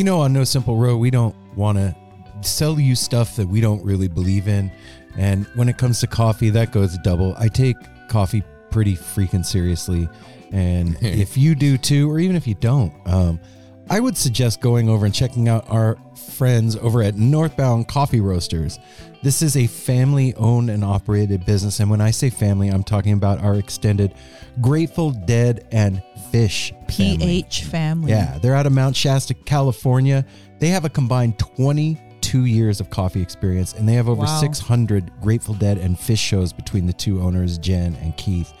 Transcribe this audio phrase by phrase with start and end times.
[0.00, 1.94] You know, on No Simple Road, we don't want to
[2.40, 4.72] sell you stuff that we don't really believe in.
[5.18, 7.34] And when it comes to coffee, that goes double.
[7.36, 7.76] I take
[8.08, 10.08] coffee pretty freaking seriously.
[10.52, 13.38] And if you do too, or even if you don't, um,
[13.90, 15.98] I would suggest going over and checking out our
[16.30, 18.78] friends over at Northbound Coffee Roasters.
[19.22, 21.78] This is a family owned and operated business.
[21.78, 24.14] And when I say family, I'm talking about our extended
[24.62, 26.02] Grateful Dead and
[26.32, 27.42] Phish family.
[27.42, 28.10] PH family.
[28.12, 30.24] Yeah, they're out of Mount Shasta, California.
[30.58, 34.40] They have a combined 22 years of coffee experience, and they have over Wow.
[34.40, 38.52] 600 Grateful Dead and Phish shows between the two owners, Jen and Keith.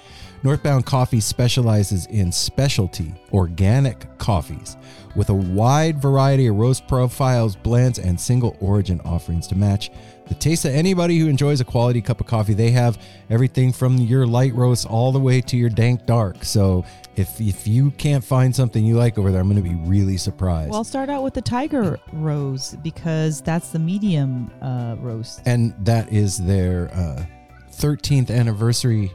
[0.42, 4.78] Northbound Coffee specializes in specialty organic coffees
[5.14, 9.90] with a wide variety of roast profiles, blends, and single origin offerings to match
[10.30, 12.54] the taste of anybody who enjoys a quality cup of coffee.
[12.54, 12.98] They have
[13.28, 16.44] everything from your light roast all the way to your dank dark.
[16.44, 16.84] So
[17.16, 20.16] if if you can't find something you like over there, I'm going to be really
[20.16, 20.70] surprised.
[20.70, 25.42] Well, I'll start out with the Tiger Rose because that's the medium uh, roast.
[25.44, 27.24] and that is their uh,
[27.72, 29.12] 13th anniversary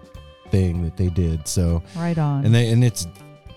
[0.51, 1.47] thing that they did.
[1.47, 2.45] So Right on.
[2.45, 3.07] and they and it's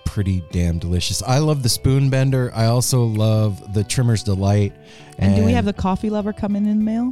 [0.05, 1.21] pretty damn delicious.
[1.21, 2.51] I love the spoon bender.
[2.55, 4.73] I also love the trimmer's delight.
[5.19, 7.11] and do we have the coffee lover coming in the mail?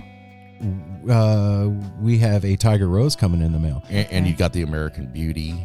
[1.09, 1.69] Uh,
[2.01, 3.83] we have a Tiger Rose coming in the mail.
[3.89, 5.55] And, and you got the American Beauty.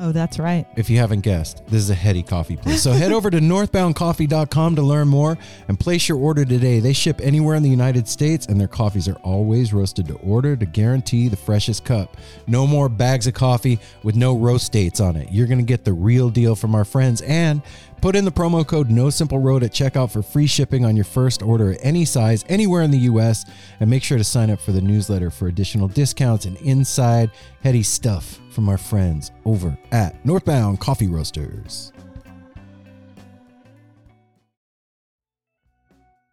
[0.00, 0.66] Oh, that's right.
[0.76, 2.82] If you haven't guessed, this is a heady coffee place.
[2.82, 6.80] So head over to northboundcoffee.com to learn more and place your order today.
[6.80, 10.56] They ship anywhere in the United States and their coffees are always roasted to order
[10.56, 12.16] to guarantee the freshest cup.
[12.48, 15.30] No more bags of coffee with no roast dates on it.
[15.30, 17.62] You're going to get the real deal from our friends and
[18.04, 21.06] put in the promo code No Simple Road at checkout for free shipping on your
[21.06, 23.46] first order at any size anywhere in the US
[23.80, 27.30] and make sure to sign up for the newsletter for additional discounts and inside
[27.62, 31.94] heady stuff from our friends over at Northbound Coffee Roasters.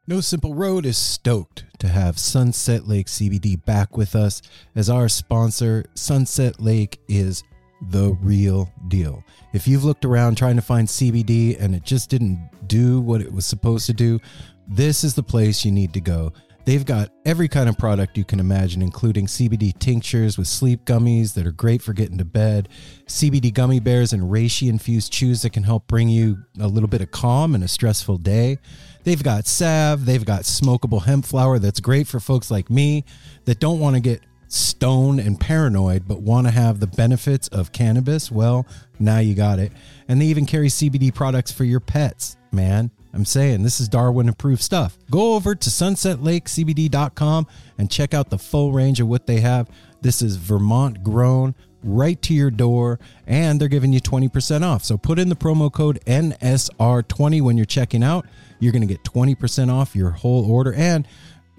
[0.07, 4.41] No Simple Road is stoked to have Sunset Lake CBD back with us
[4.75, 5.85] as our sponsor.
[5.95, 7.43] Sunset Lake is
[7.89, 9.23] the real deal.
[9.53, 13.31] If you've looked around trying to find CBD and it just didn't do what it
[13.31, 14.19] was supposed to do,
[14.67, 16.31] this is the place you need to go.
[16.63, 21.33] They've got every kind of product you can imagine, including CBD tinctures with sleep gummies
[21.33, 22.69] that are great for getting to bed,
[23.07, 27.01] CBD gummy bears and reishi infused chews that can help bring you a little bit
[27.01, 28.59] of calm in a stressful day.
[29.03, 33.05] They've got salve, they've got smokable hemp flower that's great for folks like me
[33.45, 34.21] that don't want to get
[34.51, 38.29] stoned and paranoid but want to have the benefits of cannabis.
[38.29, 38.67] Well,
[38.99, 39.71] now you got it.
[40.07, 42.91] And they even carry CBD products for your pets, man.
[43.13, 44.97] I'm saying this is Darwin approved stuff.
[45.09, 47.47] Go over to sunsetlakecbd.com
[47.77, 49.69] and check out the full range of what they have.
[50.01, 54.83] This is Vermont grown right to your door and they're giving you 20% off.
[54.83, 58.25] So put in the promo code NSR20 when you're checking out.
[58.59, 61.07] You're going to get 20% off your whole order and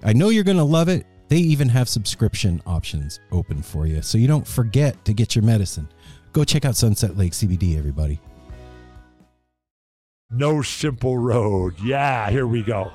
[0.03, 1.05] I know you're going to love it.
[1.29, 4.01] They even have subscription options open for you.
[4.01, 5.87] So you don't forget to get your medicine.
[6.31, 8.19] Go check out Sunset Lake CBD everybody.
[10.29, 11.75] No Simple Road.
[11.83, 12.91] Yeah, here we go.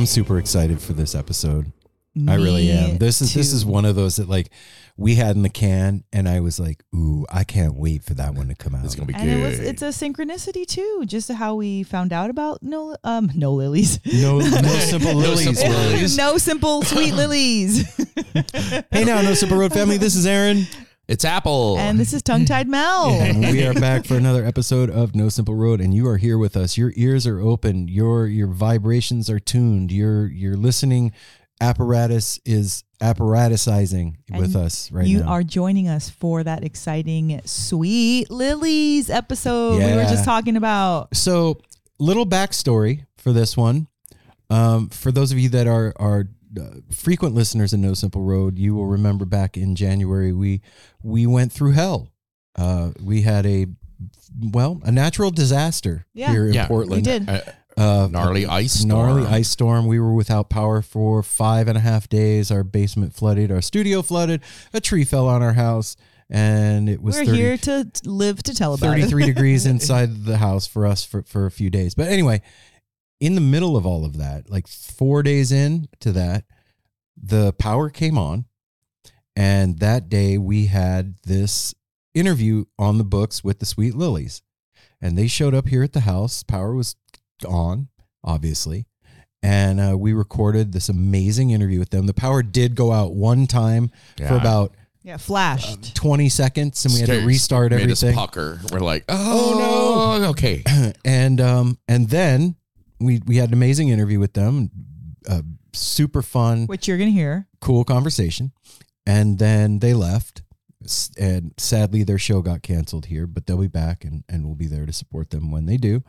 [0.00, 1.72] I'm super excited for this episode.
[2.26, 2.96] I really am.
[2.96, 4.48] This is this is one of those that like
[4.96, 8.34] we had in the can, and I was like, "Ooh, I can't wait for that
[8.34, 9.38] one to come out." It's gonna be And good.
[9.38, 13.52] it was it's a synchronicity too, just how we found out about no um no
[13.52, 14.00] lilies.
[14.06, 14.44] no, no
[14.78, 15.44] simple lilies.
[15.44, 16.16] simple lilies.
[16.16, 17.86] no simple sweet lilies.
[18.90, 19.98] Hey now, no simple road family.
[19.98, 20.66] This is Aaron,
[21.10, 21.76] it's Apple.
[21.76, 23.10] and this is tongue tied Mel.
[23.10, 25.80] and we are back for another episode of No Simple Road.
[25.80, 26.78] And you are here with us.
[26.78, 27.88] Your ears are open.
[27.88, 29.90] Your your vibrations are tuned.
[29.90, 31.10] Your your listening
[31.60, 35.24] apparatus is apparatusizing with And us right you now.
[35.24, 41.16] You are joining us for that exciting sweet lilies episode we were just talking about.
[41.16, 41.60] So,
[41.98, 43.88] little backstory for this one.
[44.48, 46.28] Um, for those of you that are are
[46.58, 50.62] uh, frequent listeners in No Simple Road, you will remember back in January we
[51.02, 52.08] we went through hell.
[52.56, 53.66] Uh, we had a
[54.52, 56.30] well a natural disaster Yeah.
[56.30, 56.66] here in Yeah.
[56.66, 57.06] Portland.
[57.06, 57.28] We did.
[57.28, 57.40] Uh,
[57.76, 59.34] Uh, gnarly ice gnarly storm.
[59.34, 59.86] ice storm.
[59.86, 62.50] We were without power for five and a half days.
[62.50, 63.50] Our basement flooded.
[63.52, 64.42] Our studio flooded.
[64.74, 65.96] A tree fell on our house,
[66.28, 69.02] and it was We're 30 here to live to tell about it.
[69.02, 71.94] 33 degrees inside the house for us for, for a few days.
[71.94, 72.42] But anyway,
[73.20, 76.44] in the middle of all of that, like four days in to that,
[77.22, 78.46] the power came on,
[79.36, 81.74] and that day we had this
[82.14, 84.42] interview on the books with the Sweet Lillies,
[85.00, 86.42] and they showed up here at the house.
[86.42, 86.96] Power was
[87.46, 87.88] on,
[88.24, 88.86] obviously,
[89.42, 92.06] and uh, we recorded this amazing interview with them.
[92.06, 95.94] The power did go out one time for about Yeah, flashed.
[95.94, 98.18] 20 seconds, and we had to Scares- restart made us everything.
[98.18, 98.60] pucker.
[98.72, 100.28] We're like, oh, no.
[100.30, 100.62] Okay.
[101.04, 102.56] and um and then
[103.00, 104.70] we we had an amazing interview with them
[105.28, 105.42] uh,
[105.72, 107.46] super fun which you're gonna hear.
[107.60, 108.52] cool conversation.
[109.06, 110.42] And then they left.
[111.18, 114.66] And sadly their show got canceled here but they'll be back and and we'll be
[114.66, 116.02] there to support them when they do.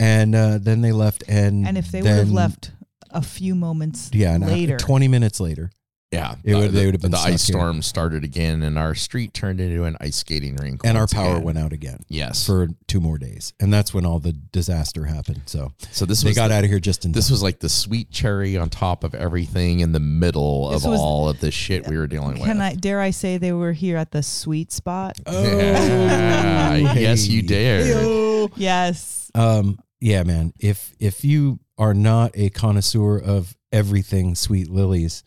[0.00, 2.72] And uh then they left and And if they would have left
[3.10, 5.70] a few moments yeah later, 20 minutes later
[6.10, 6.36] Yeah.
[6.42, 7.54] It would- Uh, they would have been The ice here.
[7.56, 10.80] storm started again, and our street turned into an ice skating rink.
[10.84, 11.42] and our power again.
[11.44, 12.46] went out again Yes.
[12.46, 16.30] for two more days and that's when all the disaster happened so so this they
[16.30, 17.34] was got the- out of here just in This time.
[17.34, 21.00] was like the sweet cherry on top of everything in the middle This of was-
[21.00, 22.46] all of the shit we were dealing can with.
[22.48, 25.18] Can I dare I say they were here at the sweet spot?
[25.26, 26.94] Oh, Yeah.
[26.94, 28.48] yes, you dare.
[28.56, 29.30] Yes.
[29.34, 30.52] Um, yeah, man.
[30.58, 35.22] If if you are not a connoisseur of everything Sweet Lillies,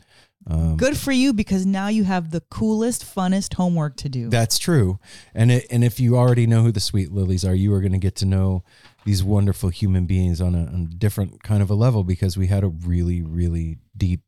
[0.47, 4.29] um, Good for you because now you have the coolest, funnest homework to do.
[4.29, 4.99] that's true.
[5.35, 7.91] And it, and if you already know who the Sweet Lillies are, you are going
[7.91, 8.63] to get to know
[9.05, 12.47] these wonderful human beings on a, on a different kind of a level because we
[12.47, 14.21] had a really really deep.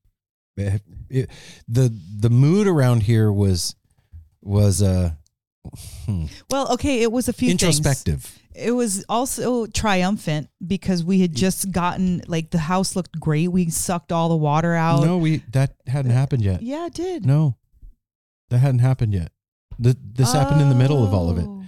[0.58, 0.78] eh,
[1.10, 1.30] It,
[1.68, 3.76] the the mood around here was
[4.42, 5.12] was uh
[6.06, 7.80] hmm, well, okay, it was a few things.
[8.56, 13.48] It was also triumphant because we had just gotten like the house looked great.
[13.50, 15.04] We sucked all the water out.
[15.04, 16.62] No, we that hadn't uh, happened yet.
[16.62, 17.26] Yeah, it did.
[17.26, 17.58] No,
[18.50, 19.32] that hadn't happened yet.
[19.80, 21.46] The, this happened in the middle of all of it.
[21.48, 21.64] Oh.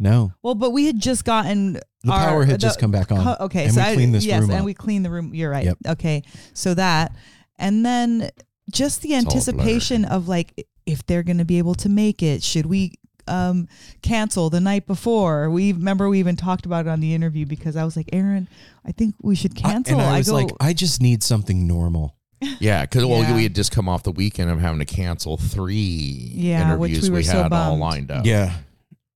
[0.00, 3.10] No, Well, but we had just gotten the our- power had the- just come back
[3.10, 3.36] on.
[3.40, 4.64] Okay, and so we I, cleaned this yes, room and up.
[4.64, 5.34] we cleaned the room.
[5.34, 5.64] You're right.
[5.64, 5.78] Yep.
[5.88, 6.22] Okay,
[6.54, 7.16] so that,
[7.58, 8.30] and then
[8.70, 9.24] just the blurred.
[9.24, 12.44] anticipation of like if they're going to be able to make it.
[12.44, 12.92] Should we
[13.28, 13.68] um
[14.02, 15.50] cancel the night before?
[15.50, 18.48] We remember we even talked about it on the interview because I was like, Aaron,
[18.84, 20.00] I think we should I- cancel.
[20.00, 22.14] and I was go, like, I just need something normal.
[22.60, 23.34] Yeah, because well, Yeah.
[23.34, 27.16] we had just come off the weekend of having to cancel three Yeah, interviews we
[27.16, 28.24] were so had all lined up.
[28.26, 28.52] Yeah,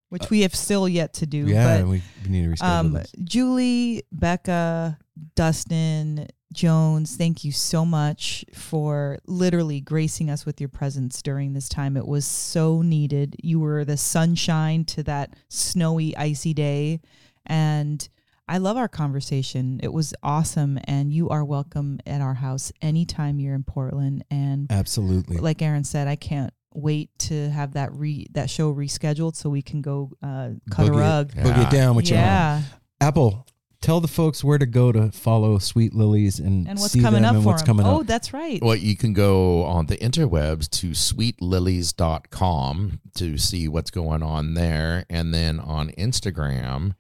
[0.09, 1.38] which we have still yet to do.
[1.47, 2.99] yeah, but and we, we need to reschedule um.
[3.23, 4.99] Julie, Becca,
[5.34, 11.69] Dustin, Jones, thank you so much for literally gracing us with your presence during this
[11.69, 11.96] time.
[11.96, 13.36] It was so needed.
[13.42, 17.00] You were the sunshine to that snowy, icy day.
[17.46, 18.06] And
[18.48, 19.80] I love our conversation.
[19.82, 20.78] It was awesome.
[20.84, 24.24] And you are welcome at our house anytime you're in Portland.
[24.30, 25.38] And Absolutely.
[25.38, 29.60] like Aaron said, I can't wait to have that re that show rescheduled so we
[29.62, 31.28] can go uh, cut Boogie a it- rug.
[31.34, 31.66] Book Yeah.
[31.66, 32.26] it down with your arm.
[32.26, 32.62] Yeah.
[33.00, 33.46] Apple.
[33.82, 37.23] Tell the folks where to go to follow Sweet Lillies and, and what's see coming
[37.23, 37.67] them up and for what's him.
[37.67, 38.06] coming oh, up.
[38.06, 38.62] that's right.
[38.62, 45.05] Well, you can go on the interwebs to sweetlillies.com to see what's going on there.
[45.11, 46.94] And then on Instagram,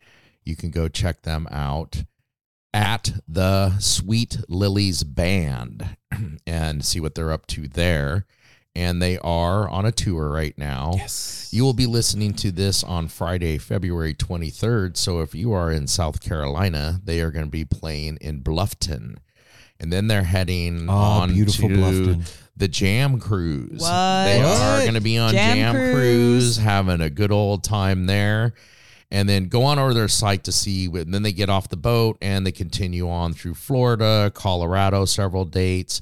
[0.44, 2.02] you can go check them out
[2.74, 5.96] at the Sweet Lillies Band
[6.46, 8.26] and see what they're up to there.
[8.74, 10.92] And they are on a tour right now.
[10.96, 11.50] Yes.
[11.52, 14.96] You will be listening to this on Friday, February 23rd.
[14.96, 19.16] So if you are in South Carolina, they are going to be playing in Bluffton.
[19.78, 22.32] And then they're heading Oh, on beautiful to Bluffton.
[22.56, 23.80] the Jam Cruise.
[23.82, 24.24] What?
[24.24, 25.92] They are going to be on Jam Jam, Cruise.
[25.92, 28.54] Cruise, having a good old time there.
[29.10, 30.86] And then go on over to their site to see.
[30.86, 35.44] And then they get off the boat and they continue on through Florida, Colorado, several
[35.44, 36.00] dates.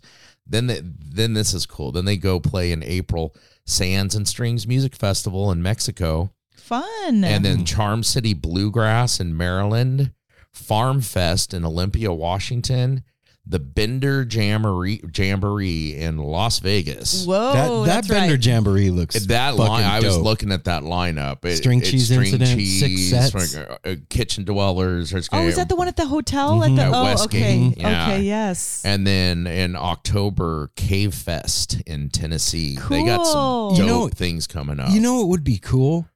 [0.50, 1.92] Then they, then this is cool.
[1.92, 7.24] Then they go play in April Sands and Strings Music Festival in Mexico, Fun.
[7.24, 10.12] and then Charm City Bluegrass in Maryland,
[10.52, 13.04] Farm Fest in Olympia, Washington,
[13.46, 17.24] the Bender Jamboree, Jamboree in Las Vegas.
[17.26, 18.44] Whoa, that that that's Bender right.
[18.46, 21.44] Jamboree looks That fucking line, I was looking at that lineup.
[21.44, 23.56] It, String it's cheese string incident, six cheese, sets.
[23.56, 25.10] uh, uh, kitchen dwellers.
[25.10, 26.62] There's Oh, gonna- is that the one at the hotel?
[26.62, 26.76] At Mhm.
[26.76, 28.02] the At oh, Westgate, okay, yeah.
[28.12, 28.82] okay, yes.
[28.84, 32.78] And then in October, Cave Fest in Tennessee.
[32.88, 34.90] They got some dope You know- things coming up.
[34.92, 36.08] You know it would be cool?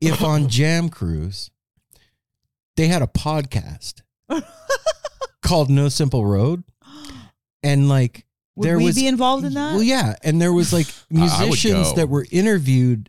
[0.00, 1.50] If on Jam Cruise
[2.76, 4.00] they had a podcast
[5.42, 6.64] called No Simple Road.
[7.64, 9.74] And like Would there we was be involved in that?
[9.74, 10.16] Well, yeah.
[10.24, 13.08] And there was like musicians that were interviewed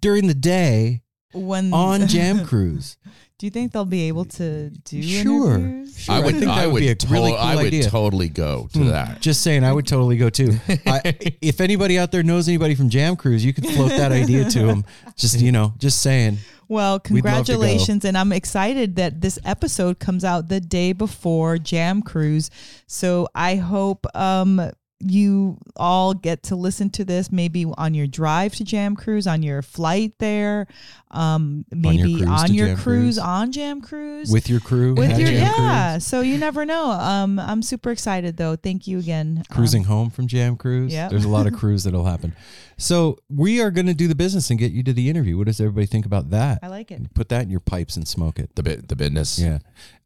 [0.00, 1.00] during the day
[1.32, 2.98] When on Jam Cruise.
[3.38, 5.54] Do you think they'll be able to do Sure.
[5.54, 5.96] interviews?
[5.98, 7.66] Sure, I would, think that I would would, be a to- really cool I would
[7.66, 7.88] idea.
[7.88, 8.88] totally go to Hmm.
[8.88, 9.20] that.
[9.22, 10.58] Just saying, I would totally go too.
[10.86, 11.00] I,
[11.40, 14.66] if anybody out there knows anybody from Jam Cruise, you could float that idea to
[14.66, 14.84] them.
[15.16, 16.38] Just you know, just saying.
[16.68, 17.58] Well, We'd love to go.
[17.58, 18.04] congratulations.
[18.04, 22.50] And I'm excited that this episode comes out the day before Jam Cruise.
[22.86, 28.54] So I hope um, you all get to listen to this maybe on your drive
[28.56, 30.66] to Jam Cruise, on your flight there,
[31.10, 33.18] um, maybe cruise on your Jam cruise, Cruise.
[33.18, 34.30] on Jam Cruise.
[34.30, 36.90] with your crew, with your Jam yeah, so you never know.
[36.90, 38.56] Um, I'm super excited though.
[38.56, 39.44] Thank you again.
[39.50, 40.92] Um, cruising home from Jam Cruise.
[40.92, 41.10] Yep.
[41.10, 42.34] There's a lot of cruise that'll happen.
[42.76, 45.36] So we are going to do the business and get you to the interview.
[45.38, 46.58] What does everybody think about that?
[46.62, 47.14] I like it.
[47.14, 48.54] Put that in your pipes and smoke it.
[48.56, 49.38] The bit the business.
[49.38, 49.58] Yeah.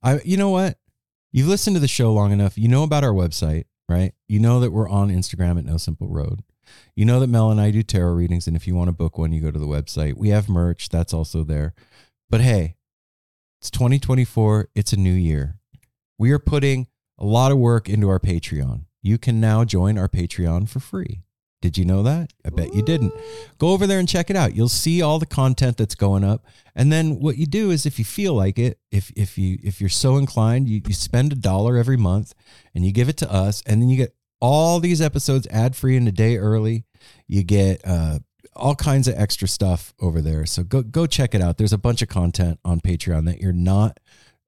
[0.02, 0.78] I you know what?
[1.32, 2.58] You've listened to the show long enough.
[2.58, 4.14] You know about our website, right?
[4.28, 6.42] You know that we're on Instagram at No Simple Road.
[6.94, 9.18] You know that Mel and I do tarot readings, and if you want to book
[9.18, 10.16] one, you go to the website.
[10.16, 11.74] We have merch, that's also there.
[12.30, 12.76] But hey,
[13.60, 15.58] it's 2024, it's a new year.
[16.18, 16.86] We are putting
[17.18, 18.86] a lot of work into our Patreon.
[19.02, 21.22] You can now join our Patreon for free.
[21.62, 22.32] Did you know that?
[22.44, 23.14] I bet you didn't.
[23.58, 24.54] Go over there and check it out.
[24.54, 26.44] You'll see all the content that's going up.
[26.74, 29.80] And then what you do is if you feel like it, if if you if
[29.80, 32.34] you're so inclined, you, you spend a dollar every month
[32.74, 35.96] and you give it to us, and then you get all these episodes ad free
[35.96, 36.84] and a day early.
[37.28, 38.18] You get uh
[38.54, 40.44] all kinds of extra stuff over there.
[40.46, 41.58] So go go check it out.
[41.58, 44.00] There's a bunch of content on Patreon that you're not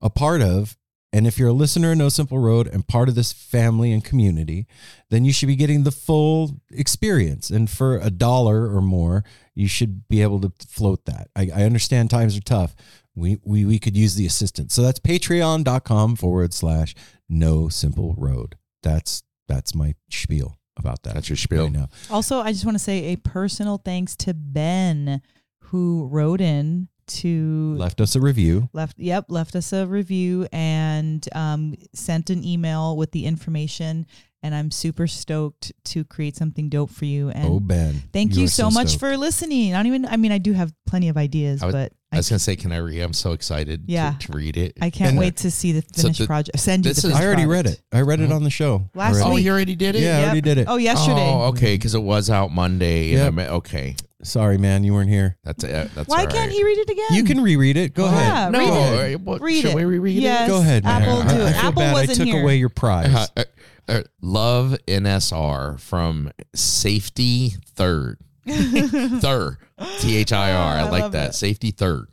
[0.02, 0.76] a part of.
[1.14, 4.02] And if you're a listener of No Simple Road and part of this family and
[4.04, 4.66] community,
[5.10, 7.50] then you should be getting the full experience.
[7.50, 9.22] And for a dollar or more,
[9.54, 11.28] you should be able to float that.
[11.36, 12.74] I, I understand times are tough.
[13.14, 14.74] We, we we could use the assistance.
[14.74, 16.96] So that's patreon.com forward slash
[17.28, 18.56] no simple road.
[18.82, 21.14] That's that's my spiel about that.
[21.14, 21.66] That's your spiel.
[21.66, 21.90] right now.
[22.10, 25.22] Also, I just want to say a personal thanks to Ben
[25.60, 28.68] who wrote in to Left us a review.
[28.72, 34.06] left yep left us a review and um, sent an email with the information
[34.42, 38.02] and i'm super stoked to create something dope for you and oh Ben.
[38.12, 40.72] thank you, are so, much for listening i don't even i mean i do have
[40.86, 43.00] plenty of ideas I was- but I I, was gonna say, can I read?
[43.00, 44.12] I'm so excited Yeah.
[44.20, 44.74] to, to read it.
[44.80, 47.08] I can't and- wait to see the So finished the- project send you this the
[47.08, 47.82] is- I already read it.
[47.92, 48.36] I read it Mhm.
[48.36, 48.88] on the show.
[48.94, 49.30] Last already.
[49.30, 49.44] oh, week.
[49.44, 50.02] you already did it.
[50.02, 50.68] Yeah, I already did it.
[50.68, 53.08] oh yesterday Oh, okay, because it was out Monday.
[53.14, 53.38] Yep.
[53.38, 55.36] Okay, Sorry, man, you weren't here.
[55.44, 55.90] that's it.
[55.94, 56.50] That's why all can't right.
[56.50, 57.94] he read it again You can reread it.
[57.94, 58.10] Go Yeah,
[58.48, 58.52] ahead.
[58.52, 58.78] No, read Go it.
[59.04, 59.24] ahead.
[59.26, 59.76] what- Read should it.
[59.76, 60.48] we reread Yes.
[60.48, 60.50] it?
[60.52, 61.02] Go ahead, man.
[61.02, 61.44] Apple, I, do it.
[61.46, 61.90] I feel Apple bad.
[61.90, 62.42] I wasn't took here.
[62.42, 63.14] away your prize.
[63.14, 63.44] Uh, uh,
[63.86, 68.18] uh, love NSR from Safety Third.
[68.48, 69.56] Third.
[70.00, 70.76] T H I R.
[70.76, 71.30] I I like love that.
[71.30, 71.34] it.
[71.34, 72.08] Safety Third.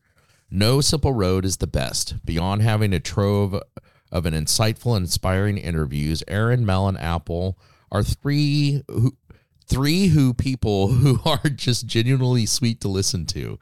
[0.50, 2.26] No Simple Road is the best.
[2.26, 3.56] Beyond having a trove
[4.12, 7.58] of an insightful and inspiring interviews, Aaron, Mel, and Apple
[7.92, 9.16] are three who,
[9.72, 13.58] three who people who are just genuinely sweet to listen to.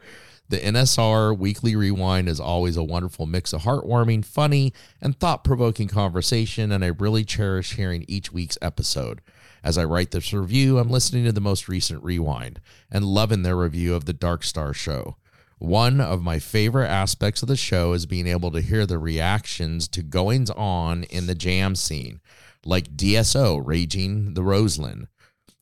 [0.49, 5.87] The NSR Weekly Rewind is always a wonderful mix of heartwarming, funny, and thought provoking
[5.87, 9.21] conversation, and I really cherish hearing each week's episode.
[9.63, 13.57] As I write this review, I'm listening to the most recent Rewind and loving their
[13.57, 15.17] review of the Dark Star show.
[15.59, 19.87] One of my favorite aspects of the show is being able to hear the reactions
[19.89, 22.19] to goings on in the jam scene,
[22.65, 25.07] like DSO raging the Roseland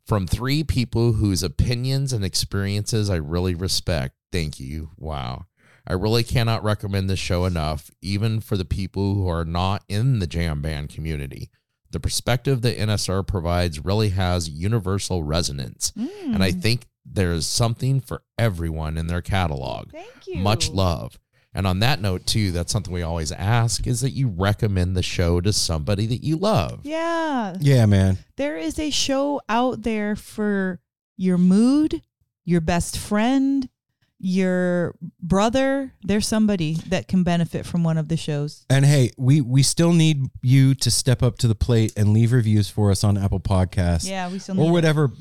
[0.08, 4.16] from three people whose opinions and experiences I really respect.
[4.32, 4.92] Thank you.
[4.98, 5.46] Wow.
[5.86, 10.20] I really cannot recommend this show enough, even for the people who are not in
[10.20, 11.50] the jam band community.
[11.92, 17.48] The perspective that NSR provides really has universal resonance, and I Mm, think there is
[17.48, 19.92] something for everyone in their catalog.
[19.92, 21.18] thank you Much love.
[21.58, 25.02] And on that note, too, that's something we always ask is that you recommend the
[25.04, 26.82] show to somebody that you love.
[26.84, 28.20] yeah Yeah, man.
[28.38, 30.80] there is a show out there for
[31.18, 32.02] your mood,
[32.46, 33.68] your best friend,
[34.20, 35.94] your brother.
[36.04, 38.66] There's somebody that can benefit from one of the shows.
[38.70, 42.32] And hey, we we still need you to step up to the plate and leave
[42.34, 44.72] reviews for us on Apple Podcasts Yeah, we still need or it.
[44.74, 45.12] whatever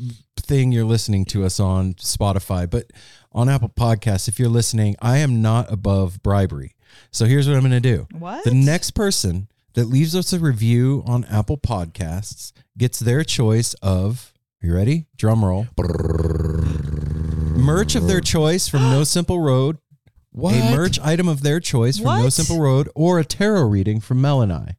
[0.46, 2.68] thing you're listening to us on Spotify.
[2.68, 2.92] But
[3.32, 6.74] on Apple Podcasts, if you're listening, I am not above bribery.
[7.10, 8.06] So here's what I'm going to do.
[8.18, 8.44] What?
[8.44, 14.32] The next person that leaves us a review on Apple Podcasts gets their choice of,
[14.62, 15.06] you ready?
[15.16, 15.66] Drum roll.
[17.56, 19.78] Merch of their choice from No Simple Road,
[20.30, 20.54] What?
[20.54, 24.20] a merch item of their choice from No Simple Road, or a tarot reading from
[24.20, 24.76] Mel and I.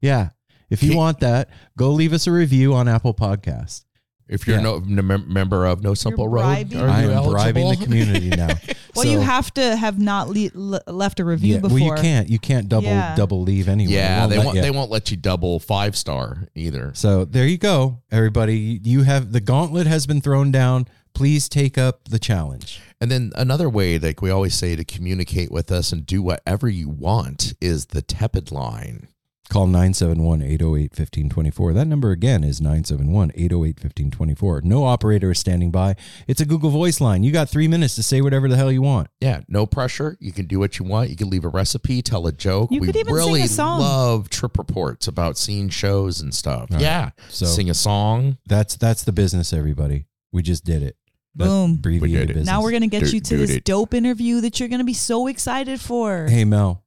[0.00, 0.30] Yeah.
[0.70, 3.83] If you want that, go leave us a review on Apple Podcasts.
[4.28, 4.62] If you're Yeah.
[4.62, 7.76] no n- mem- member of No Simple Road, bribing- are I you am bribing the
[7.76, 8.48] community now.
[8.94, 11.78] well, you have to have not le- le- left a review yeah, before.
[11.78, 12.28] Well, you can't.
[12.30, 13.14] You can't double Yeah.
[13.16, 13.92] double leave anyway.
[13.92, 14.56] It Yeah, won't they won't.
[14.56, 14.62] you.
[14.62, 16.92] They won't let you double five star either.
[16.94, 18.80] So there you go, everybody.
[18.82, 20.88] You have the gauntlet has been thrown down.
[21.12, 22.80] Please take up the challenge.
[23.00, 26.68] And then another way, like we always say, to communicate with us and do whatever
[26.68, 29.06] you want is the tepid line.
[29.50, 31.74] Call 971 808 1524.
[31.74, 34.62] That number again is 971 808 1524.
[34.64, 35.96] No operator is standing by.
[36.26, 37.22] It's a Google Voice line.
[37.22, 39.08] You got three minutes to say whatever the hell you want.
[39.20, 40.16] Yeah, no pressure.
[40.18, 41.10] You can do what you want.
[41.10, 42.70] You can leave a recipe, tell a joke.
[42.72, 43.80] You we could even sing a really song.
[43.80, 46.70] love trip reports about seeing shows and stuff.
[46.70, 46.80] All right.
[46.82, 47.10] Yeah.
[47.28, 48.38] So Sing a song.
[48.46, 50.06] that's that's the business, everybody.
[50.32, 50.96] We just did it.
[51.36, 51.72] That's Boom.
[51.74, 52.26] abbreviated We did it.
[52.28, 52.46] business.
[52.46, 54.84] Now we're gonna get Dude, you to dude, this it- dope interview that you're gonna
[54.84, 56.26] be so excited for.
[56.28, 56.82] Hey, Mel.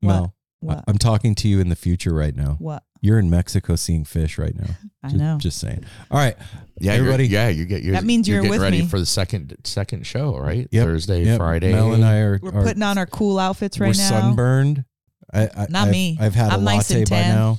[0.00, 0.12] What?
[0.12, 0.34] Mel.
[0.60, 0.78] What?
[0.78, 2.56] I- I'm talking to you in the future right now.
[2.58, 2.82] what?
[3.02, 4.74] You're in Mexico seeing Phish right now.
[5.02, 5.38] I Just, know.
[5.40, 5.84] Just saying.
[6.10, 6.36] All right.
[6.80, 7.82] Yeah, Everybody- You're, yeah, you get.
[7.82, 8.88] You're, That means you're getting with ready me.
[8.88, 10.68] for the second second show, right?
[10.70, 11.38] Yep, Thursday, Yep.
[11.38, 11.72] Friday.
[11.72, 14.08] Mel and I are, We're are putting on our cool outfits right we're now.
[14.20, 14.84] sunburned.
[15.32, 16.18] I, I, Not I've, me.
[16.20, 17.58] I've had a I'm nice latte and by now.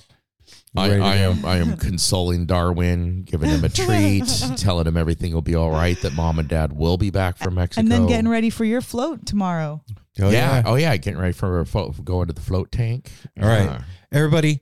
[0.75, 4.23] I, I am I am consoling Darwin, giving him a treat,
[4.57, 5.99] telling him everything will be all right.
[6.01, 8.81] That mom and dad will be back from Mexico, And then getting ready for your
[8.81, 9.83] float tomorrow.
[10.19, 10.63] Oh, yeah.
[10.65, 11.65] oh yeah, getting ready for a
[12.03, 13.11] going to the float tank.
[13.41, 13.63] All right.
[13.63, 13.83] Yeah.
[14.11, 14.61] Everybody,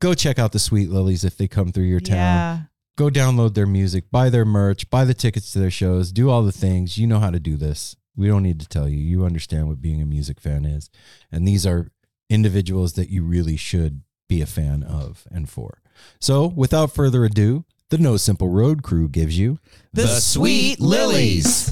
[0.00, 2.16] go check out the Sweet Lillies if they come through your town.
[2.16, 2.58] Yeah.
[2.96, 6.42] Go download their music, buy their merch, buy the tickets to their shows, do all
[6.42, 6.96] the things.
[6.96, 7.96] You know how to do this.
[8.14, 8.98] We don't need to tell you.
[8.98, 10.90] You understand what being a music fan is.
[11.32, 11.88] And these are
[12.30, 15.82] individuals that you really should be a fan of and for.
[16.20, 19.58] So, without further ado, the No Simple Road crew gives you
[19.92, 21.63] The, Sweet Lillies.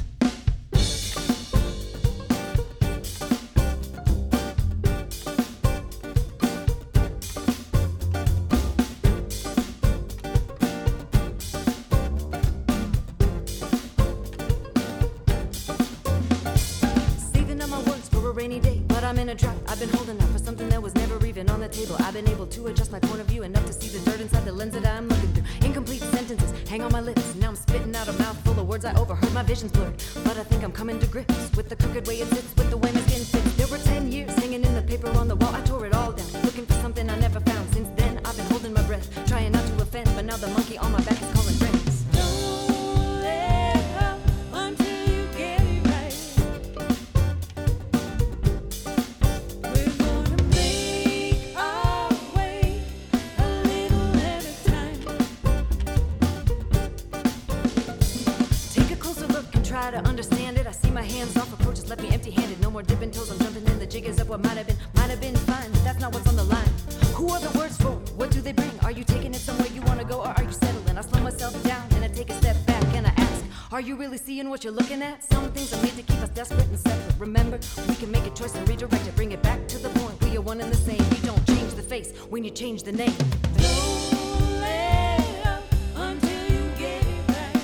[82.55, 83.13] Change the name.
[83.57, 85.63] Don't let up
[85.95, 87.63] until you get it right.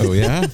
[0.00, 0.46] Oh, yeah?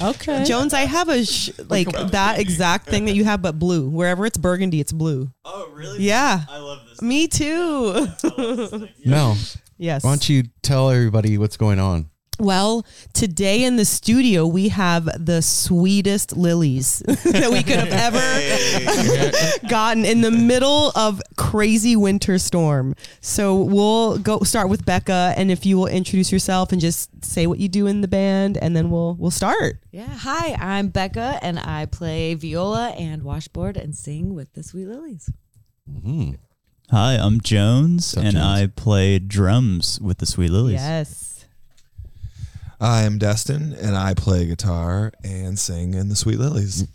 [0.00, 0.44] Okay.
[0.44, 3.88] Jones, I have a sh- like that exact thing that you have, but blue.
[3.88, 5.30] Wherever it's burgundy, it's blue.
[5.44, 6.00] Oh, really?
[6.00, 6.42] Yeah.
[6.48, 7.02] I love this.
[7.02, 8.06] Me too.
[9.04, 9.36] Mel,
[9.76, 10.04] yes.
[10.04, 12.10] why don't you tell everybody what's going on?
[12.38, 19.58] Well, today in the studio we have the sweetest lilies that we could have ever
[19.68, 22.94] gotten in the middle of crazy winter storm.
[23.20, 27.48] So we'll go start with Becca, and if you will introduce yourself and just say
[27.48, 29.80] what you do in the band, and then we'll we'll start.
[29.90, 30.06] Yeah.
[30.08, 35.28] Hi, I'm Becca, and I play viola and washboard and sing with the Sweet Lillies.
[35.90, 36.34] Mm-hmm.
[36.90, 38.44] Hi, I'm Jones, up, and Jones?
[38.44, 40.74] I play drums with the Sweet Lillies.
[40.74, 41.37] Yes.
[42.80, 46.86] I am Dustin, and I play guitar and sing in the Sweet Lillies.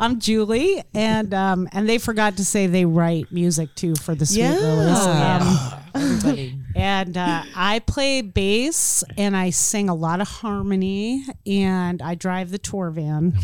[0.00, 4.26] I'm Julie, and um, and they forgot to say they write music too for the
[4.26, 4.54] Sweet Yeah.
[4.54, 4.96] Lilies.
[4.98, 6.58] Oh, Um, Everybody.
[6.74, 12.50] and uh, I play bass, and I sing a lot of harmony, and I drive
[12.50, 13.32] the tour van,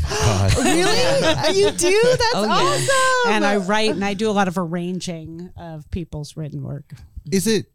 [0.58, 1.58] really?
[1.58, 2.00] you do?
[2.02, 2.50] That's Oh, yeah.
[3.26, 3.32] awesome.
[3.34, 6.92] and I write, and I do a lot of arranging of people's written work.
[7.30, 7.66] Is it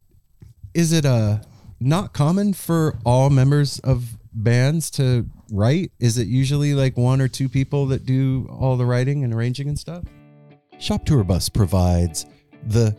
[0.73, 1.39] is it uh
[1.79, 5.91] not common for all members of bands to write?
[5.99, 9.67] Is it usually like one or two people that do all the writing and arranging
[9.67, 10.03] and stuff?
[10.79, 12.25] Shop Tour Bus provides
[12.67, 12.95] the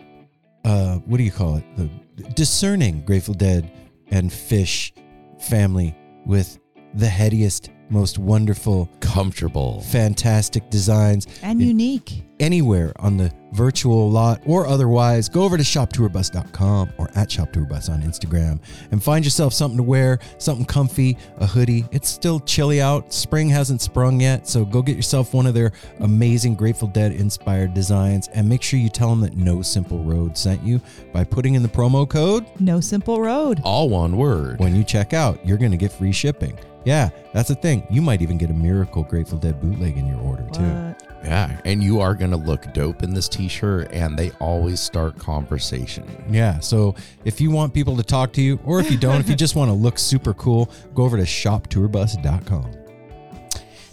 [0.64, 1.64] uh what do you call it?
[1.76, 1.88] The
[2.34, 3.70] discerning Grateful Dead
[4.08, 4.92] and Phish
[5.40, 6.58] family with
[6.94, 9.80] the headiest, most wonderful, Comfortable.
[9.82, 12.24] fantastic designs and unique.
[12.40, 18.02] Anywhere on the virtual lot or otherwise, go over to shoptourbus.com or at shoptourbus on
[18.02, 21.84] Instagram and find yourself something to wear, something comfy, a hoodie.
[21.92, 23.12] It's still chilly out.
[23.12, 27.74] Spring hasn't sprung yet, so go get yourself one of their amazing Grateful Dead inspired
[27.74, 30.80] designs and make sure you tell them that No Simple Road sent you
[31.12, 32.46] by putting in the promo code.
[32.58, 33.60] No simple road.
[33.64, 34.58] All one word.
[34.58, 36.58] When you check out, you're going to get free shipping.
[36.84, 37.86] Yeah, that's the thing.
[37.90, 41.06] You might even get a Miracle Grateful Dead bootleg in your order too.
[41.20, 41.28] What?
[41.28, 45.18] Yeah, and you are going to look dope in this t-shirt and they always start
[45.18, 46.24] conversation.
[46.30, 49.28] Yeah, so if you want people to talk to you, or if you don't, if
[49.28, 52.72] you just want to look super cool, go over to shoptourbus.com.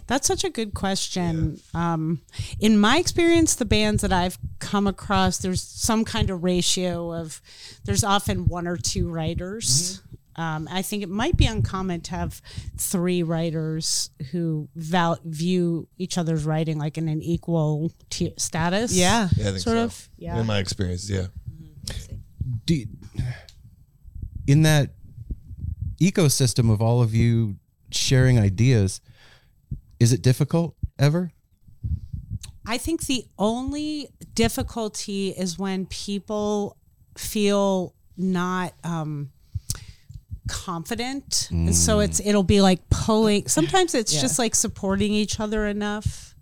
[0.08, 1.60] That's such a good question.
[1.74, 2.22] Um,
[2.62, 7.42] in my experience, the bands that I've come across, there's some kind of ratio of,
[7.84, 10.02] there's often one or two writers.
[10.38, 12.42] Um, I think it might be uncommon to have
[12.78, 18.94] three writers who val- view each other's writing like in an equal t- status.
[18.94, 19.30] Yeah.
[19.36, 19.84] Yeah, I think Sort so.
[19.86, 20.40] of, yeah.
[20.40, 21.28] In my experience, yeah.
[22.66, 22.86] Do,
[24.46, 24.92] in that
[26.00, 27.56] ecosystem of all of you
[27.90, 29.02] sharing ideas,
[30.00, 31.32] is it difficult ever?
[32.66, 36.78] I think the only difficulty is when people
[37.18, 39.32] feel not um,
[40.48, 42.06] confident, and so mm.
[42.06, 43.48] it's it'll be like pulling.
[43.48, 44.22] Sometimes it's Yeah.
[44.22, 46.36] just like supporting each other enough.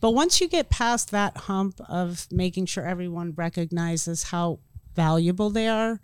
[0.00, 4.60] But once you get past that hump of making sure everyone recognizes how
[4.94, 6.00] valuable they are,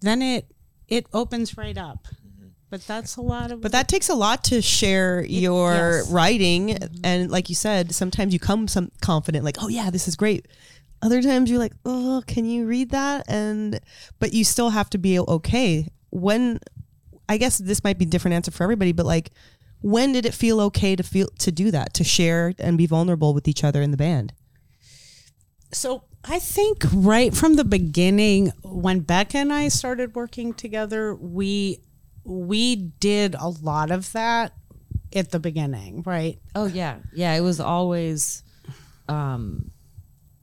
[0.00, 0.46] then it
[0.88, 2.08] it opens right up.
[2.08, 2.48] Mm-hmm.
[2.70, 6.10] But that's a lot of But that takes a lot to share your yes.
[6.10, 7.00] writing, mm-hmm.
[7.04, 10.46] and like you said, sometimes you come some confident, like, "Oh yeah, this is great."
[11.02, 13.80] Other times you're like, "Oh, can you read that?" And
[14.18, 15.88] but you still have to be okay.
[16.10, 16.60] When
[17.28, 19.30] I guess this might be a different answer for everybody, but like,
[19.80, 23.34] when did it feel okay to feel to do that, to share and be vulnerable
[23.34, 24.32] with each other in the band?
[25.72, 31.80] So I think right from the beginning, when Becca and I started working together, we
[32.24, 34.54] we did a lot of that
[35.14, 36.38] at the beginning, right?
[36.54, 37.34] Oh yeah, yeah.
[37.34, 38.42] It was always.
[39.08, 39.70] Um,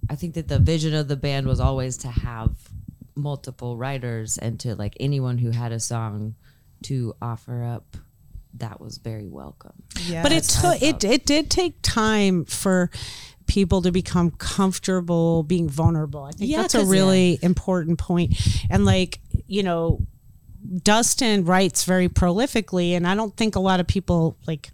[0.10, 2.52] I think that the vision of the band was always to have
[3.16, 6.36] multiple writers and to like anyone who had a song
[6.84, 7.98] to offer up.
[8.56, 9.84] That was very welcome.
[10.06, 12.90] Yeah, but it took it it did take time for
[13.48, 16.24] people to become comfortable being vulnerable.
[16.24, 18.34] I think Yeah, that's a really important point.
[18.70, 20.00] And like, you know,
[20.84, 24.70] Dustin writes very prolifically and I don't think a lot of people like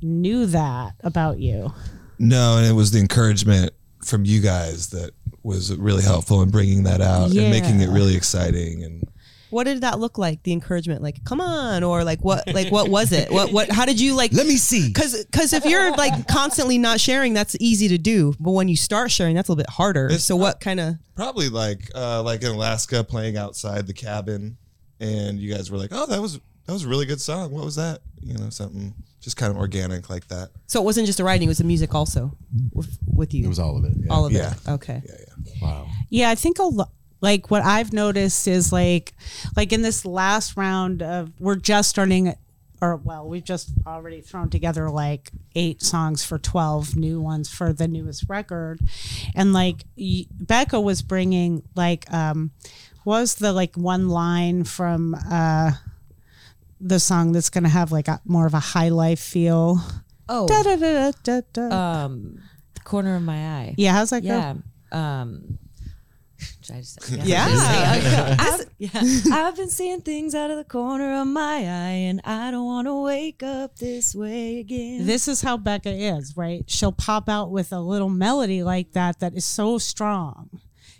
[0.00, 1.72] knew that about you.
[2.18, 3.72] No, and it was the encouragement
[4.02, 5.10] from you guys that
[5.42, 8.82] was really helpful in bringing that out and making it really exciting.
[8.82, 9.08] And
[9.52, 10.42] what did that look like?
[10.42, 13.30] The encouragement, like, come on, or like what, like what was it?
[13.30, 13.70] What, what?
[13.70, 14.32] How did you like?
[14.32, 14.88] Let me see.
[14.88, 18.34] Because because if you're like constantly not sharing, that's easy to do.
[18.40, 20.08] But when you start sharing, that's a little bit harder.
[20.10, 20.94] It's so what kind of?
[21.14, 24.56] probably like uh, like in Alaska playing outside the cabin,
[25.00, 27.50] and you guys were like, "Oh, that was that was a really good song.
[27.52, 28.00] What was that?
[28.22, 31.48] You know, something just kind of organic like that." So it wasn't just the writing;
[31.48, 32.36] it was the music also
[32.72, 33.44] with, with you.
[33.44, 33.92] It was all of it.
[33.96, 34.06] Yeah.
[34.12, 34.52] all of Yeah.
[34.52, 34.68] it.
[34.70, 35.02] Okay.
[35.04, 35.52] Yeah, yeah.
[35.62, 35.86] Wow.
[36.08, 36.90] Yeah, I think a lot.
[37.22, 39.14] Like what I've noticed is like,
[39.56, 42.34] like in this last round of, we're just starting,
[42.82, 47.72] or well, we've just already thrown together like eight songs for twelve new ones for
[47.72, 48.80] the newest record,
[49.36, 49.84] and like
[50.32, 52.50] Becca was bringing like, um,
[53.04, 55.72] was the like one line from uh,
[56.80, 59.78] the song that's gonna have like a more of a high life feel.
[60.28, 62.40] Oh, Da, da, da, da, da, um,
[62.74, 63.74] the corner of my eye.
[63.76, 64.28] yeah, how's that go?
[64.28, 64.54] Yeah.
[65.20, 65.58] Um,
[66.62, 68.36] should I just, Yeah.
[68.38, 69.02] I've, yeah.
[69.32, 72.86] I've been seeing things out of the corner of my eye, and I don't want
[72.88, 75.06] to wake up this way again.
[75.06, 76.64] this is how Becca is, right?
[76.68, 80.50] She'll pop out with a little melody like that that is so strong.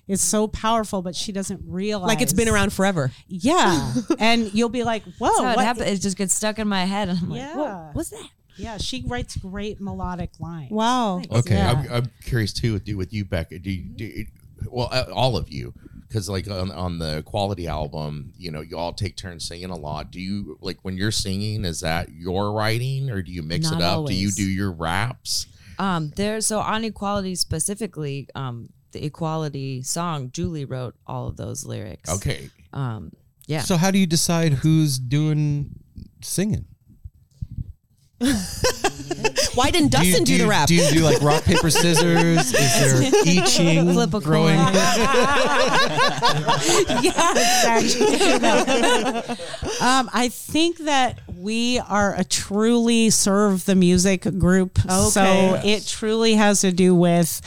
[0.08, 3.12] It's so powerful, but she doesn't realize Like it's been around forever.
[3.28, 5.86] Yeah, and you'll be like, "Whoa, That's how it what?" happens.
[5.90, 7.54] It just gets stuck in my head, and I'm like, Yeah.
[7.56, 10.70] "Whoa, what's that?" Yeah, she writes great melodic lines.
[10.72, 11.22] Wow.
[11.30, 11.70] Okay, Yeah.
[11.70, 13.60] I'm, I'm curious too with you, with you Becca.
[13.60, 14.26] Do you, do you-
[14.70, 15.74] well, uh, all of you,
[16.08, 19.76] because like on, on the quality album, you know, you all take turns singing a
[19.76, 20.10] lot.
[20.10, 21.64] Do you like when you're singing?
[21.64, 24.06] Is that your writing, or do you mix Not it up?
[24.06, 25.46] Do you do your raps?
[25.78, 26.40] Um, there.
[26.40, 32.10] So on equality specifically, um, the equality song, Julie wrote all of those lyrics.
[32.10, 33.12] Okay, Um,
[33.46, 33.60] yeah.
[33.62, 35.70] So how do you decide who's doing
[36.20, 36.66] singing?
[39.54, 40.66] Why didn't Do you- Dustin do, you- the rap?
[40.68, 42.52] Do you do like rock paper scissors?
[42.54, 44.22] Is there I Ching Flip a coin.
[44.22, 44.58] growing?
[47.02, 49.36] yeah, exactly.
[49.80, 54.78] um, I think that we are a truly serve the music group.
[55.10, 55.74] So Okay.
[55.74, 57.40] it truly has to do with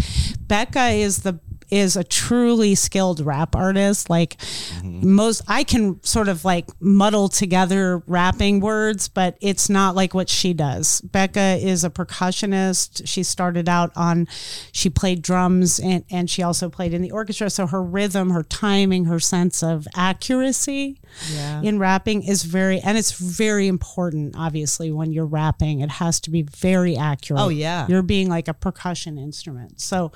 [0.48, 1.40] Becca is the
[1.76, 4.10] is a truly skilled rap artist.
[4.10, 4.38] Like
[4.84, 10.30] most, I can sort of like muddle together rapping words, but it's not like what
[10.30, 11.02] she does.
[11.02, 13.02] Becca is a percussionist.
[13.06, 14.28] She started out on,
[14.72, 17.50] she played drums and, and she also played in the orchestra.
[17.50, 21.00] So her rhythm, her timing, her sense of accuracy
[21.34, 21.62] Yeah.
[21.62, 25.82] in rapping is very, and it's very important, obviously, when you're rapping.
[25.82, 27.42] It has to be very accurate.
[27.42, 27.88] Oh, yeah.
[27.88, 29.80] You're being like a percussion instrument.
[29.82, 30.12] So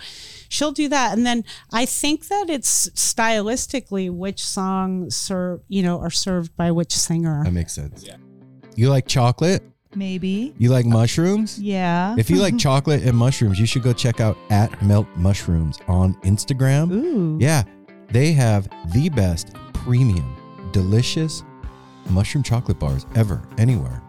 [0.50, 1.18] she'll do that.
[1.18, 6.72] And then I think that it's stylistically which songs serve, you know, are served by
[6.72, 7.44] which singer.
[7.44, 8.04] That makes sense.
[8.06, 8.18] Yeah.
[8.76, 9.64] You like chocolate?
[9.96, 10.54] Maybe.
[10.58, 11.60] You like mushrooms?
[11.60, 12.16] Yeah.
[12.18, 16.14] If you like chocolate and mushrooms, you should go check out at Melt Mushrooms on
[16.22, 16.92] Instagram.
[16.92, 17.38] Ooh.
[17.40, 17.64] Yeah,
[18.12, 20.36] they have the best premium,
[20.72, 21.44] delicious
[22.10, 24.02] mushroom chocolate bars ever, anywhere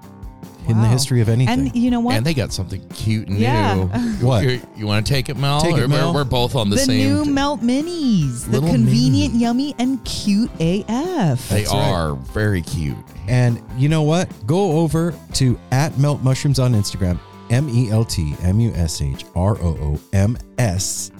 [0.68, 1.66] in the history of anything.
[1.66, 2.14] And you know what?
[2.16, 3.74] And they got something cute and Yeah.
[3.74, 3.86] new.
[4.26, 4.44] What?
[4.44, 5.60] You, you want to take it, Mel?
[5.62, 6.12] Take it, Mel.
[6.12, 6.98] We're, we're both on the, the same.
[7.12, 9.42] new t- melt minis, the Little convenient, mini.
[9.44, 11.48] yummy, and cute AF.
[11.48, 11.90] they That's right.
[11.90, 12.96] are very cute.
[13.26, 14.28] And you know what?
[14.46, 17.18] Go over to at Melt Mushrooms on Instagram,
[17.50, 21.10] M E L T M U S H R O O M S.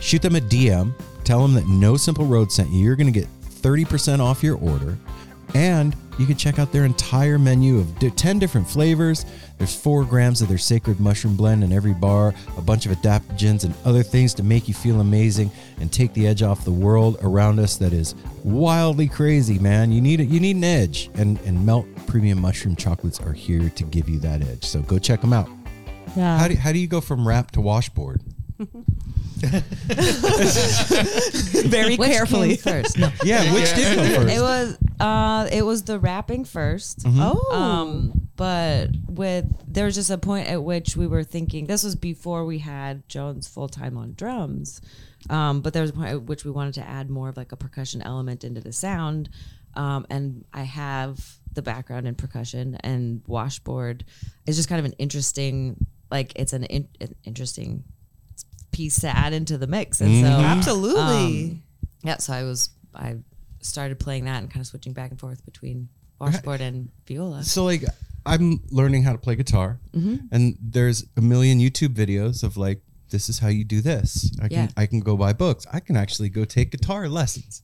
[0.00, 0.92] Shoot them a DM.
[1.22, 2.82] Tell them that No Simple Road sent you.
[2.82, 3.28] You're going to get
[3.60, 4.96] 30% off your order.
[5.54, 9.24] And you can check out their entire menu of 10 different flavors.
[9.58, 13.64] There's four grams of their sacred mushroom blend in every bar, a bunch of adaptogens
[13.64, 17.18] and other things to make you feel amazing and take the edge off the world
[17.22, 19.92] around us that is wildly crazy, man.
[19.92, 20.28] You need it.
[20.28, 24.18] You need an edge, and and Melt Premium Mushroom Chocolates are here to give you
[24.20, 24.64] that edge.
[24.64, 25.48] So go check them out.
[26.16, 26.38] Yeah.
[26.38, 28.22] How do how do you go from rap to washboard?
[31.68, 32.56] Very Which carefully.
[32.56, 32.98] came first.
[32.98, 33.10] No.
[33.24, 34.36] Yeah, which did come first?
[34.36, 37.20] It was uh it was the rapping 1st Mm-hmm.
[37.22, 37.56] Oh.
[37.56, 41.96] Um but with there was just a point at which we were thinking this was
[41.96, 44.80] before we had Jones full time on drums.
[45.28, 47.52] Um but there was a point at which we wanted to add more of like
[47.52, 49.30] a percussion element into the sound.
[49.74, 51.18] Um and I have
[51.52, 54.04] the background in percussion and washboard
[54.46, 55.76] is just kind of an interesting
[56.10, 57.84] like it's an, in, an interesting
[58.70, 60.00] piece to add into the mix.
[60.00, 61.00] And so Absolutely.
[61.50, 61.62] um,
[62.02, 63.16] yeah, so I was I
[63.60, 67.42] started playing that and kind of switching back and forth between washboard and viola.
[67.44, 67.84] So like
[68.26, 70.16] I'm learning how to play guitar, Mm-hmm.
[70.32, 72.80] and there's a million YouTube videos of like
[73.10, 74.30] this is how you do this.
[74.40, 74.68] I can Yeah.
[74.76, 75.66] I can go buy books.
[75.72, 77.62] I can actually go take guitar lessons.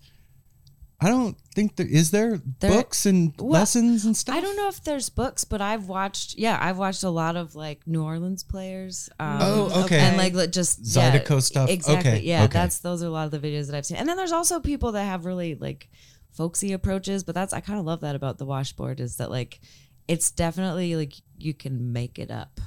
[0.98, 4.34] I don't think there is there, There- books and Well, lessons and stuff.
[4.34, 6.36] I don't know if there's books, but I've watched.
[6.38, 9.10] Yeah, I've watched a lot of like New Orleans players.
[9.20, 9.98] Um, Oh, okay.
[9.98, 11.68] And like li- just yeah, Zydeco stuff?
[11.68, 12.10] Exactly.
[12.12, 12.52] Okay, Yeah, okay.
[12.54, 13.98] that's those are a lot of the videos that I've seen.
[13.98, 15.90] And then there's also people that have really like
[16.32, 19.60] folksy approaches, but that's I kind of love that about the washboard is that like
[20.08, 22.58] it's definitely like you can make it up.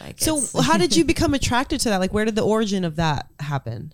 [0.00, 2.00] Like So how did you become attracted to that?
[2.00, 3.92] Like where did the origin of that happen?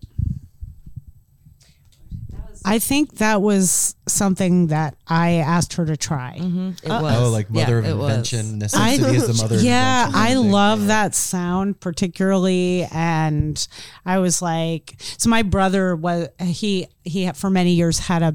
[2.67, 6.37] I think that was something that I asked her to try.
[6.39, 8.11] it was Oh, like mother Yeah, it of was.
[8.11, 8.59] invention.
[8.59, 9.57] Necessity is the mother.
[9.61, 10.23] yeah, of invention.
[10.23, 13.67] I kind of love that sound particularly, and
[14.07, 18.35] I was like, so my brother was he he for many years had a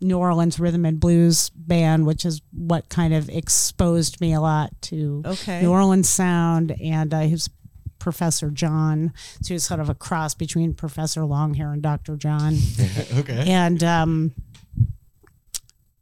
[0.00, 4.70] New Orleans rhythm and blues band, which is what kind of exposed me a lot
[4.82, 5.60] to Okay.
[5.62, 7.48] New Orleans sound, and uh, his
[8.00, 9.12] Professor John.
[9.42, 12.56] So he was sort of a cross between Professor Longhair and Doctor John
[13.18, 13.44] okay.
[13.46, 14.34] and um,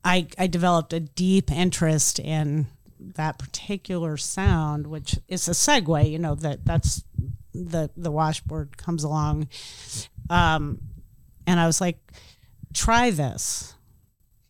[0.04, 2.66] I I developed a deep interest in
[2.98, 6.11] that particular sound, which is a segue.
[6.11, 7.04] You know that that's
[7.52, 9.48] the the washboard comes along,
[10.30, 10.80] um,
[11.46, 11.98] and I was like,
[12.72, 13.74] try this,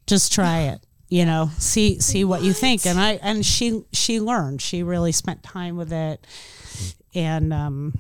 [0.06, 0.80] just try it.
[1.08, 2.84] You know, see see what you think.
[2.87, 4.61] And I and she she learned.
[4.61, 6.26] She really spent time with it,
[7.14, 7.99] and um,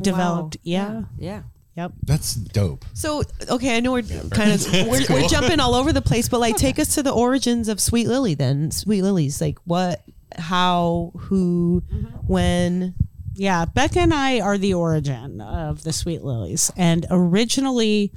[0.00, 0.56] developed.
[0.62, 1.02] Yeah.
[1.18, 1.42] Yeah.
[1.76, 1.92] Yep.
[2.02, 2.84] That's dope.
[2.94, 6.40] So okay, I know we're kind of we're, we're jumping all over the place, but
[6.40, 8.70] like take us to the origins of Sweet Lily then.
[8.70, 10.02] Sweet Lillies, like what,
[10.36, 11.82] how, who,
[12.26, 12.94] when.
[13.34, 16.70] Yeah, Becca and I are the origin of the Sweet Lillies.
[16.76, 18.12] And originally,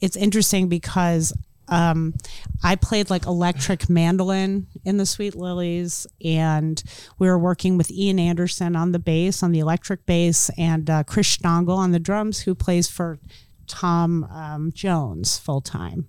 [0.00, 1.32] it's interesting because
[1.68, 2.14] um,
[2.62, 6.82] I played like electric mandolin in the Sweet Lillies, and
[7.18, 11.04] we were working with Ian Anderson on the bass, on the electric bass, and uh,
[11.04, 13.18] Chris Stongel on the drums, who plays for
[13.66, 16.08] Tom um, Jones full time.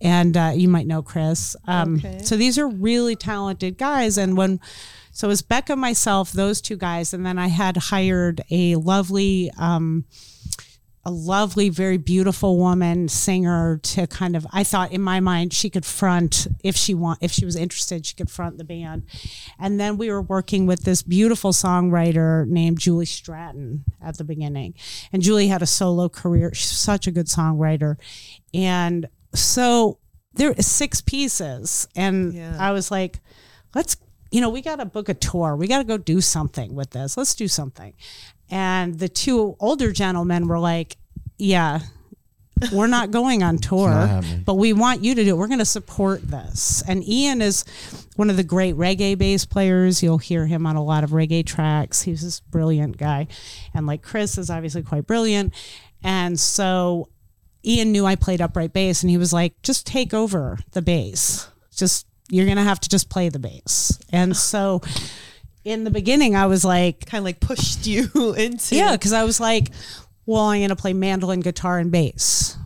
[0.00, 1.56] And uh, you might know Chris.
[1.66, 2.20] Um, Okay.
[2.22, 4.18] So these are really talented guys.
[4.18, 4.60] And when,
[5.12, 9.50] so it was Becca, myself, those two guys, and then I had hired a lovely
[9.56, 10.04] um,
[11.06, 14.46] a lovely, very beautiful woman singer to kind of.
[14.52, 18.06] I thought in my mind she could front if she want if she was interested,
[18.06, 19.04] she could front the band.
[19.58, 24.74] And then we were working with this beautiful songwriter named Julie Stratton at the beginning,
[25.12, 26.52] and Julie had a solo career.
[26.54, 27.96] She's such a good songwriter,
[28.52, 29.98] and so
[30.34, 32.56] there are six pieces, and Yeah.
[32.58, 33.20] I was like,
[33.74, 33.96] let's
[34.30, 36.90] you know we got to book a tour we got to go do something with
[36.90, 37.94] this let's do something
[38.50, 40.96] and the two older gentlemen were like
[41.38, 41.80] yeah
[42.72, 45.36] we're not going on tour but we want you to do it.
[45.36, 46.82] We're going to support this.
[46.86, 47.64] And ian is
[48.16, 50.02] one of the great reggae bass players.
[50.02, 52.02] You'll hear him on a lot of reggae tracks.
[52.02, 53.26] He's this brilliant guy.
[53.74, 55.52] And like chris is obviously quite brilliant.
[56.02, 57.08] And so
[57.64, 61.48] Ian knew I played upright bass and he was like, just take over the bass.
[61.74, 63.98] Just, you're going to have to just play the bass.
[64.10, 64.80] And so
[65.64, 69.24] in the beginning, I was like, kind of like pushed you into yeah, because I
[69.24, 69.70] was like,
[70.26, 72.56] well, I'm going to play mandolin, guitar, and bass.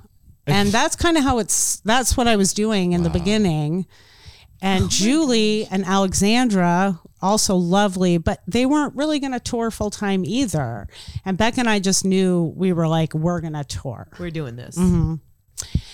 [0.46, 3.87] And that's kind of how it's, that's what I was doing in the beginning.
[4.62, 10.24] And Julie and Alexandra, also lovely, but they weren't really going to tour full time
[10.24, 10.88] either.
[11.24, 14.08] And Beck and I just knew we were like, we're going to tour.
[14.18, 14.76] we're doing this.
[14.76, 15.16] Mm-hmm.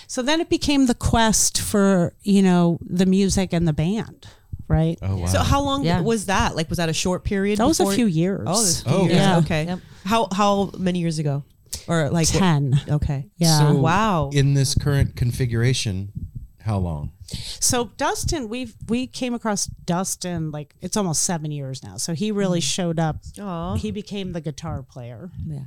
[0.07, 4.27] So then it became the quest for, you know, the music and the band,
[4.67, 4.97] right?
[5.01, 5.25] Oh wow.
[5.27, 6.01] So how long Yeah.
[6.01, 6.55] was that?
[6.55, 7.59] Like was that a short period?
[7.59, 8.45] That was a few years.
[8.47, 9.15] Oh, this Oh, years.
[9.15, 9.37] yeah.
[9.39, 9.65] Okay.
[9.65, 9.79] Yep.
[10.05, 11.43] How how many years ago?
[11.87, 12.81] Or like what- 10.
[12.89, 13.27] okay.
[13.37, 13.59] Yeah.
[13.59, 14.29] So Wow.
[14.33, 16.11] In this current configuration,
[16.61, 17.11] how long?
[17.59, 21.97] So Dustin, we we came across Dustin like it's almost seven years now.
[21.97, 22.63] So he really mm.
[22.75, 23.17] showed up.
[23.39, 23.75] Aw.
[23.75, 25.59] He became the guitar player, Yeah.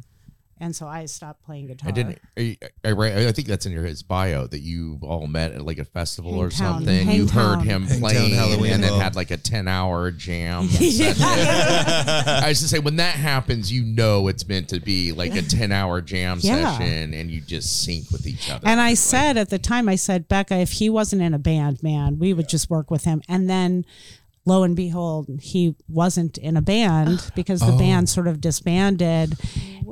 [0.61, 1.88] And so I stopped playing guitar.
[1.88, 2.18] I didn't.
[2.37, 5.79] I, I, I think that's in your his bio that you all met at like
[5.79, 6.85] a festival or Hangtown.
[6.85, 7.11] something.
[7.11, 10.68] You heard him Hangtown playing Halloween and then had like a ten hour jam.
[11.61, 15.42] I was to say when that happens, you know it's meant to be like a
[15.42, 16.77] ten hour jam Yeah.
[16.77, 18.66] session, and you just sync with each other.
[18.66, 21.38] And I Like, said at the time, I said, Becca, if he wasn't in a
[21.38, 23.23] band, man, we would just work with him.
[23.29, 23.85] And then
[24.49, 28.13] lo and behold, he wasn't in a band because the band oh.
[28.13, 29.35] sort of disbanded.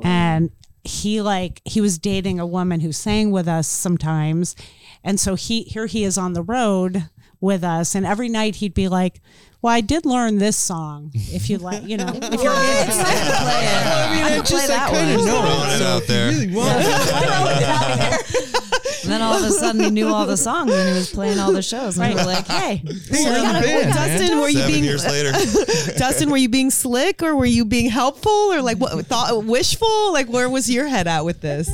[0.03, 0.51] And
[0.83, 4.55] he like he was dating a woman who sang with us sometimes.
[5.03, 7.95] And so he here he is on the road with us.
[7.95, 9.21] And every night he'd be like,
[9.61, 11.11] Well, I did learn this song.
[11.13, 13.05] If you like, you know, if you're interested.
[13.05, 15.17] I mean, I just that one.
[15.27, 16.31] Throwing it out there.
[19.07, 21.39] And then all of a sudden he knew all the songs and he was playing
[21.39, 21.97] all the shows.
[21.97, 25.31] And we were like, hey, Dustin, were you Seven being years later.
[25.97, 30.11] Dustin, were you being slick or were you being helpful or like what thought wishful?
[30.11, 31.69] Like where was your head at with this?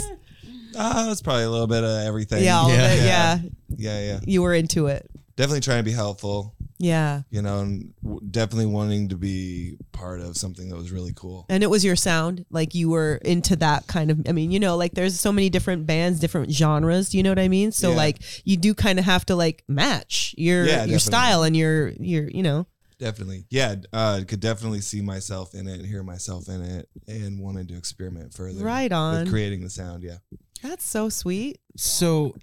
[0.78, 2.44] Ah, it's probably a little bit of everything.
[2.44, 3.40] Yeah, all of it, yeah.
[3.78, 4.20] yeah, yeah.
[4.26, 5.10] You were into it.
[5.36, 6.54] Definitely trying to be helpful.
[6.84, 7.22] Yeah.
[7.30, 11.46] You know, and w- definitely wanting to be part of something that was really cool.
[11.50, 12.46] And it was your sound.
[12.50, 15.50] Like you were into that kind of I mean, you know, like there's so many
[15.50, 17.72] different bands, different genres, do you know what I mean?
[17.72, 17.96] So Yeah.
[17.96, 21.00] like you do kind of have to like match your Yeah, your definitely.
[21.00, 22.68] style and your your you know.
[23.00, 23.46] Definitely.
[23.50, 27.68] Yeah, uh, could definitely see myself in it, and hear myself in it, and wanted
[27.70, 28.64] to experiment further.
[28.64, 29.22] Right on.
[29.24, 30.18] With creating the sound, yeah.
[30.62, 31.58] That's so sweet.
[31.76, 32.36] So,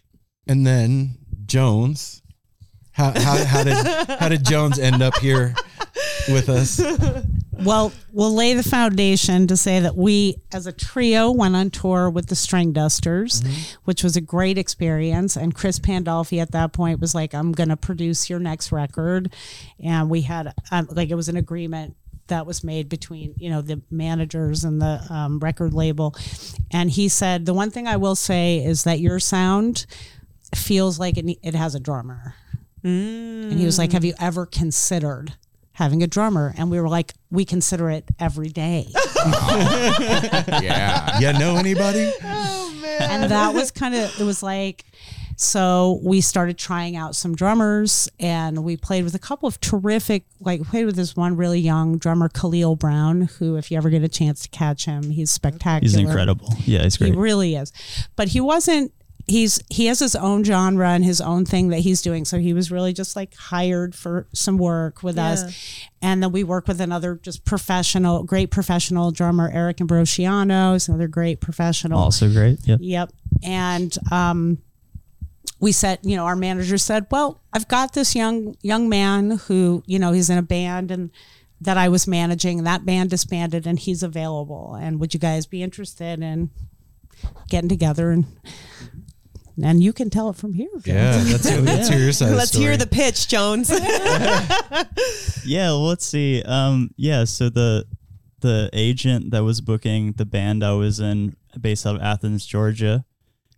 [0.47, 2.21] and then Jones.
[3.01, 5.55] How, how, how did how did Jones end up here
[6.29, 6.83] with us?
[7.63, 12.09] Well, we'll lay the foundation to say that we, as a trio, went on tour
[12.09, 15.37] with the Stringdusters, which was a great experience.
[15.37, 19.33] And Chris Pandolfi at that point was like, "I'm going to produce your next record,"
[19.83, 23.63] and we had um, like it was an agreement that was made between you know
[23.63, 26.15] the managers and the um, record label.
[26.71, 29.87] And he said, "The one thing I will say is that your sound
[30.55, 32.35] feels like it, it has a drummer."
[32.83, 34.09] And he was like, Have mm.
[34.09, 35.35] you ever considered
[35.73, 36.55] having a drummer?
[36.57, 38.89] And we were like, We consider it every day.
[39.17, 41.19] yeah.
[41.19, 42.13] You know anybody?
[42.23, 42.67] Oh,
[43.01, 44.85] and that was kind of, it was like,
[45.37, 50.25] so we started trying out some drummers and we played with a couple of terrific,
[50.39, 54.03] like, played with this one really young drummer, Khalil Brown, who, if you ever get
[54.03, 55.81] a chance to catch him, he's spectacular.
[55.81, 56.53] He's incredible.
[56.67, 57.15] Yeah, he's great.
[57.15, 57.73] He really is.
[58.17, 58.93] But he wasn't
[59.31, 62.25] he's he has his own genre and his own thing that he's doing.
[62.25, 65.31] So he was really just like hired for some work with Yeah.
[65.33, 65.87] us.
[66.03, 71.09] And then we work with another just professional, great professional drummer, Eric Ambrosiano, is another
[71.09, 71.99] great professional.
[71.99, 72.59] Also great.
[72.67, 72.81] Yep.
[72.83, 73.13] Yep.
[73.43, 74.59] And um,
[75.61, 79.83] we said, you know, our manager said, "Well, I've got this young young man who,
[79.87, 81.11] you know, he's in a band and
[81.61, 82.65] that I was managing.
[82.65, 84.75] That band disbanded, and he's available.
[84.81, 86.51] And would you guys be interested in
[87.49, 88.25] getting together and?"
[89.65, 90.69] And you can tell it from here.
[90.85, 90.93] Joe.
[90.93, 93.71] Yeah, let's, let's hear your side the Let's hear the pitch, Jones.
[95.45, 96.43] Yeah, well, let's see.
[96.43, 97.87] Um, yeah, so the
[98.41, 103.05] the agent that was booking the band I was in based out of Athens, Georgia,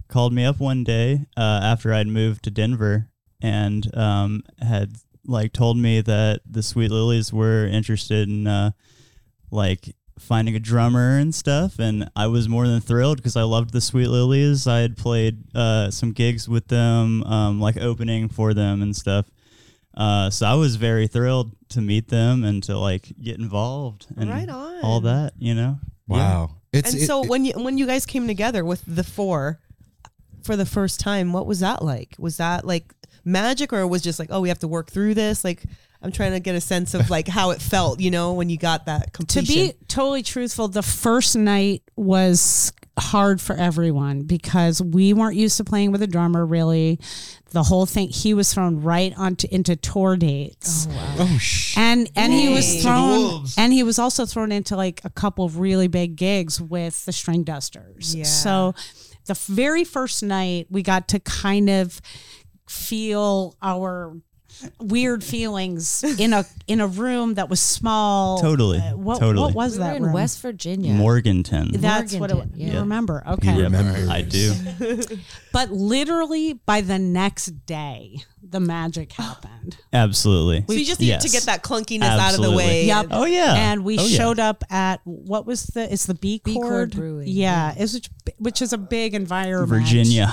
[0.09, 3.09] called me up one day uh, after I'd moved to Denver
[3.40, 4.92] and um, had
[5.27, 8.73] like told me that the Sweet Lillies were interested in uh,
[9.50, 13.73] like finding a drummer and stuff and I was more than thrilled because I loved
[13.73, 14.66] the Sweet Lillies.
[14.66, 19.27] I had played uh, some gigs with them, um, like opening for them and stuff.
[19.94, 24.31] Uh, so I was very thrilled to meet them and to like get involved and
[24.31, 24.81] Right on.
[24.83, 25.79] all that, you know.
[26.08, 26.50] Wow.
[26.73, 29.60] It's and it- so it- when you when you guys came together with the four
[30.44, 32.16] for the first time, what was that like?
[32.18, 32.94] Was that like
[33.25, 35.44] magic or was just like, oh, we have to work through this?
[35.44, 35.62] Like
[36.03, 38.59] I'm trying to get a sense of like how it felt, you know, when you
[38.59, 39.46] got that completion.
[39.46, 45.57] to be totally truthful, the first night was hard for everyone because we weren't used
[45.57, 46.98] to playing with a drummer really.
[47.50, 50.88] The whole thing he was thrown right onto into tour dates.
[50.90, 55.00] Oh, oh sh- And and he was thrown and he was also thrown into like
[55.05, 58.15] a couple of really big gigs with the string dusters.
[58.15, 58.25] Yeah.
[58.25, 58.75] So
[59.27, 62.00] the very first night we got to kind of
[62.69, 64.17] feel our
[64.81, 68.38] weird feelings in a in a room that was small.
[68.40, 68.79] Totally.
[68.79, 69.44] Uh, what, Totally.
[69.46, 70.13] what was We were that in room?
[70.13, 70.92] West Virginia.
[70.94, 71.71] Morgantown.
[71.73, 73.23] That's what it, Morgantown, you remember.
[73.27, 73.55] Okay.
[73.57, 74.11] You remember.
[74.11, 74.55] I do.
[75.53, 79.77] But literally by the next day, the magic happened.
[79.92, 80.65] Absolutely.
[80.67, 82.87] so you just needed to get that clunkiness out of the way.
[82.87, 83.09] Yep.
[83.11, 83.55] Oh yeah.
[83.55, 84.17] And we Oh, yeah.
[84.17, 87.92] showed up at what was the it's the B B Chord Chord Brewing, Yeah, it's
[87.92, 89.69] which, which is a big environment.
[89.69, 90.33] Virginia.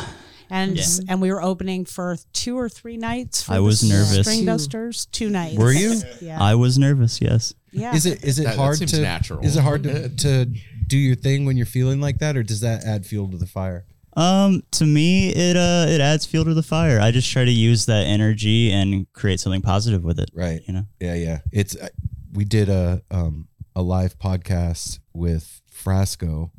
[0.50, 0.84] And Yeah.
[1.10, 3.44] and we were opening for two or three nights.
[3.44, 4.22] For I the was nervous.
[4.22, 4.46] String Two.
[4.46, 5.58] dusters, two nights.
[5.58, 6.02] Were you?
[6.22, 6.42] Yeah.
[6.42, 7.22] I was nervous.
[7.22, 7.54] Yes.
[7.72, 7.94] yeah.
[7.96, 9.46] Is it is it That- that hard seems to natural.
[9.46, 10.46] Is it hard to, to
[10.88, 13.46] do your thing when you're feeling like that, or does that add fuel to the
[13.46, 13.86] fire?
[14.18, 17.00] Um, to me, it uh, it adds fuel to the fire.
[17.00, 20.32] I just try to use that energy and create something positive with it.
[20.34, 20.62] Right.
[20.68, 20.86] You know.
[21.00, 21.40] Yeah, yeah.
[21.52, 21.90] It's uh,
[22.34, 26.50] we did a um a live podcast with Frasco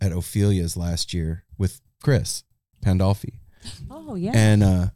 [0.00, 2.44] at Ophelia's last year with Chris
[2.84, 3.34] Pandolfi,
[3.90, 4.32] Oh yeah.
[4.34, 4.86] and uh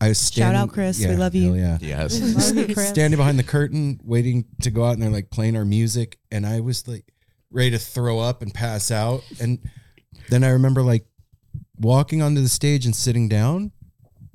[0.00, 0.98] I was standing, out, Chris.
[0.98, 1.54] We love you.
[1.54, 1.78] hell Yeah.
[1.80, 2.20] Yes.
[2.56, 2.88] Love you, Chris.
[2.88, 6.44] standing behind the curtain waiting to go out and they're like playing our music and
[6.44, 7.04] I was like
[7.52, 9.60] ready to throw up and pass out and
[10.28, 11.06] then I remember like
[11.78, 13.70] walking onto the stage and sitting down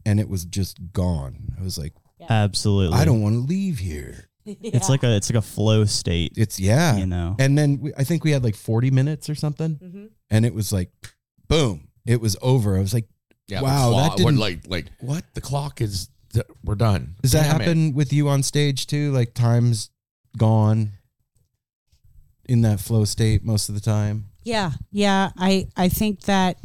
[0.05, 1.53] and it was just gone.
[1.59, 1.93] I was like
[2.29, 2.97] Absolutely.
[2.97, 4.29] I don't want to leave here.
[4.45, 6.31] It's like a it's like a flow state.
[6.37, 6.95] It's yeah.
[6.95, 7.35] You know.
[7.39, 10.05] And then we, I think we had like 40 minutes or something Mm-hmm.
[10.31, 10.89] and it was like
[11.49, 12.77] boom, it was over.
[12.77, 13.07] I was like
[13.47, 15.23] Yeah, Wow, the that didn't- like like what?
[15.33, 17.15] the clock is th- we're done.
[17.21, 17.63] Does that Damn it.
[17.65, 19.11] happen with you on stage too?
[19.11, 19.89] Like time's
[20.37, 20.91] gone
[22.47, 24.25] in that flow state most of the time?
[24.43, 25.31] Yeah, yeah.
[25.37, 26.57] I I think that,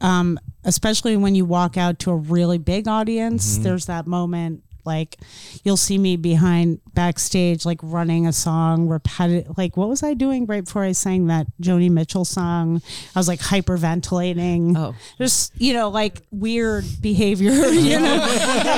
[0.00, 3.62] um, especially when you walk out to a really big audience, Mm-hmm.
[3.64, 4.62] there's that moment.
[4.84, 5.16] Like,
[5.64, 9.56] you'll see me behind backstage, like running a song, repetitive.
[9.56, 12.82] Like, what was I doing right before I sang that Joni Mitchell song?
[13.14, 14.76] I was like hyperventilating.
[14.76, 14.94] Oh.
[15.18, 17.50] just you know, like weird behavior.
[17.80, 18.22] You know,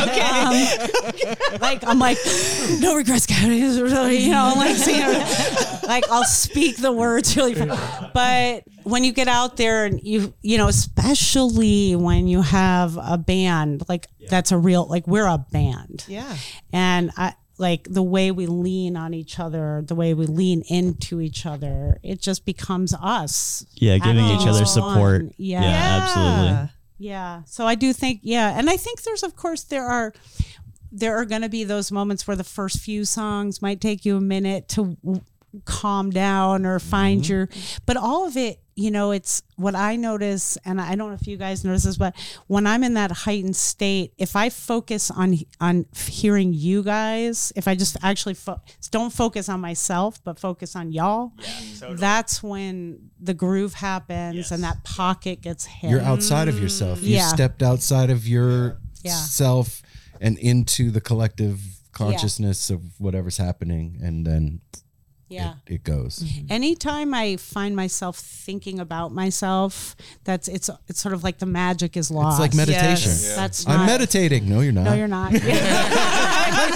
[0.04, 0.20] okay.
[0.20, 2.18] Um, like I'm like,
[2.80, 4.16] no regrets, Coyote.
[4.16, 4.78] You know, like,
[5.86, 8.12] like I'll speak the words really, fast.
[8.14, 13.18] but when you get out there and you, you know, especially when you have a
[13.18, 16.36] band, like that's a real, like we're a band, Yeah.
[16.72, 21.20] and I like the way we lean on each other, the way we lean into
[21.20, 21.98] each other.
[22.02, 23.64] It just becomes us.
[23.74, 25.20] Yeah, giving each other Having support.
[25.22, 25.34] fun.
[25.36, 26.00] Yeah, Yeah.
[26.02, 26.70] absolutely.
[26.98, 27.42] Yeah.
[27.46, 28.56] So I do think, yeah.
[28.58, 30.12] And I think there's, of course, there are.
[30.94, 34.18] There are going to be those moments where the first few songs might take you
[34.18, 35.22] a minute to w-
[35.64, 37.32] calm down or find mm-hmm.
[37.32, 37.48] your,
[37.86, 41.26] but all of it, you know, it's what I notice, and I don't know if
[41.26, 42.14] you guys notice this, but
[42.46, 47.68] when I'm in that heightened state, if I focus on on hearing you guys, if
[47.68, 48.60] I just actually fo-
[48.90, 51.32] don't focus on myself, but focus on y'all,
[51.90, 55.90] that's when the groove happens and that pocket gets hit.
[55.90, 57.02] You're outside of yourself.
[57.02, 57.28] You Yeah.
[57.28, 59.14] stepped outside of your Yeah.
[59.16, 59.82] self
[60.20, 61.60] and into the collective
[61.92, 64.60] consciousness of whatever's happening, and then
[65.32, 65.54] yeah.
[65.66, 66.18] it, it goes.
[66.18, 66.32] Mm-hmm.
[66.42, 66.52] Mm-hmm.
[66.52, 71.96] anytime I find myself thinking about myself, that's it's it's sort of like the magic
[71.96, 72.40] is lost.
[72.40, 73.10] It's like meditation.
[73.10, 73.36] Yes.
[73.36, 74.48] That's I'm not- meditating.
[74.48, 74.84] No, you're not.
[74.84, 75.32] No, you're not.
[75.34, 75.40] I'm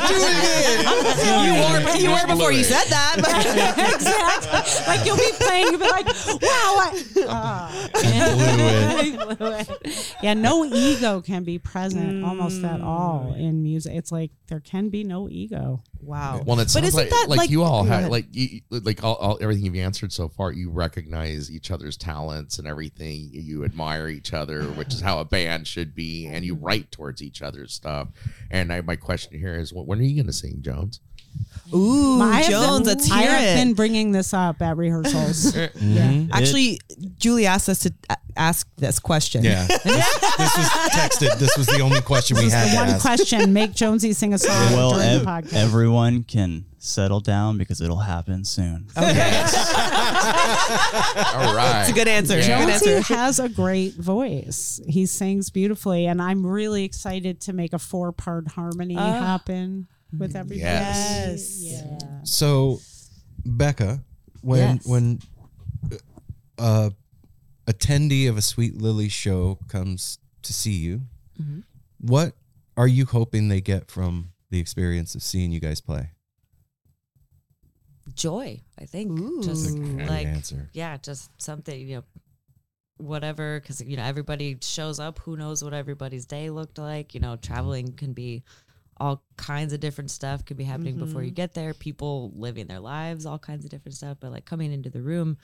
[0.09, 1.16] doing it.
[1.46, 3.16] You were you were before you said that.
[3.16, 4.86] But exactly.
[4.86, 7.88] Like you'll be playing, you'll be like, "Wow!" I, ah.
[9.36, 10.14] Blew it.
[10.22, 12.84] Yeah, no ego can be present almost at mm.
[12.84, 13.94] all in music.
[13.94, 15.82] It's like there can be no ego.
[16.01, 16.42] Wow.
[16.44, 19.14] Well, it But isn't like, that like, like- you all have like you, like all,
[19.16, 20.53] all everything you've answered so far.
[20.53, 23.30] You recognize each other's talents and everything.
[23.32, 27.22] You admire each other, which is how a band should be, and you write towards
[27.22, 28.09] each other's stuff.
[28.51, 31.01] And I, my question here is, when are you going to sing, Jones?
[31.74, 33.61] Ooh, I Jones, been- let's I have it.
[33.64, 35.53] been bringing this up at rehearsals.
[35.57, 36.28] Mhm.
[36.32, 36.78] Actually,
[37.18, 39.43] Julie asked us to a- ask this question.
[39.45, 39.66] Yeah.
[39.66, 41.39] this, this was texted.
[41.39, 43.01] This was the only question we This is had the to one ask.
[43.03, 45.53] question: Make Jonesy sing a song well, during ev- the podcast.
[45.55, 48.87] everyone can settle down because it'll happen soon.
[48.97, 49.43] Oh, okay.
[51.34, 51.80] All right.
[51.82, 52.39] It's a good answer.
[52.39, 52.61] Yeah.
[52.64, 53.14] Good Jonesy answer.
[53.14, 54.80] has a great voice.
[54.89, 59.01] He sings beautifully, and I'm really excited to make a four-part harmony oh.
[59.01, 60.61] happen with everybody.
[60.61, 61.59] Yes.
[61.62, 61.98] Yeah.
[62.24, 62.80] So,
[63.44, 64.02] Becca,
[64.42, 64.86] when Yes.
[64.86, 65.18] when
[66.59, 66.92] a
[67.66, 71.02] attendee of a Sweet Lily show comes to see you,
[71.40, 71.61] Mm-hmm.
[72.00, 72.34] what
[72.76, 76.11] are you hoping they get from the experience of seeing you guys play?
[78.14, 79.18] Joy, I think.
[79.18, 79.42] Ooh.
[79.42, 80.70] Just That's a great like answer.
[80.72, 82.04] yeah, just something you know,
[82.98, 83.61] whatever.
[83.61, 85.18] Because you know everybody shows up.
[85.20, 87.14] Who knows what everybody's day looked like?
[87.14, 88.44] You know, traveling can be
[88.99, 91.74] all kinds of different stuff could be happening before you get there.
[91.74, 94.16] People living their lives, all kinds of different stuff.
[94.20, 95.36] But like coming into the room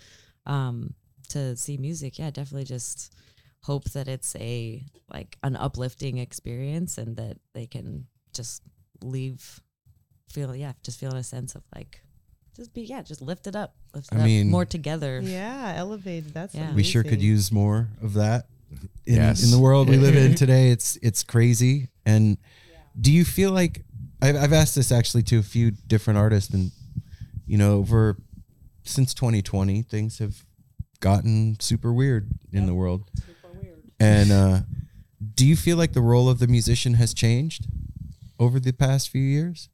[0.47, 0.95] um,
[1.31, 3.15] to see music, yeah, definitely just
[3.63, 8.63] hope that it's a like an uplifting experience and that they can just
[9.03, 9.61] leave
[10.31, 12.01] feel yeah just feeling a sense of like
[12.57, 15.75] just be yeah just lift it up lift it I up mean- more together Yeah,
[15.77, 16.33] elevated.
[16.35, 16.75] That's Yeah.
[16.75, 18.47] We sure could use more of that
[19.05, 19.45] in, Yes.
[19.45, 20.71] in the world we live in today.
[20.71, 21.89] It's it's crazy.
[22.07, 22.39] And
[23.01, 23.85] do you feel like
[24.21, 26.71] I've, I've asked this actually to a few different artists, and
[27.47, 28.17] you know, over
[28.85, 30.45] since 2020, things have
[31.01, 33.11] gotten super weird in the world.
[33.61, 33.83] weird.
[33.99, 34.61] And uh,
[35.35, 37.67] do you feel like the role of the musician has changed
[38.39, 39.69] over the past few years?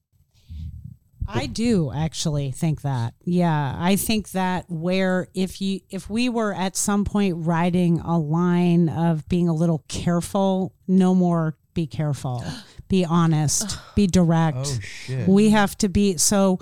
[1.31, 3.13] I do actually think that.
[3.23, 8.19] Yeah, I think that where if you if we were at some point riding a
[8.19, 12.43] line of being a little careful, no more be careful.
[12.89, 14.59] Be honest, be direct.
[14.59, 15.29] Oh, shit!
[15.29, 16.59] We have to be so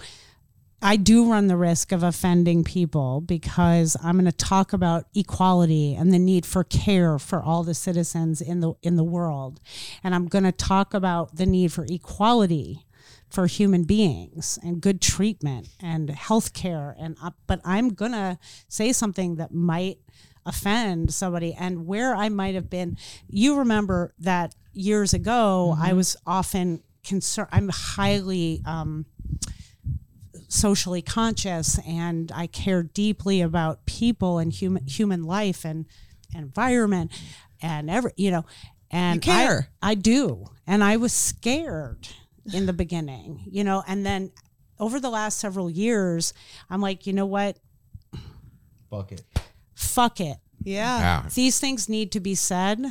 [0.82, 5.94] I do run the risk of offending people because I'm going to talk about equality
[5.94, 9.60] and the need for care for all the citizens in the in the world.
[10.04, 12.84] And I'm going to talk about the need for equality
[13.28, 18.38] for human beings and good treatment and health care and up but I'm going to
[18.68, 19.98] say something that might
[20.46, 22.96] offend somebody and where I might have been
[23.28, 29.06] you remember that years ago I was often concerned I'm highly um
[30.48, 35.86] socially conscious and I care deeply about people and human human life and,
[36.34, 37.10] and environment
[37.60, 38.44] and every you know
[38.90, 39.68] and You care.
[39.82, 42.08] I, I do and I was scared
[42.52, 44.30] in the beginning you know and then
[44.78, 46.32] over the last several years
[46.70, 47.58] I'm like you know what
[48.90, 49.24] Fuck it.
[49.76, 50.98] Fuck it Yeah.
[50.98, 51.28] Yeah.
[51.32, 52.84] these things need to be said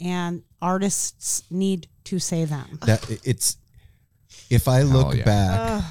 [0.00, 3.56] and artists need to say them That it's
[4.50, 5.24] if I look yeah.
[5.24, 5.84] back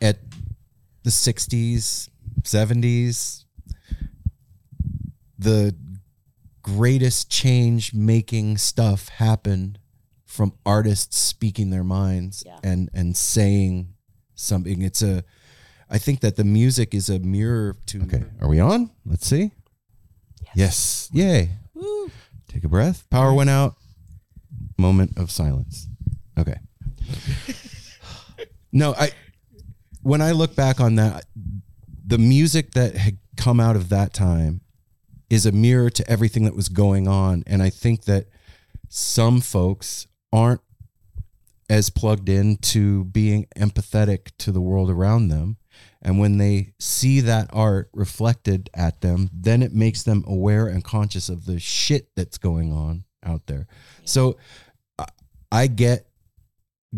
[0.00, 0.18] at
[1.02, 2.08] the 60s,
[2.42, 3.44] 70s,
[5.38, 5.74] the
[6.62, 9.78] greatest change making stuff happened
[10.26, 12.58] from artists speaking their minds Yeah.
[12.62, 13.94] and and saying
[14.34, 14.82] something.
[14.82, 15.24] It's a
[15.90, 18.90] I think that the music is a mirror to Okay, are we on?
[19.06, 19.52] Let's see.
[20.54, 21.08] Yes.
[21.12, 21.50] Yay.
[22.48, 23.08] Take a breath.
[23.10, 23.76] Power went out.
[24.78, 25.86] Moment of silence.
[26.38, 26.56] Okay.
[28.72, 29.12] No, I
[30.02, 31.24] when I look back on that,
[32.06, 34.60] the music that had come out of that time
[35.30, 37.44] is a mirror to everything that was going on.
[37.46, 38.26] And I think that
[38.88, 40.60] some folks aren't
[41.68, 45.56] as plugged into being empathetic to the world around them.
[46.00, 50.84] And when they see that art reflected at them, then it makes them aware and
[50.84, 53.66] conscious of the shit that's going on out there.
[54.04, 54.36] So
[55.50, 56.06] I- get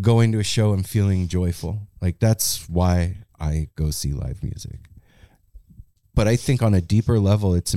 [0.01, 1.88] going to a show and feeling joyful.
[2.01, 4.80] Like that's why I go see live music.
[6.14, 7.74] But I think on a deeper level, it's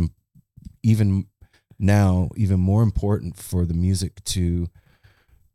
[0.84, 1.28] even
[1.80, 4.70] now even more important for the music to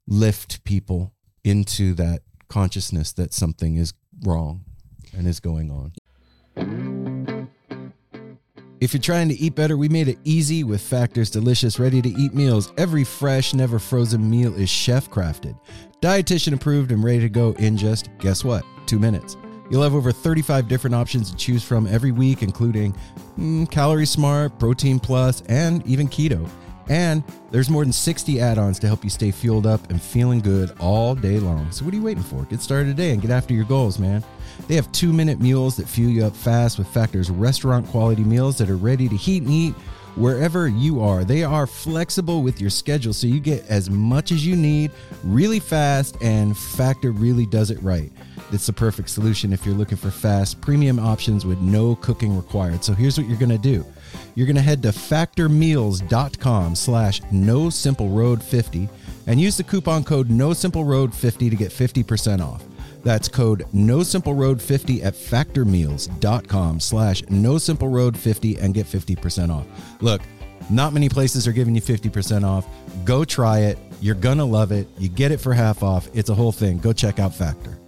[0.07, 1.13] lift people
[1.45, 3.93] into that consciousness that something is
[4.25, 4.65] wrong
[5.19, 5.93] and is going on.
[8.81, 12.09] If you're trying to eat better, we made it easy with Factor's delicious, ready to
[12.09, 12.73] eat meals.
[12.79, 15.59] Every fresh, never frozen meal is chef crafted,
[16.01, 19.37] dietitian approved, and ready to go in just, guess what, two minutes.
[19.69, 22.95] You'll have over 35 different options to choose from every week, including
[23.37, 26.49] mm, Calorie Smart, Protein Plus, and even Keto.
[26.89, 30.41] And there's more than 60 add ons to help you stay fueled up and feeling
[30.41, 31.71] good all day long.
[31.71, 32.45] So, what are you waiting for?
[32.45, 34.25] Get started today and get after your goals, man.
[34.67, 38.59] They have two minute meals that fuel you up fast with Factor's restaurant quality meals
[38.59, 39.75] that are ready to heat and eat
[40.19, 41.25] wherever you are.
[41.25, 44.91] They are flexible with your schedule so you get as much as you need
[45.23, 48.11] really fast, and Factor really does it right.
[48.51, 52.83] It's the perfect solution if you're looking for fast, premium options with no cooking required.
[52.83, 53.85] So here's what you're going to do.
[54.35, 58.89] You're going to head to factormeals.com slash no simple road 50
[59.27, 62.68] and use the coupon code no simple road 50 to get 50% off.
[63.03, 68.87] That's code no simple road 50 at factormeals.com slash no simple road 50 and get
[68.87, 69.67] 50% off.
[70.01, 70.21] Look,
[70.71, 72.67] not many places are giving you 50% off.
[73.05, 73.79] Go try it.
[74.01, 74.87] You're going to love it.
[74.99, 76.09] You get it for half off.
[76.15, 76.79] It's a whole thing.
[76.79, 77.79] Go check out Factor.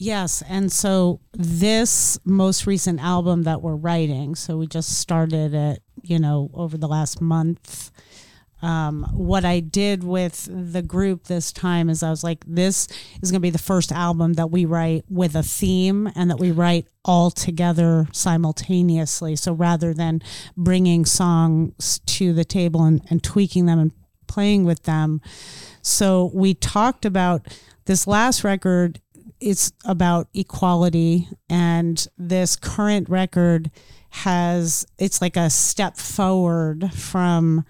[0.00, 5.82] Yes, and so this most recent album that we're writing, so we just started it,
[6.02, 7.90] you know, over the last month.
[8.60, 12.88] Um, what I did with the group this time is I was like, this
[13.22, 16.40] is going to be the first album that we write with a theme and that
[16.40, 19.36] we write all together simultaneously.
[19.36, 20.22] So rather than
[20.56, 23.92] bringing songs to the table and, and tweaking them and
[24.26, 25.20] playing with them,
[25.82, 27.46] so we talked about
[27.84, 29.00] this last record
[29.40, 33.70] it's about equality and this current record
[34.10, 37.64] has it's like a step forward from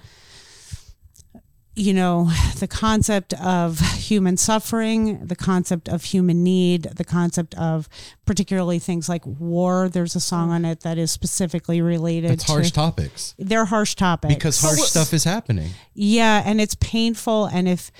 [1.78, 7.88] you know the concept of human suffering the concept of human need the concept of
[8.26, 12.68] particularly things like war there's a song on it that is specifically related It's harsh
[12.68, 15.70] to topics they're harsh topics because harsh stuff is happening.
[15.94, 17.46] yeah, and it's painful.
[17.46, 17.90] And if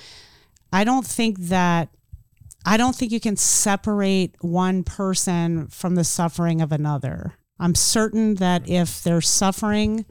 [0.73, 1.89] I don't think that,
[2.67, 7.35] I don't think you can separate one person from the suffering of another.
[7.59, 10.05] I'm certain that if they're suffering,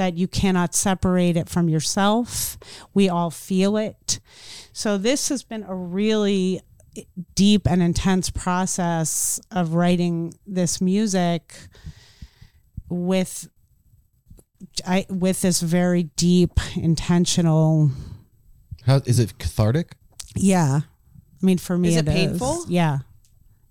[0.00, 2.56] that you cannot separate it from yourself.
[2.94, 4.18] We all feel it.
[4.72, 6.62] So this has been a really
[7.34, 11.54] deep and intense process of writing this music
[12.88, 13.50] with
[14.86, 17.90] I with this very deep intentional
[18.86, 19.96] How is it cathartic?
[20.34, 20.80] yeah.
[21.42, 22.14] I mean for me Is it is.
[22.14, 22.64] painful?
[22.68, 23.00] Yeah.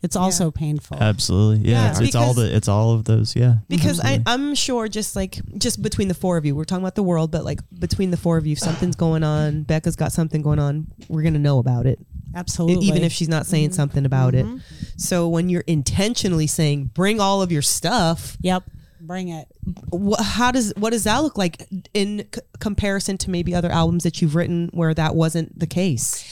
[0.01, 0.97] It's also painful.
[1.01, 1.69] Absolutely.
[1.69, 1.83] Yeah.
[1.83, 3.35] Yeah, it's, it's all the it's all of those.
[3.35, 3.55] Yeah.
[3.67, 4.23] because I, Absolutely.
[4.27, 7.31] I'm sure just like just between the four of you, we're talking about the world,
[7.31, 9.63] but like between the four of you, if something's going on.
[9.63, 10.87] Becca's got something going on.
[11.09, 11.99] We're gonna know about it,
[12.33, 12.85] Absolutely.
[12.87, 14.57] even if she's not saying something about Mm-hmm.
[14.57, 14.61] it.
[14.95, 18.63] So when you're intentionally saying, "Bring all of your stuff," Yep.
[19.01, 19.47] Bring it.
[19.93, 24.03] wh- how does what does that look like in c- comparison to maybe other albums
[24.03, 26.23] that you've written where that wasn't the case?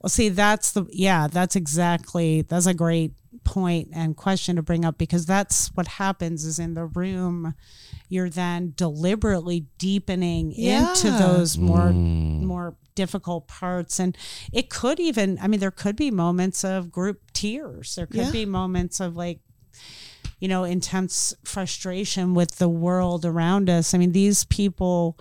[0.00, 3.12] Well, see, that's the yeah, that's exactly that's a great
[3.44, 7.54] point and question to bring up because that's what happens is in the room
[8.08, 12.42] you're then deliberately deepening into those more mm.
[12.42, 14.16] more difficult parts and
[14.52, 17.94] it could even I mean there could be moments of group tears.
[17.94, 18.30] There could Yeah.
[18.32, 19.40] be moments of like
[20.40, 23.94] you know intense frustration with the world around us.
[23.94, 25.18] I mean these people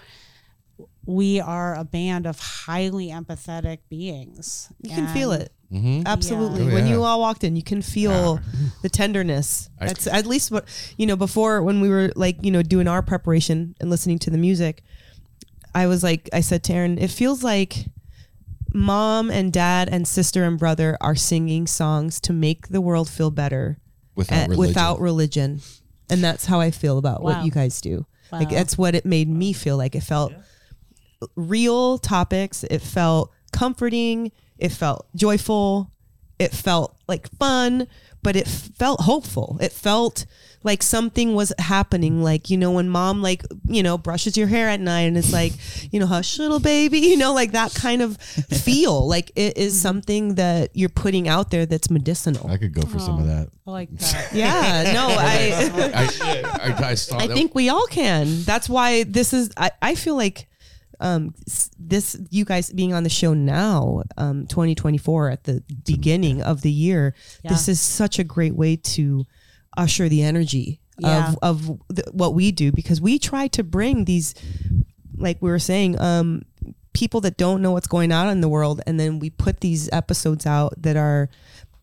[1.07, 4.69] we are a band of highly empathetic beings.
[4.81, 5.51] You can feel it.
[5.71, 6.03] Mm-hmm.
[6.05, 6.69] Absolutely.
[6.69, 8.39] Oh, When you all walked in, you can feel
[8.83, 9.69] the tenderness.
[9.79, 10.65] I- That's at least what
[10.97, 11.15] you know.
[11.15, 14.83] Before, when we were like you know doing our preparation and listening to the music,
[15.73, 17.87] I was like, I said to Aaron, it feels like
[18.73, 23.31] mom and dad and sister and brother are singing songs to make the world feel
[23.31, 23.79] better
[24.15, 24.59] Without uh, religion.
[24.59, 25.61] without religion,
[26.09, 27.31] and that's how I feel about Wow.
[27.37, 28.05] what you guys do.
[28.31, 29.95] Like that's what it made me feel like.
[29.95, 30.33] It felt
[31.35, 32.63] real topics.
[32.63, 34.31] It felt comforting.
[34.57, 35.91] It felt joyful.
[36.39, 37.87] It felt like fun,
[38.21, 39.57] but it felt hopeful.
[39.59, 40.25] It felt
[40.63, 42.21] like something was happening.
[42.21, 45.33] Like, you know, when mom, like, you know, brushes your hair at night and it's
[45.33, 45.53] like,
[45.91, 49.07] you know, hush, little baby, you know, like that kind of feel.
[49.17, 52.49] Like it is something that you're putting out there that's medicinal.
[52.49, 53.49] I could go for some of oh, that.
[53.65, 54.29] I like that.
[54.33, 55.71] Yeah, no, I.
[55.83, 58.43] I, I, I, saw I that- think we all can.
[58.43, 59.49] That's why this is.
[59.55, 60.47] I, I feel like
[60.99, 61.33] um,
[61.79, 66.71] this you guys being on the show now, um, 2024 at the beginning of the
[66.71, 67.13] year.
[67.47, 69.25] This is such a great way to
[69.75, 71.29] usher the energy Yeah.
[71.29, 74.33] of of the, what we do because we try to bring these,
[75.15, 76.41] like we were saying, um,
[76.93, 79.89] people that don't know what's going on in the world, and then we put these
[79.91, 81.29] episodes out that are.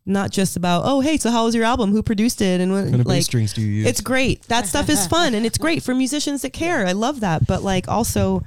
[0.06, 2.82] Not just about oh hey so how was your album who produced it and what
[2.84, 3.86] What kind of like bass strings do you use?
[3.86, 4.42] it's great.
[4.48, 6.86] That stuff is fun and it's great for musicians that care.
[6.86, 7.46] I love that.
[7.46, 8.42] But like also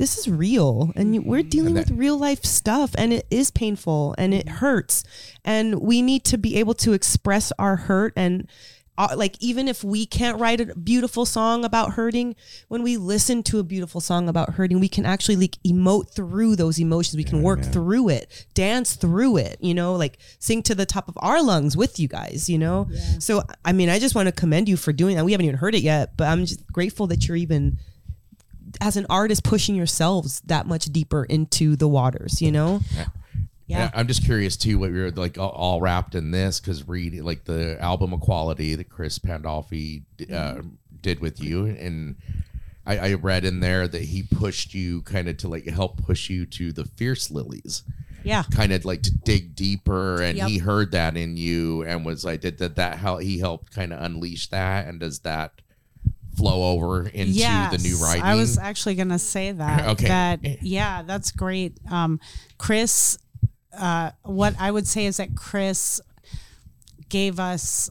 [0.00, 0.92] this is real.
[0.96, 5.04] And we're dealing with real life stuff and it is painful and it hurts.
[5.44, 8.48] And we need to be able to express our hurt and
[8.96, 12.34] uh, like even if we can't write a beautiful song about hurting
[12.68, 16.56] when we listen to a beautiful song about hurting we can actually like emote through
[16.56, 17.16] those emotions.
[17.16, 21.08] We can work through it dance through it you know like sing to the top
[21.08, 22.88] of our lungs with you guys you know?
[23.18, 25.24] So i mean i just want to commend you for doing that.
[25.24, 27.78] We haven't even heard it yet but i'm just grateful that you're even
[28.80, 32.80] as an artist pushing yourselves that much deeper into the waters you know
[33.66, 33.82] Yeah.
[33.84, 37.22] And I'm just curious too what you're like all, all wrapped in this because reading
[37.22, 40.02] like the album Equality that Chris Pandolfi
[40.32, 40.62] uh,
[41.00, 42.16] did with you, and
[42.84, 46.28] I, I read in there that he pushed you kind of to like help push
[46.28, 47.84] you to the Fierce Lilies,
[48.24, 48.42] Yeah.
[48.50, 50.48] kind of like to dig deeper, and Yep.
[50.48, 53.92] he heard that in you and was like, did, did that how he helped kind
[53.92, 55.52] of unleash that, and does that
[56.40, 58.22] flow over into the new Yes, writing?
[58.22, 59.80] I was actually going to say that.
[59.90, 60.08] Okay.
[60.08, 61.78] That yeah, that's great.
[61.90, 62.20] Um,
[62.58, 63.18] Chris,
[63.76, 66.00] uh, what I would say is that Chris
[67.08, 67.90] gave us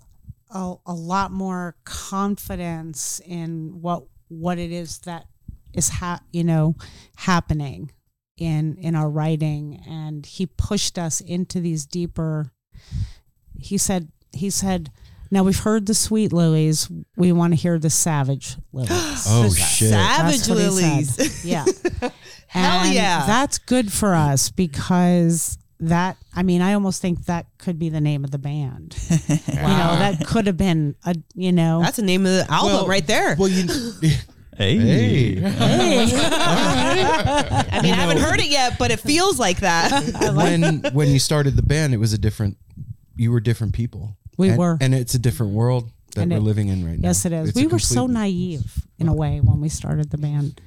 [0.49, 5.25] a, a lot more confidence in what what it is that
[5.73, 6.75] is ha- you know
[7.17, 7.91] happening
[8.37, 12.51] in in our writing, and he pushed us into these deeper.
[13.57, 14.09] He said.
[14.31, 14.91] He said.
[15.31, 16.89] Now we've heard the sweet lilies.
[17.15, 18.89] We want to hear the savage lilies.
[19.27, 19.89] Oh, shit.
[19.89, 21.45] Savage That's he lilies.
[21.45, 21.65] Yeah.
[22.47, 23.25] Hell And yeah.
[23.27, 28.01] That's good for us because that, I mean, I almost think that could be the
[28.01, 28.95] name of the band.
[29.29, 32.73] You know, that could have been a, you know, That's the name of the album
[32.73, 33.35] Well- right there.
[33.37, 33.67] Well, you.
[34.57, 34.77] Hey.
[34.77, 35.37] Hey.
[35.41, 35.45] I
[37.81, 40.33] mean, I haven't heard it yet, but it feels like that.
[40.35, 42.57] when when you started the band, it was a different.
[43.15, 44.17] You were different people.
[44.39, 44.77] We And- were.
[44.81, 47.09] and it's a different world that And we're it- living in right now.
[47.09, 47.49] yes, it is.
[47.49, 50.59] It's we a were so naive in a way when we started the band.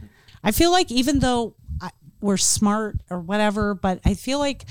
[0.45, 4.66] I feel like even though I, we're smart or whatever, but I feel like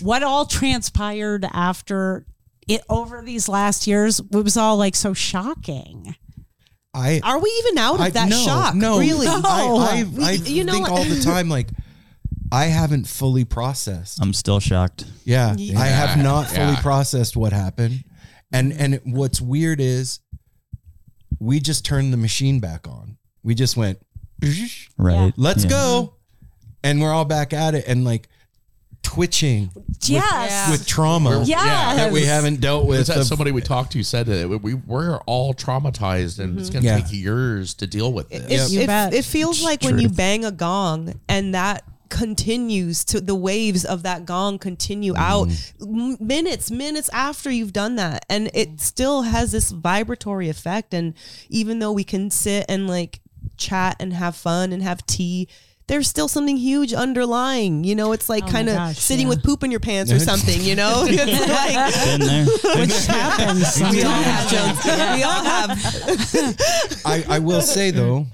[0.00, 2.24] what all transpired after
[2.66, 6.14] it over these last years, it was all like so shocking.
[6.94, 8.74] I Are we even out of I, that no, shock?
[8.74, 9.26] No, really?
[9.28, 11.68] I, I, We- I you know, think like- all the time, like
[12.52, 14.18] I haven't fully processed.
[14.20, 15.04] I'm still shocked.
[15.24, 16.80] Yeah, I have not fully yeah.
[16.82, 18.02] processed what happened,
[18.52, 20.20] and and what's weird is
[21.38, 23.16] we just turned the machine back on.
[23.42, 23.98] We just went,
[24.98, 25.32] Right.
[25.36, 25.70] let's Yeah.
[25.70, 26.14] go,
[26.82, 28.28] and we're all back at it, and like
[29.02, 29.70] twitching
[30.02, 30.70] Yes.
[30.70, 31.96] with trauma Yes.
[31.96, 32.98] that we haven't dealt with.
[32.98, 36.84] Was that somebody we talked to said that we we're all traumatized and it's going
[36.84, 36.94] mm-hmm.
[36.96, 37.06] to Yeah.
[37.08, 38.70] take years to deal with this.
[38.70, 43.20] It, You it, it feels like when you bang a gong and that continues to
[43.20, 46.20] the waves of that gong continue out mm.
[46.20, 48.26] minutes minutes after you've done that.
[48.28, 48.80] And it mm.
[48.80, 50.92] still has this vibratory effect.
[50.92, 51.14] And
[51.48, 53.20] even though we can sit and like
[53.56, 55.48] chat and have fun and have tea
[55.86, 57.82] there's still something huge underlying.
[57.82, 59.30] You know it's like Oh kind of sitting yeah.
[59.30, 61.04] with poop in your pants or something you know?
[61.04, 62.44] It's like Been there.
[62.80, 64.24] Which happens we all sometimes.
[64.24, 64.84] have Jones.
[65.16, 67.00] we all have.
[67.04, 68.26] I, I will say though,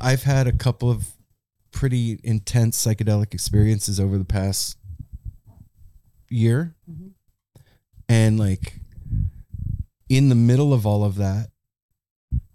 [0.00, 1.08] I've had a couple of
[1.78, 4.76] pretty intense psychedelic experiences over the past
[6.28, 6.74] year.
[6.90, 7.08] Mm-hmm.
[8.08, 8.80] And like
[10.08, 11.50] in the middle of all of that,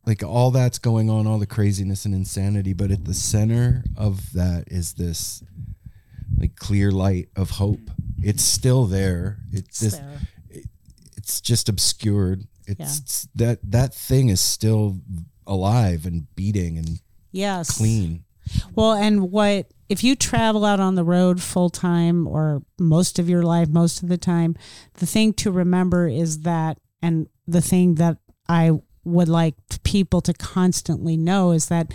[0.05, 4.33] like all that's going on, all the craziness and insanity, but at the center of
[4.33, 5.41] that is this
[6.37, 7.79] like clear light of hope.
[7.79, 8.27] Mm-hmm.
[8.29, 9.37] It's still there.
[9.53, 10.19] It's It's this, there.
[11.15, 12.43] it's just obscured.
[12.67, 14.99] It's that that thing is still
[15.47, 16.99] alive and beating and
[17.31, 17.77] Yes.
[17.77, 18.25] clean.
[18.75, 23.29] Well, and what if you travel out on the road full time or most of
[23.29, 24.55] your life, most of the time,
[24.95, 28.17] the thing to remember is that, and the thing that
[28.49, 28.71] I
[29.03, 31.93] would like people to constantly know is that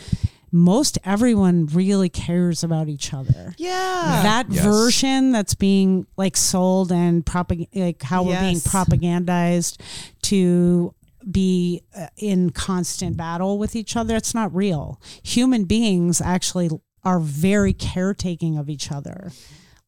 [0.50, 3.54] most everyone really cares about each other.
[3.58, 4.64] yeah That Yes.
[4.64, 9.78] version that's being like sold and propag- like how we're being propagandized
[10.22, 10.94] to
[11.30, 14.16] be uh, in constant battle with each other.
[14.16, 15.00] It's not real.
[15.22, 16.70] Human beings actually
[17.04, 19.30] are very caretaking of each other,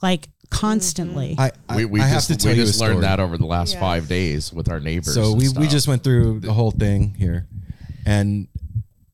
[0.03, 1.37] like constantly.
[1.39, 3.37] I, I, we we I have just, to tell we you just learned that over
[3.39, 3.81] the last Yeah.
[3.81, 5.15] five days with our neighbors.
[5.15, 7.47] So we, we just went through the whole thing here,
[8.07, 8.49] and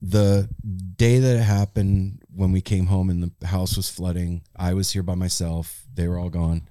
[0.03, 0.49] the
[0.97, 4.93] day that it happened, when we came home and the house was flooding, I was
[4.93, 5.85] here by myself.
[5.95, 6.63] They were all gone.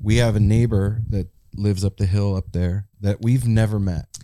[0.00, 4.18] We have a neighbor that lives up the hill up there that we've never met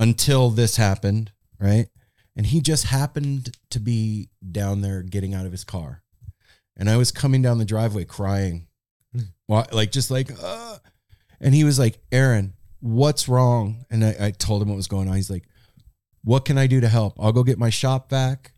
[0.00, 1.30] until this happened,
[1.60, 1.86] right?
[2.34, 6.02] And he just happened to be down there getting out of his car.
[6.76, 8.66] And I was coming down the driveway crying.
[9.46, 10.78] Like just like uh
[11.40, 13.84] and he was like, Aaron, what's wrong?
[13.90, 15.16] And I, I told him what was going on.
[15.16, 15.44] He's like,
[16.24, 17.14] What can I do to help?
[17.20, 18.52] I'll go get my shop back.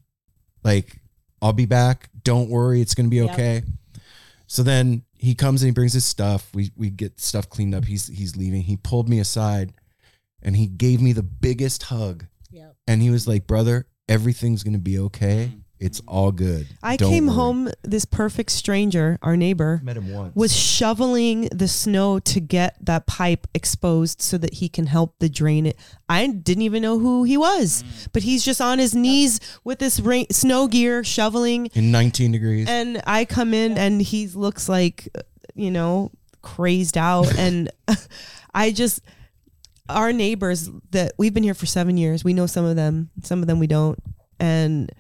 [0.63, 1.01] Like,
[1.41, 2.11] I'll be back.
[2.23, 3.31] Don't worry, it's gonna be Yep.
[3.33, 3.63] okay.
[4.47, 6.49] So then he comes and he brings his stuff.
[6.55, 7.87] We we get stuff cleaned up.
[7.87, 8.63] He's he's leaving.
[8.63, 9.73] He pulled me aside
[10.43, 12.27] and he gave me the biggest hug.
[12.51, 12.77] Yep.
[12.87, 15.53] And he was like, Brother, everything's gonna be okay.
[15.83, 16.11] It's mm-hmm.
[16.11, 16.69] all good.
[16.81, 17.35] I Don't came worry.
[17.35, 17.71] home.
[17.83, 20.37] This perfect stranger, our neighbor, Met him once.
[20.37, 25.29] was shoveling the snow to get that pipe exposed so that he can help the
[25.29, 25.77] drain it.
[26.09, 28.09] I didn't even know who he was, mm.
[28.13, 31.69] but he's just on his knees with this rain, snow gear shoveling.
[31.75, 32.69] in 19 degrees.
[32.69, 35.09] And I come in and he looks like,
[35.57, 36.13] you know,
[36.43, 37.35] crazed out.
[37.37, 37.73] and
[38.55, 39.01] I just,
[39.89, 43.41] our neighbors that we've been here for seven years, we know some of them, some
[43.41, 43.99] of them we don't.
[44.39, 44.91] And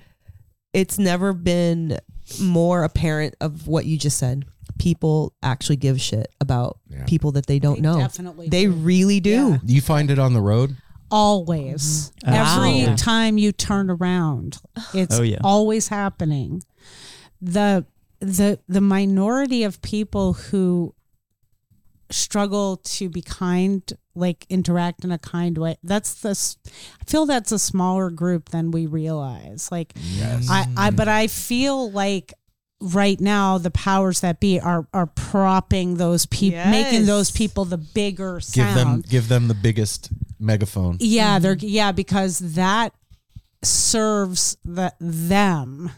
[0.72, 1.98] it's never been
[2.40, 4.44] more apparent of what you just said.
[4.78, 7.04] People actually give shit about Yeah.
[7.04, 7.98] people that they don't They know.
[7.98, 8.72] definitely they do.
[8.72, 9.30] really do.
[9.30, 9.58] Yeah.
[9.64, 10.76] you find it on the road?
[11.10, 12.32] always Mhm.
[12.32, 12.94] every Wow.
[12.96, 14.56] time you turn around
[14.94, 15.36] it's Oh, yeah.
[15.44, 16.62] always happening
[17.38, 17.84] the
[18.20, 20.94] the the minority of people who
[22.12, 26.30] struggle to be kind like interact in a kind way that's the
[27.00, 30.48] I feel that's a smaller group than we realize like Yes.
[30.50, 32.34] I, I but I feel like
[32.80, 37.78] right now the powers that be are are propping those people making those people the
[37.78, 40.10] bigger Give them give them the biggest
[40.42, 40.96] megaphone.
[41.00, 42.92] Yeah, they're yeah because that
[43.62, 45.90] serves the them,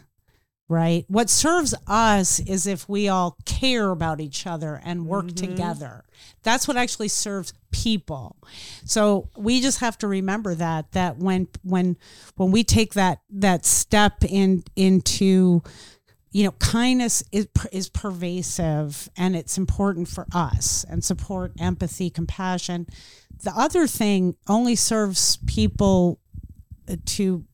[0.67, 1.05] right?
[1.07, 5.35] What serves us is if we all care about each other and work Mm-hmm.
[5.51, 6.05] together.
[6.43, 8.35] That's what actually serves people.
[8.83, 11.97] So we just have to remember that that when when
[12.35, 15.61] when we take that that step in into
[16.31, 22.87] you know kindness is is pervasive and it's important for us and support empathy compassion
[23.43, 26.19] the other thing only serves people
[27.05, 27.45] to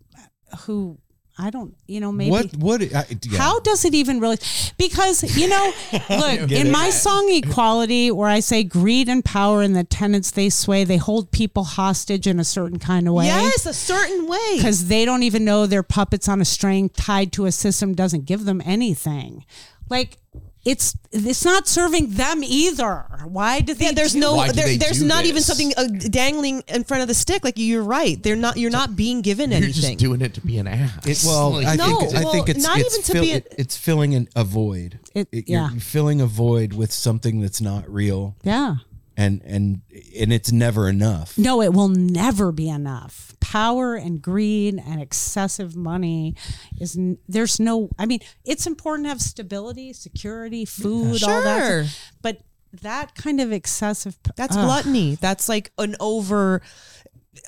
[0.61, 0.97] who
[1.41, 3.37] i don't you know maybe What what I, yeah.
[3.37, 4.37] how does it even really?
[4.77, 5.73] Because you know,
[6.09, 10.49] look in my song "Equality," where I say greed and power and the tenants they
[10.49, 13.25] sway, they hold people hostage in a certain kind of way.
[13.25, 14.53] Yes, a certain way.
[14.55, 18.25] because they don't even know they're puppets on a string tied to a system doesn't
[18.25, 19.45] give them anything.
[19.89, 20.17] Like
[20.63, 23.05] it's it's not serving them either.
[23.25, 23.85] Why do they?
[23.85, 26.63] yeah, there's do no, Why do there, they there's do not even something uh, dangling
[26.67, 27.43] in front of the stick.
[27.43, 28.57] Like you're right, they're not.
[28.57, 29.61] You're not being given anything.
[29.61, 29.97] You're anything.
[29.97, 31.05] just doing it to be an ass.
[31.07, 33.31] It, well, Like- I No, think I well, think it's not it's, even to be
[33.31, 34.99] a- it- it's filling an, a void.
[35.15, 35.69] It- you're yeah.
[35.79, 38.75] filling a void with something that's not real, yeah.
[39.21, 39.81] And and
[40.19, 41.37] and it's never enough.
[41.37, 43.33] No, it will never be enough.
[43.39, 46.35] Power and greed and excessive money
[46.79, 46.97] is
[47.27, 47.89] there's no.
[47.99, 51.59] I mean, it's important to have stability, security, food, all that.
[51.59, 51.83] Sure.
[51.85, 52.41] stuff, But
[52.81, 54.17] that kind of excessive.
[54.37, 55.15] That's ugh, gluttony.
[55.15, 56.61] That's like an over.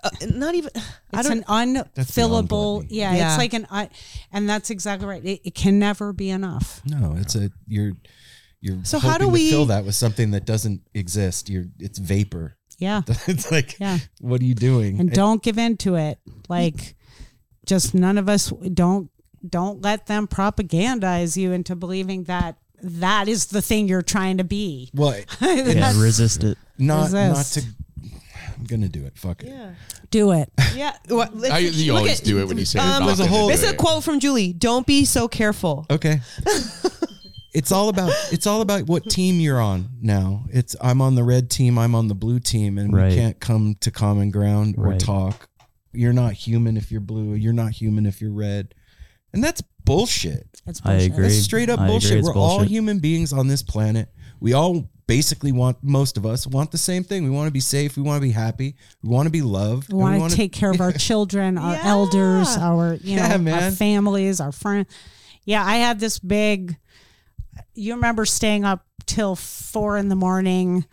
[0.04, 0.72] Uh, not even.
[1.14, 1.32] I don't.
[1.32, 2.86] an beyond unfillable.
[2.90, 3.30] Yeah, Yeah.
[3.30, 3.68] it's like an.
[3.70, 3.90] un-
[4.32, 5.24] and that's exactly right.
[5.24, 6.82] It, it can never be enough.
[6.86, 7.94] No, it's a you're
[8.64, 11.50] you're So how do we- fill that with something that doesn't exist.
[11.50, 12.56] You're it's vapor.
[12.80, 13.02] Yeah.
[13.28, 14.00] It's like Yeah.
[14.22, 15.00] what are you doing?
[15.00, 16.18] and don't give in to it
[16.50, 16.96] like
[17.66, 19.10] just none of us don't
[19.48, 24.44] don't let them propagandize you into believing that that is the thing you're trying to
[24.44, 26.58] be well, Yeah, resist it.
[26.78, 27.62] not not to.
[28.58, 29.18] I'm gonna do it.
[29.18, 29.50] Fuck it.
[29.50, 29.74] Yeah.
[30.10, 30.96] do it Yeah.
[31.10, 33.48] What, let's- I, you always at- do it when you say um, there's a whole-
[33.50, 34.54] This is a quote from Julie.
[34.54, 35.86] Don't be so careful.
[35.90, 36.22] Okay.
[37.54, 40.46] It's all about it's all about what team you're on now.
[40.50, 43.10] It's I'm on the red team, I'm on the blue team, and Right.
[43.12, 45.00] we can't come to common ground or Right.
[45.00, 45.50] talk.
[45.94, 47.34] You're not human if you're blue.
[47.36, 48.74] You're not human if you're red.
[49.34, 50.48] And that's bullshit.
[50.66, 51.12] it's I bullshit.
[51.12, 51.24] agree.
[51.28, 52.20] That's straight up I bullshit.
[52.20, 54.10] it's We're all human beings on this planet.
[54.40, 57.24] We all basically want most of us want the same thing.
[57.24, 57.98] We want to be safe.
[57.98, 58.76] We want to be happy.
[59.04, 59.92] We want to be loved.
[59.92, 61.82] we want wanna- take care of our children our Yeah.
[61.86, 64.88] elders our you know Yeah, our families our friends
[65.46, 66.78] yeah i had this big
[67.74, 70.86] you remember staying up till four in the morning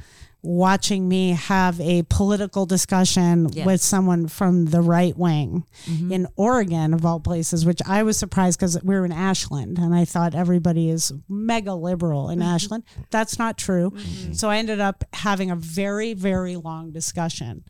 [0.43, 3.67] watching me have a political discussion Yes.
[3.67, 6.13] with someone from the right wing mm-hmm.
[6.13, 9.95] in Oregon, of all places, which I was surprised because we were in Ashland and
[9.95, 12.49] I thought everybody is mega liberal in mm-hmm.
[12.49, 12.85] Ashland.
[13.11, 13.91] That's not true.
[13.91, 14.33] Mm-hmm.
[14.33, 17.65] So I ended up having a very, very long discussion.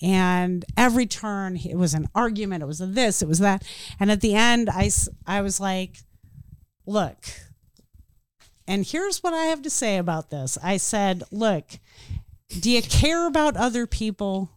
[0.00, 3.64] And every turn, it was an argument, it was a this, it was that.
[4.00, 4.90] And at the end, I,
[5.26, 5.98] I was like,
[6.86, 7.16] look,
[8.66, 10.56] and here's what I have to say about this.
[10.62, 11.64] I said, look,
[12.60, 14.50] do you care about other people?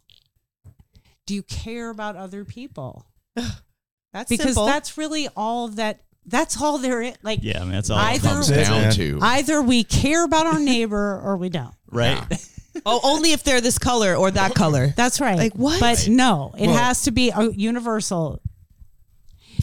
[1.25, 3.05] Do you care about other people?
[4.13, 4.65] That's Because simple.
[4.65, 7.15] that's really all that that's all there is.
[7.21, 7.97] Like Yeah, I mean that's all.
[7.99, 8.91] Either- it comes comes down man.
[8.93, 9.19] to.
[9.21, 11.73] either we care about our neighbor or we don't.
[11.91, 12.23] right.
[12.85, 14.87] oh, only if they're this color or that color.
[14.95, 15.37] That's right.
[15.37, 15.79] Like, what?
[15.79, 18.41] But no, it Well- has to be a universal.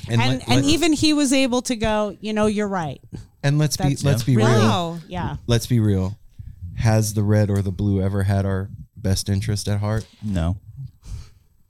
[0.09, 3.01] and And let- and let- even he was able to go, you know, you're right.
[3.45, 4.51] And let's be let's be Really?
[4.53, 4.61] real.
[4.61, 4.99] Wow.
[5.07, 5.37] Yeah.
[5.47, 6.19] Let's be real.
[6.79, 10.07] Has the red or the blue ever had our best interest at heart?
[10.23, 10.57] No.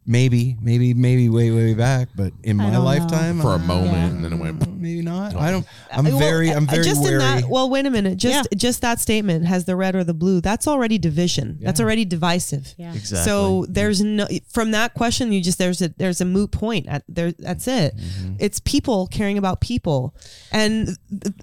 [0.06, 2.08] Maybe, maybe, maybe way, way back.
[2.14, 2.84] But in I my don't know.
[2.84, 4.04] lifetime, for a uh, moment, Yeah.
[4.06, 4.63] and then it went.
[4.84, 5.34] Maybe not.
[5.34, 5.66] I don't.
[5.90, 6.50] I'm Well, very.
[6.50, 7.14] I'm uh, very just wary.
[7.14, 7.44] in that.
[7.48, 8.18] Well, wait a minute.
[8.18, 10.40] Just just that statement has the red or the blue.
[10.40, 11.58] That's already division.
[11.60, 12.74] That's already divisive.
[12.76, 12.94] Yeah.
[12.94, 13.24] Exactly.
[13.24, 15.32] So there's no from that question.
[15.32, 16.86] You just there's a there's a moot point.
[16.88, 17.96] At there, that's it.
[17.96, 18.34] Mm-hmm.
[18.38, 20.14] It's people caring about people,
[20.52, 20.96] and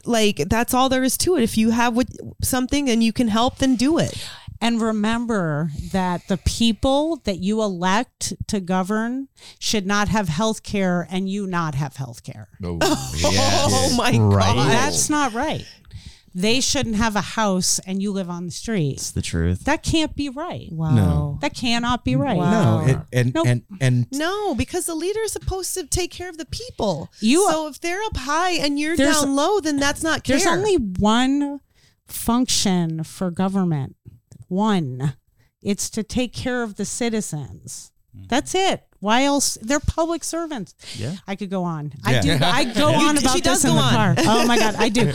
[0.05, 1.43] like that's all there is to it.
[1.43, 2.07] If you have what,
[2.43, 4.29] something and you can help, then do it.
[4.63, 11.07] And remember that the people that you elect to govern should not have health care
[11.09, 12.47] and you not have health care.
[12.63, 14.55] Oh, Oh my Right.
[14.55, 14.69] god!
[14.69, 15.65] That's not right.
[16.33, 18.93] They shouldn't have a house and you live on the street.
[18.93, 19.65] It's the truth.
[19.65, 20.69] That can't be right.
[20.71, 20.91] Wow.
[20.95, 21.37] No.
[21.41, 22.37] That cannot be right.
[22.37, 22.85] Wow.
[22.85, 23.47] no, it, and Nope.
[23.47, 27.09] and and No, because the leader is supposed to take care of the people.
[27.19, 30.37] You- so if they're up high and you're down low, then that's not care.
[30.37, 31.59] There's only one
[32.07, 33.95] function for government.
[34.51, 35.13] One.
[35.63, 37.91] It's to take care of the citizens.
[38.15, 38.25] Mm-hmm.
[38.27, 38.83] That's it.
[38.99, 39.57] Why else?
[39.61, 40.75] They're public servants.
[40.97, 41.15] Yeah.
[41.27, 41.93] I could go on.
[42.07, 42.17] Yeah.
[42.17, 42.37] I do.
[42.41, 43.93] I go You- on she about does this in go the on.
[43.93, 44.15] car.
[44.19, 45.13] Oh my god, I do.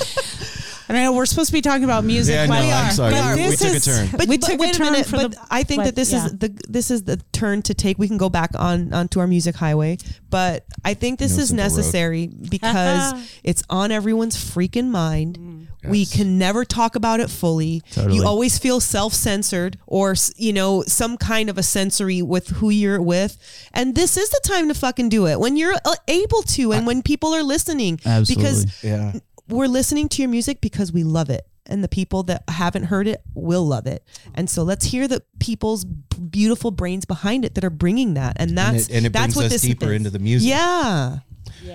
[0.88, 2.34] And I know we're supposed to be talking about music.
[2.34, 3.12] Yeah, but no, I'm sorry.
[3.12, 4.08] but We- we this took a turn.
[4.18, 5.06] But, we but took wait a turn minute.
[5.06, 5.46] for but the.
[5.50, 6.26] I think but that this yeah.
[6.26, 7.98] is the this is the turn to take.
[7.98, 9.98] We can go back on onto our music highway,
[10.30, 11.68] but I think this No is simple road.
[11.76, 15.38] necessary because it's on everyone's freaking mind.
[15.38, 16.12] We Yes.
[16.16, 17.82] can never talk about it fully.
[17.90, 18.16] Totally.
[18.16, 23.00] You always feel self-censored or you know some kind of a sensory with who you're
[23.00, 23.38] with,
[23.72, 26.86] and this is the time to fucking do it when you're uh, able to and
[26.86, 28.00] when people are listening.
[28.36, 29.12] Because yeah.
[29.48, 33.08] we're listening to your music because we love it and the people that haven't heard
[33.08, 37.64] it will love it and so let's hear the people's beautiful brains behind it that
[37.64, 39.96] are bringing that and that's and it that's brings what us this deeper is.
[39.96, 40.48] into the music.
[40.48, 41.18] yeah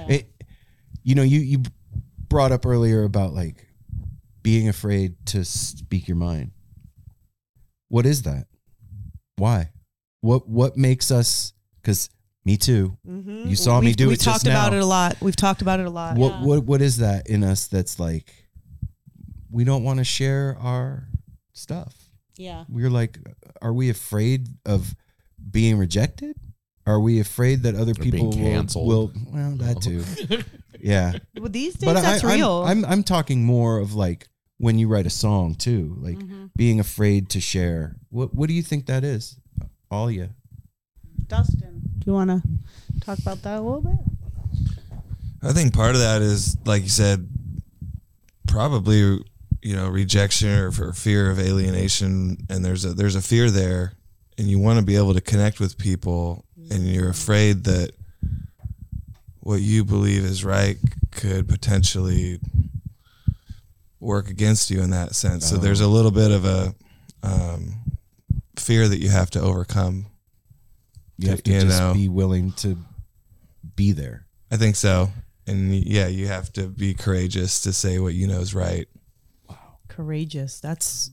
[0.07, 0.31] It,
[1.03, 1.63] you know, you you
[2.29, 3.67] brought up earlier about like
[4.43, 6.51] being afraid to speak your mind.
[7.89, 8.47] What is that?
[9.37, 9.71] Why?
[10.21, 11.53] What what makes us?
[11.81, 12.09] Because
[12.45, 12.97] me too.
[13.07, 13.47] Mm-hmm.
[13.49, 14.77] You saw me we've, do we've it just talked about now.
[14.77, 17.43] it a lot we've talked about it a lot What what what is that in
[17.43, 18.31] us that's like
[19.51, 21.07] we don't want to share our
[21.53, 21.93] stuff?
[22.37, 22.63] Yeah.
[22.69, 23.19] We're like,
[23.61, 24.95] are we afraid of
[25.51, 26.35] being rejected?
[26.87, 28.87] Are we afraid that other Or being people will, canceled.
[28.87, 29.11] will?
[29.31, 30.03] Well, that too.
[30.83, 34.27] yeah, well these days but that's I, real I'm, I'm I'm talking more of like
[34.57, 36.45] when you write a song too, like Mm-hmm.
[36.55, 37.95] being afraid to share.
[38.09, 39.37] What what do you think that is?
[39.89, 40.29] All you.
[41.27, 42.41] Dustin, do you want to
[43.05, 43.99] talk about that a little bit?
[45.43, 47.27] I think part of that is, like you said,
[48.47, 48.97] probably
[49.61, 53.93] you know rejection or, or fear of alienation, and there's a there's a fear there,
[54.37, 57.91] and you want to be able to connect with people, and you're afraid that
[59.41, 60.77] what you believe is right
[61.11, 62.39] could potentially
[63.99, 65.47] work against you in that sense.
[65.47, 66.73] So there's a little bit of a
[67.23, 67.75] um,
[68.57, 70.07] fear that you have to overcome.
[71.17, 71.93] You have to You just know.
[71.93, 72.77] be willing to
[73.75, 74.25] be there.
[74.51, 75.09] I think so.
[75.47, 78.87] And yeah, you have to be courageous to say what you know is right.
[79.49, 79.57] Wow.
[79.87, 81.11] Courageous that's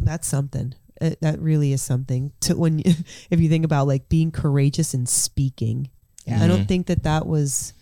[0.00, 2.92] that's something it, that really is something to when you,
[3.30, 5.88] if you think about like being courageous and speaking
[6.32, 7.72] i don't think that that was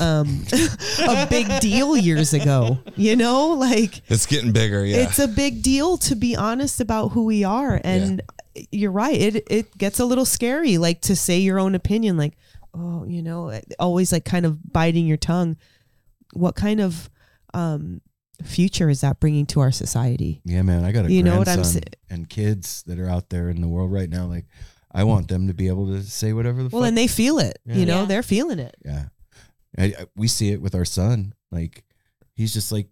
[0.00, 0.44] um
[1.08, 4.98] a big deal years ago you know like It's getting bigger, yeah.
[4.98, 8.22] it's a big deal to be honest about who we are and
[8.70, 12.34] you're right it it gets a little scary like to say your own opinion like
[12.74, 15.56] oh you know always like kind of biting your tongue
[16.32, 17.08] what kind of
[17.54, 18.00] um
[18.44, 20.84] future is that bringing to our society Yeah, man.
[20.84, 23.60] I got a You know what I'm sa- and kids that are out there in
[23.60, 24.26] the world right now.
[24.26, 24.44] Like,
[24.92, 26.88] I want them to be able to say whatever the well fuck.
[26.88, 28.04] and they feel it you know Yeah.
[28.06, 29.06] they're feeling it yeah,
[29.76, 31.34] I, I- we see it with our son.
[31.50, 31.84] Like,
[32.34, 32.88] he's just like,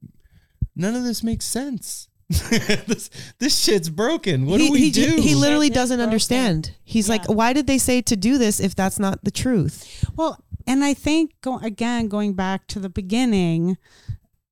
[0.75, 2.09] none of this makes sense.
[2.29, 4.47] this this shit's broken.
[4.47, 5.17] What he, do we he, do?
[5.21, 6.09] he literally Shit is doesn't broken.
[6.09, 7.35] understand he's like Yeah.
[7.37, 10.93] why did they say to do this if that's not the truth Well, and I
[10.93, 13.77] think go, again going back to the beginning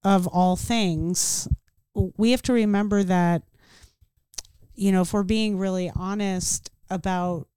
[0.05, 1.49] of all things,
[1.95, 3.43] we have to remember that
[4.77, 7.49] you know, if we're being really honest about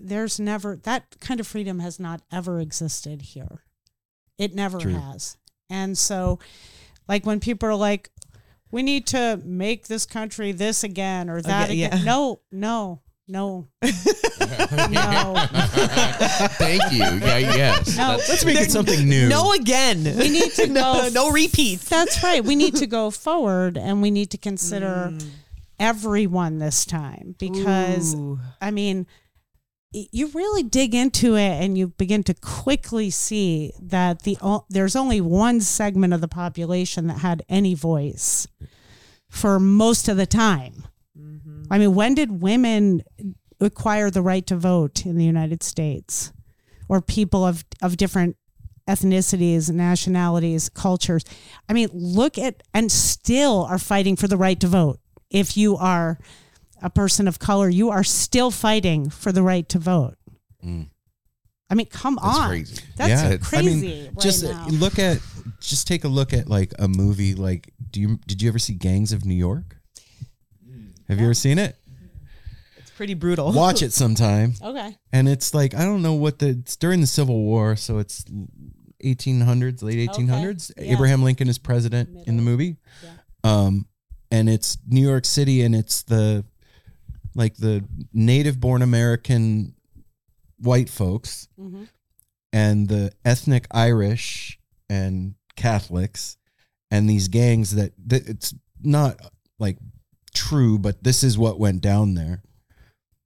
[0.00, 3.62] there's never that kind of freedom has not ever existed here.
[4.38, 4.94] It never True.
[4.94, 5.36] has.
[5.68, 6.38] And so
[7.08, 8.10] like when people are like
[8.72, 11.98] we need to make this country this again or that Okay, again.
[11.98, 12.04] yeah.
[12.04, 13.68] No, no, no.
[13.82, 13.88] no.
[16.58, 16.98] Thank you.
[16.98, 17.96] Yeah, yes.
[17.96, 18.08] No.
[18.12, 19.28] That's- Let's make it something new.
[19.28, 22.44] no again We need to no, go no repeats That's right.
[22.44, 25.28] We need to go forward and we need to consider Mm.
[25.80, 28.38] Everyone this time because Ooh.
[28.60, 29.06] I mean
[29.92, 35.20] you really dig into it and you begin to quickly see that the there's only
[35.20, 38.46] one segment of the population that had any voice
[39.28, 40.86] for most of the time.
[41.18, 41.64] Mm-hmm.
[41.70, 43.02] I mean, when did women
[43.60, 46.32] acquire the right to vote in the United States
[46.88, 48.36] or people of of different
[48.88, 51.24] ethnicities, nationalities, cultures.
[51.68, 54.99] I mean, look at and still are fighting for the right to vote.
[55.30, 56.18] If you are
[56.82, 60.16] a person of color, you are still fighting for the right to vote.
[60.64, 60.90] Mm.
[61.68, 62.24] I mean, come on.
[62.24, 62.48] That's on.
[62.48, 62.82] crazy.
[62.96, 63.68] That's yeah, crazy.
[63.68, 64.66] I mean, right just now.
[64.68, 65.18] look at,
[65.60, 67.34] just take a look at like a movie.
[67.34, 69.76] Like, do you did you ever see Gangs of New York?
[71.08, 71.76] Have you ever seen it?
[72.76, 73.52] It's pretty brutal.
[73.52, 74.54] Watch it sometime.
[74.62, 74.96] Okay.
[75.12, 78.24] And it's like I don't know what the it's during the Civil War, so it's
[79.04, 80.72] 1800s, late 1800s.
[80.76, 80.92] yeah.
[80.92, 82.76] Abraham Lincoln is president in the movie.
[83.42, 83.86] Um,
[84.30, 86.44] and it's New York City, and it's the
[87.34, 89.74] like the native-born American
[90.58, 91.88] white folks Mhm.
[92.52, 94.58] and the ethnic Irish
[94.88, 96.36] and Catholics
[96.90, 98.52] and these gangs that, that it's
[98.82, 99.16] not
[99.60, 99.78] like
[100.34, 102.42] true, but this is what went down there.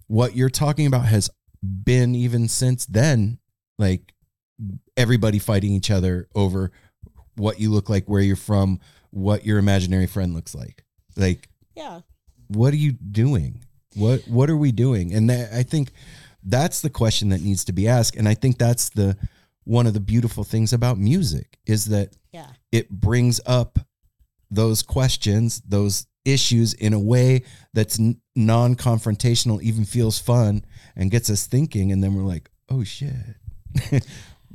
[0.07, 1.30] What you're talking about has
[1.62, 3.38] been even since then,
[3.78, 4.12] like
[4.98, 6.70] everybody fighting each other over
[7.36, 8.78] what you look like, where you're from,
[9.11, 10.84] what your imaginary friend looks like.
[11.17, 12.01] Like, Yeah.
[12.49, 13.65] what are you doing?
[13.97, 15.15] What what are we doing?
[15.15, 15.93] And that, I think
[16.43, 18.17] that's the question that needs to be asked.
[18.17, 19.17] And I think that's the
[19.65, 22.49] one of the beautiful things about music is that Yeah.
[22.73, 23.79] it brings up
[24.51, 27.43] those questions, those issues in a way
[27.73, 30.65] that's n- non-confrontational, even feels fun
[30.97, 31.93] and gets us thinking.
[31.93, 33.15] And then we're like, oh shit,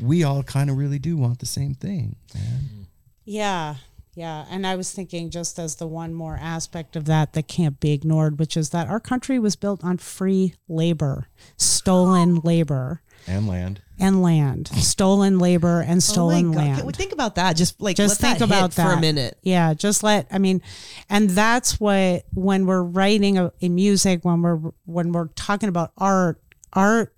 [0.02, 2.16] we all kind of really do want the same thing.
[2.36, 2.88] Man.
[3.26, 3.76] Yeah.
[4.20, 4.46] Yeah.
[4.50, 7.92] And I was thinking just as the one more aspect of that that can't be
[7.94, 12.42] ignored, which is that our country was built on free labor, stolen oh.
[12.44, 13.82] labor And land.
[13.98, 16.58] and land, stolen labor and Oh stolen God.
[16.58, 16.78] land.
[16.80, 17.56] Can we think about that?
[17.56, 19.38] Just like just let think that hit about that for a minute.
[19.42, 20.28] Yeah, just let.
[20.32, 20.62] I mean,
[21.10, 25.94] and that's what when we're writing a, a music, when we're when we're talking about
[25.98, 26.42] art,
[26.74, 27.16] art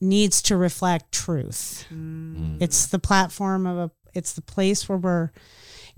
[0.00, 1.86] needs to reflect truth.
[1.94, 2.60] Mm.
[2.60, 3.90] It's the platform of a.
[4.14, 5.30] It's the place where we're,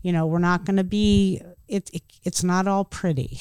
[0.07, 1.41] you know, we're not going to be.
[1.67, 3.41] It, it it's not all pretty,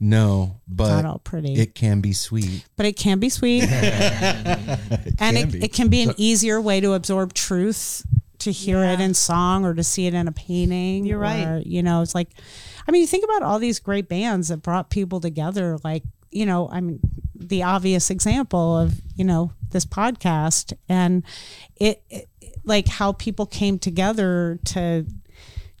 [0.00, 2.66] No, but not all pretty, it can be sweet.
[2.76, 3.62] but it can be sweet.
[3.70, 5.64] It and can it, be.
[5.64, 8.04] it can be an easier way to absorb truth
[8.38, 11.46] to hear it in song or to see it in a painting You're right.
[11.46, 12.30] or, you know it's like
[12.86, 16.44] i mean you think about all these great bands that brought people together like you
[16.44, 16.98] know i mean
[17.34, 21.22] the obvious example of you know this podcast and
[21.76, 22.28] it, it
[22.64, 25.06] like how people came together to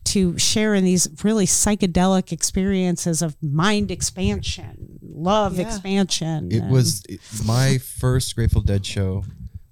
[0.04, 5.66] to share in these really psychedelic experiences of mind expansion love Yeah.
[5.66, 9.24] expansion It and- was it- my first Grateful Dead show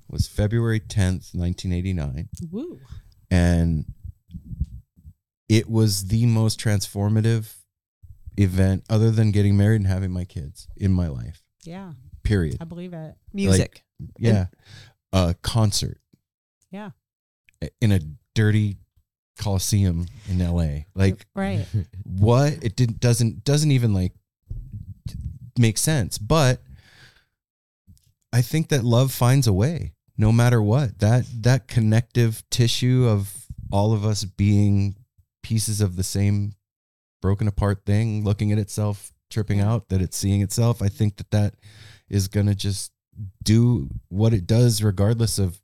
[0.08, 2.28] was February 10th, 1989.
[2.50, 2.80] Woo.
[3.30, 3.86] And
[5.48, 7.54] it was the most transformative
[8.36, 11.42] event other than getting married and having my kids in my life.
[11.64, 12.56] yeah Period.
[12.60, 13.84] i believe it Music.
[14.18, 14.46] Yeah.
[15.12, 16.00] A concert
[16.70, 16.90] yeah
[17.80, 18.00] in a
[18.34, 18.78] dirty
[19.38, 20.84] coliseum in LA.
[20.94, 21.66] Like right.
[22.04, 22.62] what?
[22.62, 24.12] It didn't doesn't doesn't even like
[25.58, 26.18] make sense.
[26.18, 26.60] But
[28.34, 30.98] i think that love finds a way no matter what.
[30.98, 34.96] That that connective tissue of all of us being
[35.42, 36.54] pieces of the same
[37.20, 41.30] broken apart thing looking at itself tripping out that it's seeing itself i think that
[41.30, 41.54] that
[42.10, 42.92] is going to just
[43.42, 45.60] do what it does regardless of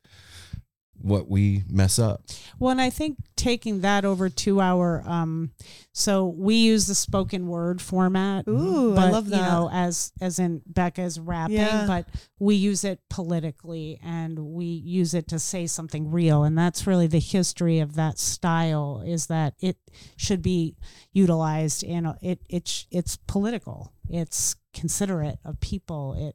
[1.00, 2.22] what we mess up
[2.58, 5.52] Well, and I think taking that over to our, um,
[5.92, 8.48] so we use the spoken word format.
[8.48, 9.48] Ooh, I but, love You that.
[9.50, 11.86] know, as as in Becca's rapping, Yeah.
[11.86, 12.06] but
[12.40, 17.06] we use it politically and we use it to say something real, and that's really
[17.06, 19.02] the history of that style.
[19.06, 19.76] Is that it
[20.16, 20.76] should be
[21.12, 23.92] utilized in a, it it it's political.
[24.08, 26.14] It's considerate of people.
[26.14, 26.34] It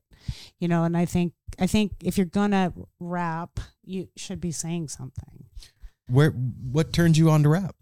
[0.60, 4.88] you know, and I think I think if you're gonna rap, you should be saying
[4.90, 5.46] something.
[6.08, 7.76] where what turned you on to rap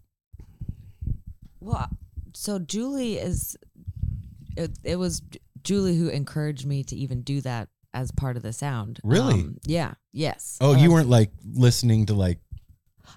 [1.60, 1.88] Well,
[2.34, 3.56] so Julie is.
[4.56, 5.22] It, it was
[5.62, 9.00] Julie who encouraged me to even do that as part of the sound.
[9.02, 9.34] Really?
[9.34, 9.94] Um, yeah.
[10.12, 10.58] Yes.
[10.60, 12.38] oh you Uh, weren't like listening to like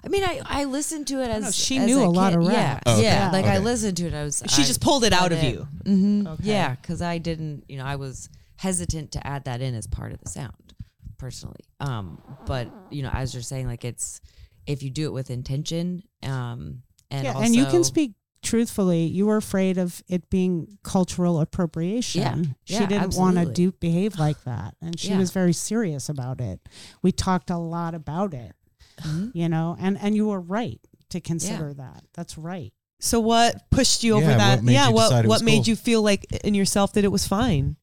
[0.04, 2.38] I mean, I, I listened to it as know, she as knew a lot kid.
[2.40, 2.82] of Yeah, rap.
[2.86, 3.02] Oh, okay.
[3.04, 3.30] yeah.
[3.30, 4.14] Like I listened to it.
[4.14, 4.42] I was.
[4.48, 5.68] She I just pulled it out let of you.
[5.84, 6.42] hmm Okay.
[6.44, 7.64] Yeah, because I didn't.
[7.68, 10.74] You know, I was hesitant to add that in as part of the sound,
[11.18, 11.60] personally.
[11.80, 14.20] Um, but you know, as you're saying, like it's
[14.66, 19.04] if you do it with intention, um, and yeah, also, and you can speak truthfully.
[19.04, 22.20] You were afraid of it being cultural appropriation.
[22.22, 25.18] Yeah, she yeah, didn't want to do behave like that, and she Yeah.
[25.18, 26.60] was very serious about it.
[27.02, 28.54] We talked a lot about it,
[29.02, 29.30] Mhm.
[29.34, 30.80] you know, and and you were right
[31.10, 32.04] to consider that.
[32.14, 32.72] That's right.
[32.98, 34.54] So what pushed you over Yeah, that?
[34.56, 35.68] what made yeah, you what what was made cool?
[35.68, 37.76] you feel like in yourself that it was fine?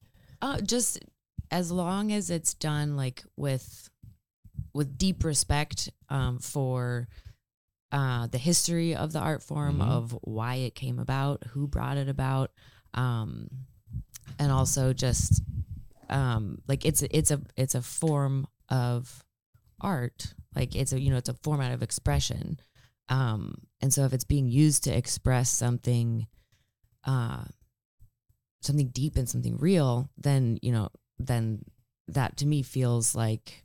[0.43, 0.99] Uh, just
[1.51, 3.89] as long as it's done like with
[4.73, 7.07] with deep respect um, for
[7.93, 9.87] uh, the history of the art form, Mhm.
[9.87, 12.51] of why it came about, who brought it about,
[12.93, 13.47] um,
[14.37, 15.41] and also just
[16.09, 19.23] um, like it's a, it's a it's a form of
[19.79, 20.33] art.
[20.53, 22.59] Like it's a you know it's a format of expression,
[23.07, 26.27] um, and so if it's being used to express something,
[27.05, 27.45] uh,
[28.65, 31.63] something deep and something real, then you know then
[32.09, 33.63] that to me feels like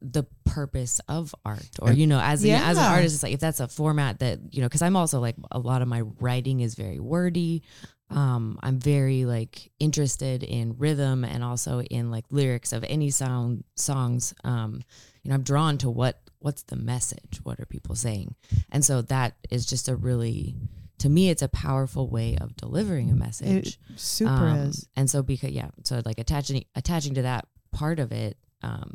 [0.00, 3.40] the purpose of art or you know as a, as an artist it's like if
[3.40, 6.60] that's a format that you know because i'm also like a lot of my writing
[6.60, 7.62] is very wordy.
[8.10, 13.64] Um i'm very like interested in rhythm and also in like lyrics of any sound
[13.76, 14.34] songs.
[14.44, 14.82] Um
[15.22, 17.40] you know i'm drawn to what what's the message?
[17.42, 18.34] What are people saying?
[18.70, 20.56] And so that is just a really
[20.98, 24.88] to me it's a powerful way of delivering a message It super um, is.
[24.96, 28.92] and so because yeah so like attaching attaching to that part of it um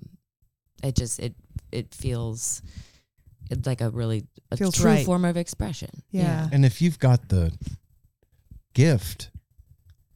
[0.84, 1.36] it just it
[1.72, 2.62] it feels
[3.50, 5.06] it like a really a Feels true right.
[5.06, 6.48] form of expression Yeah.
[6.52, 7.52] And if you've got the
[8.74, 9.30] gift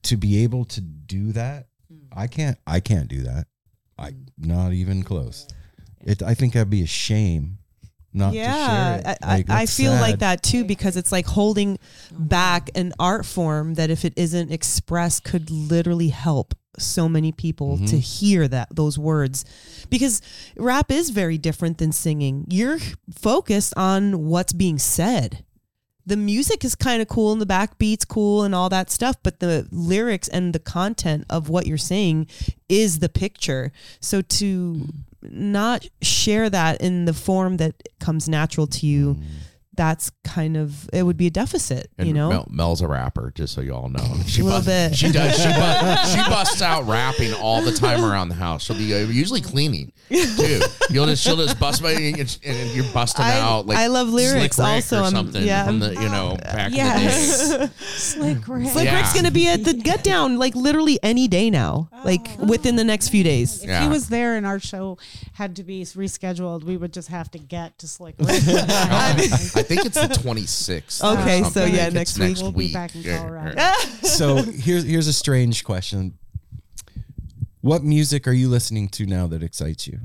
[0.04, 1.68] to be able to do that,
[2.12, 2.58] I can't.
[2.66, 3.48] I can't do that.
[3.98, 5.48] I not even close.
[6.02, 6.22] It.
[6.24, 7.60] I think that'd be a shame
[8.14, 9.06] not to share yeah, it.
[9.08, 11.80] I, I, Like, I feel like that too because it's like holding
[12.12, 17.78] back an art form that if it isn't expressed could literally help so many people
[17.78, 18.00] to Mhm.
[18.00, 19.44] hear that those words.
[19.90, 20.22] Because
[20.56, 22.46] rap is very different than singing.
[22.50, 22.80] You're
[23.14, 25.44] focused on what's being said.
[26.06, 29.40] The music is kind of cool and the backbeats cool and all that stuff but
[29.40, 32.28] the lyrics and the content of what you're saying
[32.68, 33.72] is the picture.
[34.00, 34.88] So to
[35.24, 39.24] not share that in the form that comes natural to you mm.
[39.74, 43.32] That's kind of it would be a deficit And you know Mel, Mel's a rapper,
[43.34, 44.00] just so y'all know.
[44.28, 44.96] She A little bust- bit.
[44.96, 45.38] She does.
[45.38, 48.64] She, bu- she busts out rapping all the time around the house.
[48.64, 50.60] She'll be uh, usually cleaning too.
[50.90, 54.10] You'll just she'll just bust by and, and you're busting I- out like I love
[54.10, 55.66] lyrics Slick Rick also, or something yeah.
[55.66, 57.44] from the you know back Yes.
[57.52, 57.74] in the day.
[57.80, 58.68] Slick Rick.
[58.70, 58.98] Slick Yeah.
[58.98, 62.84] Rick's gonna be at the get down like literally any day now like within the
[62.84, 63.84] next few days If Yeah.
[63.84, 64.98] he was there and our show
[65.34, 68.42] had to be rescheduled, we would just have to get to Slick Rick.
[68.44, 71.04] I think it's the 26th.
[71.20, 72.30] Okay, so yeah, Like, next week.
[72.30, 73.62] next We'll be back in Yeah, Colorado.
[74.04, 76.18] so here's here's a strange question.
[77.62, 80.00] What music are you listening to now that excites you?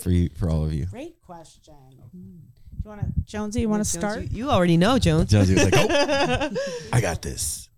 [0.00, 0.86] For you, for all of you.
[0.86, 1.74] Great question.
[2.12, 3.60] Do you want to, Jonesy?
[3.60, 4.22] You want to start?
[4.22, 6.50] you, you already know jones Jonesy was like, "Oh,
[6.92, 7.68] I got this."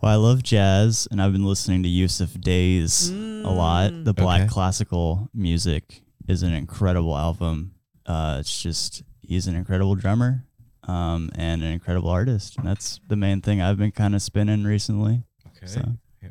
[0.00, 3.90] Well, I love jazz, and I've been listening to Yussef Dayes a lot.
[4.04, 4.48] The black Okay.
[4.48, 7.72] classical music is an incredible album.
[8.06, 10.44] Uh, it's just he's an incredible drummer
[10.88, 14.64] um, and an incredible artist, and that's the main thing I've been kind of spinning
[14.64, 15.22] recently.
[15.56, 15.66] Okay.
[15.66, 15.80] So.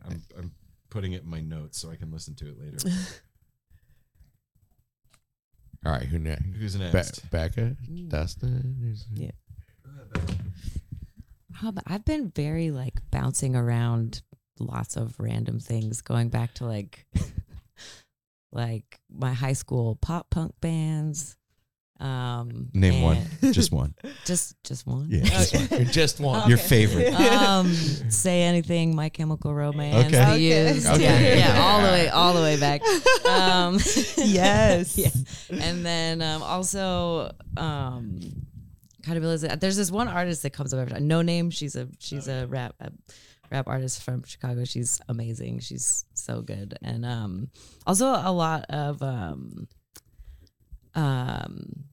[0.05, 0.51] I'm, I'm
[0.89, 2.77] putting it in my notes so I can listen to it later.
[5.85, 6.43] All right, who next?
[6.57, 7.31] Who's Be- next?
[7.31, 7.77] Becca,
[8.09, 8.95] Dustin.
[9.13, 9.31] Yeah.
[11.63, 14.21] Oh, but I've been very like bouncing around
[14.59, 17.05] lots of random things, going back to like
[18.51, 21.37] like my high school pop punk bands.
[21.99, 23.17] Um, Name one,
[23.51, 23.93] just one.
[24.25, 25.07] just just one.
[25.09, 25.85] Yeah, just one.
[25.85, 26.47] Just one.
[26.49, 27.13] Your favorite.
[27.13, 30.11] um, say anything, My Chemical Romance, Okay.
[30.11, 30.73] The Okay.
[30.73, 31.03] Used, Okay.
[31.03, 32.81] yeah, yeah, all the way, all the way back.
[33.27, 33.73] Um,
[34.17, 35.09] yes yeah,
[35.51, 38.19] and then um, also um,
[39.03, 39.59] kind of Elizabeth.
[39.59, 41.09] There's this one artist that comes up every time.
[41.09, 41.51] Noname.
[41.51, 42.91] She's a she's a rap a
[43.51, 44.63] rap artist from Chicago.
[44.63, 45.59] She's amazing.
[45.59, 47.49] She's so good, and um,
[47.85, 49.67] also a lot of um,
[50.95, 51.85] um,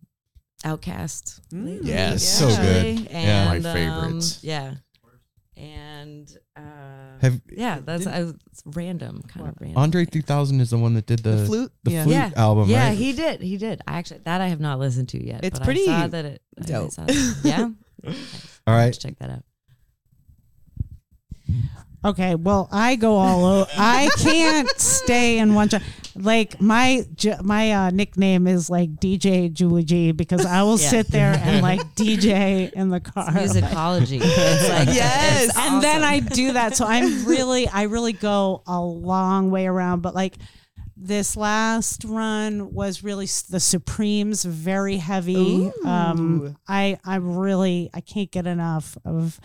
[0.67, 1.41] OutKast.
[1.53, 3.09] Mm, Yes, so good.
[3.11, 3.73] And, Yeah.
[3.73, 4.75] My um, yeah.
[5.57, 6.61] And uh,
[7.23, 9.79] Have yeah, that's uh, it's random, kind of random.
[9.79, 10.21] Andre thing.
[10.23, 12.03] 3000 is the one that did the, the flute the yeah.
[12.03, 12.31] flute Yeah.
[12.37, 12.99] album, yeah, right?
[12.99, 13.41] he did.
[13.41, 13.81] He did.
[13.87, 15.45] I actually that I have not listened to yet.
[15.45, 16.43] It's but pretty I saw that it.
[16.61, 16.91] I dope.
[16.91, 17.71] saw that- yeah.
[18.67, 19.45] All I'll have check that out.
[22.05, 23.71] Okay, well, I go all over.
[23.79, 25.69] I can't stay in one.
[25.69, 25.79] Jo-
[26.19, 27.05] like my
[27.43, 30.89] my uh, nickname is like DJ Julie G because I will Yeah.
[30.89, 33.29] sit there and like DJ in the car.
[33.31, 34.21] Musicology.
[34.23, 35.45] It's like Yes.
[35.49, 36.03] it's and then.
[36.05, 36.77] I do that.
[36.77, 40.03] So I'm really, I really go a long way around.
[40.03, 40.37] But like
[40.97, 45.71] this last run was really the Supremes, very heavy.
[45.85, 49.39] Um, I, I really, I can't get enough of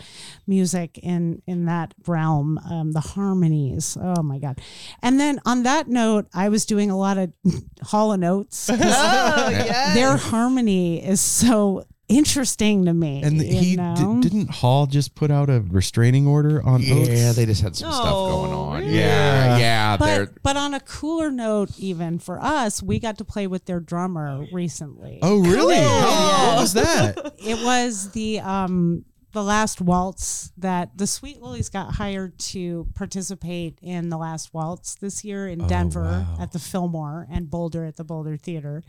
[0.46, 2.58] music in in that realm.
[2.58, 4.60] Um, the harmonies, oh my god!
[5.02, 7.32] And then on that note, I was doing a lot of
[7.82, 8.68] Hall and Oates.
[8.68, 11.84] 'cause oh yeah their harmony is so
[12.16, 13.22] interesting to me.
[13.22, 13.94] And you he know?
[14.20, 17.36] d- didn't Hall just put out a restraining order on Yeah, Oates?
[17.36, 18.80] they just had some stuff going Oh, on.
[18.80, 18.96] really?
[18.98, 19.96] Yeah, yeah.
[19.96, 23.80] but but on a cooler note, even for us, we got to play with their
[23.80, 25.18] drummer recently.
[25.22, 25.76] Oh, really?
[25.76, 25.84] Cool.
[25.88, 27.34] How- what was that?
[27.38, 33.78] It was the um the last waltz that the Sweet Lillies got hired to participate
[33.80, 36.36] in the last waltz this year in Denver wow.
[36.38, 38.82] at the Fillmore and Boulder at the Boulder Theater.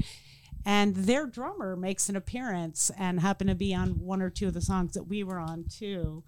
[0.66, 4.54] And their drummer makes an appearance and happened to be on one or two of
[4.54, 6.24] the songs that we were on too.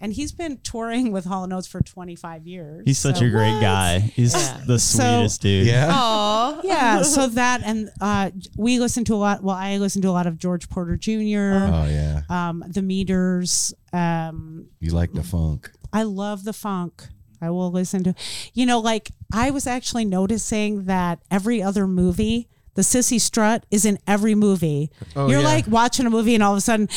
[0.00, 2.82] And he's been touring with Hall and Oates for 25 years.
[2.86, 3.98] He's such So- a great guy.
[3.98, 4.60] He's Yeah.
[4.66, 5.66] the So- sweetest dude.
[5.66, 5.90] Yeah.
[5.92, 6.60] Aw.
[6.64, 10.12] yeah so that and uh we listen to a lot well i listen to a
[10.12, 12.22] lot of george porter jr Oh yeah.
[12.30, 15.70] um the meters um You like the funk.
[15.92, 17.08] i love the funk
[17.42, 18.14] i will listen to
[18.54, 23.84] you know like i was actually noticing that every other movie the Cissy Strut is
[23.84, 24.90] in every movie.
[25.16, 25.46] Oh, you're yeah.
[25.46, 26.88] like watching a movie and all of a sudden,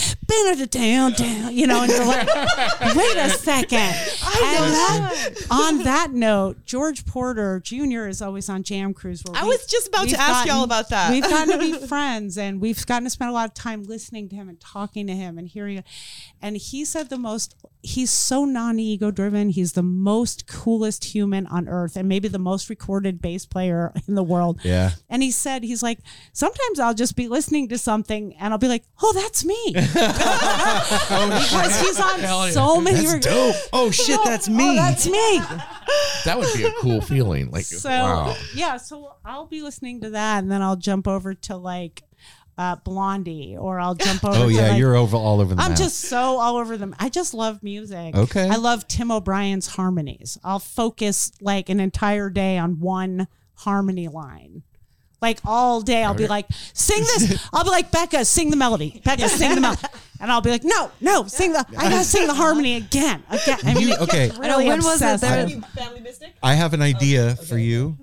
[0.60, 2.28] it down, down, you know, and you're like,
[2.96, 3.78] wait a second.
[3.80, 8.08] And that- on that note, George Porter Jr.
[8.08, 9.24] is always on Jam Cruise.
[9.26, 11.12] Where I was just about to we've ask y'all about that.
[11.12, 14.30] We've gotten to be friends and we've gotten to spend a lot of time listening
[14.30, 15.84] to him and talking to him and hearing.
[16.42, 19.50] And he said the most, he's so non ego driven.
[19.50, 24.16] He's the most coolest human on earth and maybe the most recorded bass player in
[24.16, 24.60] the world.
[24.64, 24.92] Yeah.
[25.10, 26.00] And he said, he's like,
[26.34, 29.74] sometimes I'll just be listening to something and I'll be like, oh, that's me.
[30.68, 33.06] because he's on so many.
[33.06, 33.56] That's dope.
[33.74, 34.72] Oh shit, that's me.
[34.72, 35.40] Oh, that's me.
[36.26, 37.52] that would be a cool feeling.
[37.52, 38.36] Like So wow.
[38.56, 42.04] yeah, so I'll be listening to that, and then I'll jump over to like
[42.58, 44.46] uh, Blondie, or I'll jump over.
[44.46, 45.78] Oh yeah, like- you're over all over the I'm map.
[45.78, 46.96] just so all over them.
[47.00, 48.16] I just love music.
[48.16, 48.50] Okay.
[48.50, 50.38] I love Tim O'Brien's harmonies.
[50.44, 54.64] I'll focus like an entire day on one harmony line.
[55.22, 57.50] Like all day, I'll be like, sing this.
[57.54, 59.02] I'll be like, Becca, sing the melody.
[59.04, 59.82] Becca, sing the melody.
[60.20, 63.60] And I'll be like, no, no, sing the, I gotta sing the harmony again, again.
[63.64, 64.28] I mean, You- okay.
[64.28, 65.50] gets I know, really when was it obsessive.
[65.62, 66.36] there- Family Mystic?
[66.42, 67.98] I have an idea for you.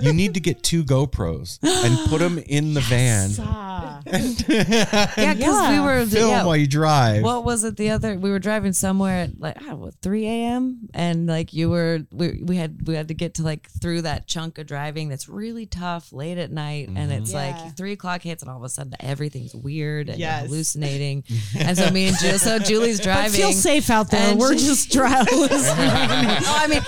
[0.00, 3.30] You need to get two GoPros and put them in the van.
[3.40, 4.00] Ah.
[4.48, 5.38] Yeah, because
[5.68, 5.84] we Yeah.
[5.84, 7.22] were Film yeah, while you drive.
[7.22, 8.18] What was it the other?
[8.18, 10.88] We were driving somewhere at like I don't know, three a.m.
[10.94, 14.26] and like you were we we had we had to get to like through that
[14.26, 17.38] chunk of driving that's really tough late at night, and it's Yeah.
[17.64, 20.46] like three o'clock hits, and all of a sudden everything's weird and you're Yes.
[20.46, 21.24] hallucinating,
[21.58, 23.30] and so me and Ju- so Julie's But driving.
[23.40, 24.30] feel safe out there.
[24.30, 25.26] And We're she- just driving.
[25.50, 26.82] oh, I mean,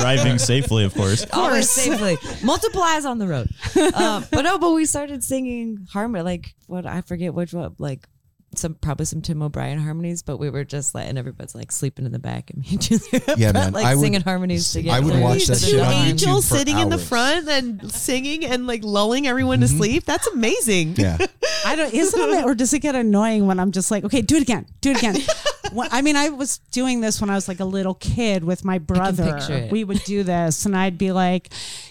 [0.00, 1.26] Driving safely, of course.
[1.32, 2.16] always safely.
[2.42, 3.48] multiplies on the road.
[4.00, 8.06] Uh, but no, but we started singing harmony, like what I forget which one, like
[8.54, 10.22] some probably some Tim O'Brien harmonies.
[10.22, 13.34] But we were just letting everybody's like sleeping in the back, and me and Julia
[13.36, 14.96] Yeah, man, like I would- singing harmonies together.
[14.96, 17.90] I would watch that Two shit on YouTube angels for sitting in the front and
[17.90, 19.76] singing and like lulling everyone to mm-hmm.
[19.76, 20.04] sleep.
[20.04, 20.96] That's amazing.
[20.96, 21.18] yeah.
[21.64, 21.92] I don't.
[21.92, 24.66] Isn't it, or does it get annoying when I'm just like, okay, do it again,
[24.80, 25.16] do it again?
[25.92, 28.78] I mean, I was doing this when I was like a little kid with my
[28.78, 29.68] brother.
[29.70, 31.50] We would do this, and I'd be like,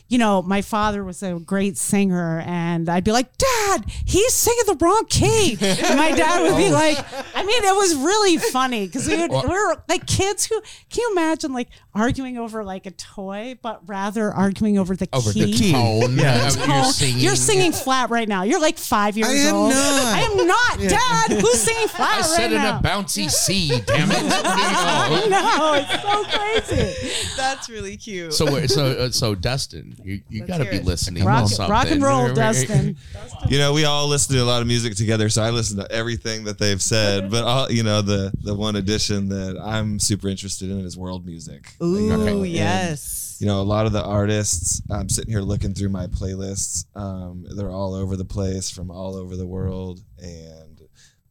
[0.10, 4.64] you know, my father was a great singer, and I'd be like, Dad, he's singing
[4.68, 5.58] the wrong key.
[5.62, 6.98] And my dad would be like,
[7.36, 10.60] I mean, it was really funny because we, would- we were like kids who
[10.90, 15.18] can you imagine like arguing over like a toy, but rather arguing over the key.
[15.18, 15.52] Over key.
[15.56, 16.18] the tone.
[16.18, 16.48] Yeah.
[16.48, 16.70] of tone.
[16.70, 17.20] You're singing.
[17.20, 18.44] You're singing flat right now.
[18.44, 19.70] You're like five years I am old.
[19.72, 20.06] not.
[20.06, 21.40] I am not, Dad.
[21.40, 22.80] Who's singing flat I right said in now?
[22.80, 24.18] a bouncy C, damn it.
[24.24, 27.34] I know it's so crazy.
[27.38, 28.34] That's really cute.
[28.34, 30.86] So, wait, so, uh, so Dustin, you, you got to be it.
[30.86, 31.72] listening Rock, to something.
[31.72, 32.98] rock and roll, Dustin.
[33.50, 35.92] You know, we all listen to a lot of music together, so I listen to
[35.92, 37.32] everything that they've said.
[37.32, 41.26] But all, you know, the the one addition that I'm super interested in is world
[41.26, 41.74] music.
[41.82, 43.38] Ooh, And, yes.
[43.40, 44.82] you know, a lot of the artists.
[44.92, 46.86] I'm sitting here looking through my playlists.
[46.96, 50.69] Um, they're all over the place, from all over the world, and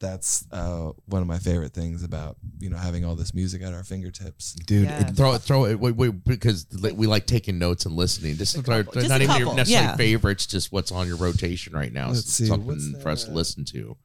[0.01, 3.73] that's uh, one of my favorite things about you know having all this music at
[3.75, 4.53] our fingertips.
[4.55, 5.09] Dude, Yeah.
[5.09, 8.37] it- Throw it, throw it, wait, wait, because we like taking notes and listening.
[8.37, 9.97] This is our, Just not a even your couple, necessarily yeah.
[9.97, 12.09] favorites, just what's on your rotation right now.
[12.09, 13.37] Let's It's see, something what's for us to that?
[13.37, 13.97] listen to.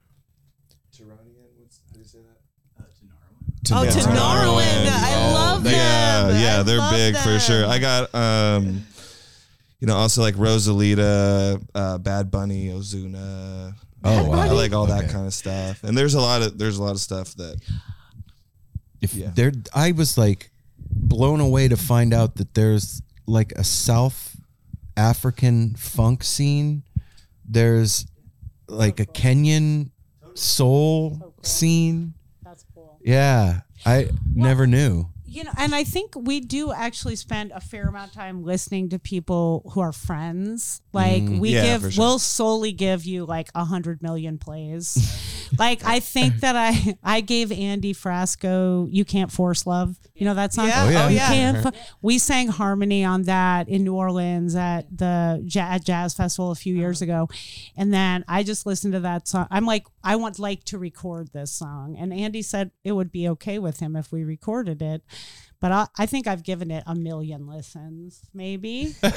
[3.72, 4.88] Oh, Tomorrowland.
[4.90, 5.80] I Oh, love they- them.
[6.36, 7.66] Yeah, yeah, I they're love big for sure.
[7.66, 8.86] I got um,
[9.80, 13.74] you know, also like Rosalita, uh, Bad Bunny, Ozuna.
[14.04, 14.40] Oh, wow.
[14.40, 15.14] I like all that Okay.
[15.14, 15.84] kind of stuff.
[15.84, 17.60] And there's a lot of there's a lot of stuff that
[19.02, 19.32] if Yeah.
[19.34, 20.52] there I was like
[20.92, 24.36] blown away to find out that there's like a South
[24.98, 26.84] African funk scene.
[27.48, 28.06] There's
[28.68, 29.90] like a Kenyan
[30.36, 32.14] soul scene.
[32.44, 33.00] That's cool.
[33.04, 35.08] Yeah, I never knew.
[35.34, 38.90] You know, and I think we do actually spend a fair amount of time listening
[38.90, 40.82] to people who are friends.
[40.94, 42.02] Like Mm, we yeah, for give, sure.
[42.04, 45.40] we'll solely give you like a hundred million plays.
[45.58, 50.34] like I think that I I gave Andy Frasco "You Can't Force Love." You know
[50.36, 50.68] that song?
[50.68, 50.86] Yeah.
[50.86, 51.06] Oh, yeah.
[51.06, 51.28] oh, yeah.
[51.28, 51.72] Can't uh-huh.
[51.72, 56.52] Fo- we sang harmony on that in New Orleans at the ja- at Jazz Festival
[56.52, 57.12] a few years uh-huh.
[57.12, 57.30] ago,
[57.76, 59.48] and then I just listened to that song.
[59.52, 63.28] I'm like, I want like to record this song, and Andy said it would be
[63.30, 65.04] okay with him if we recorded it.
[65.64, 68.98] But I, I think I've given it a million listens, maybe.
[69.02, 69.14] like,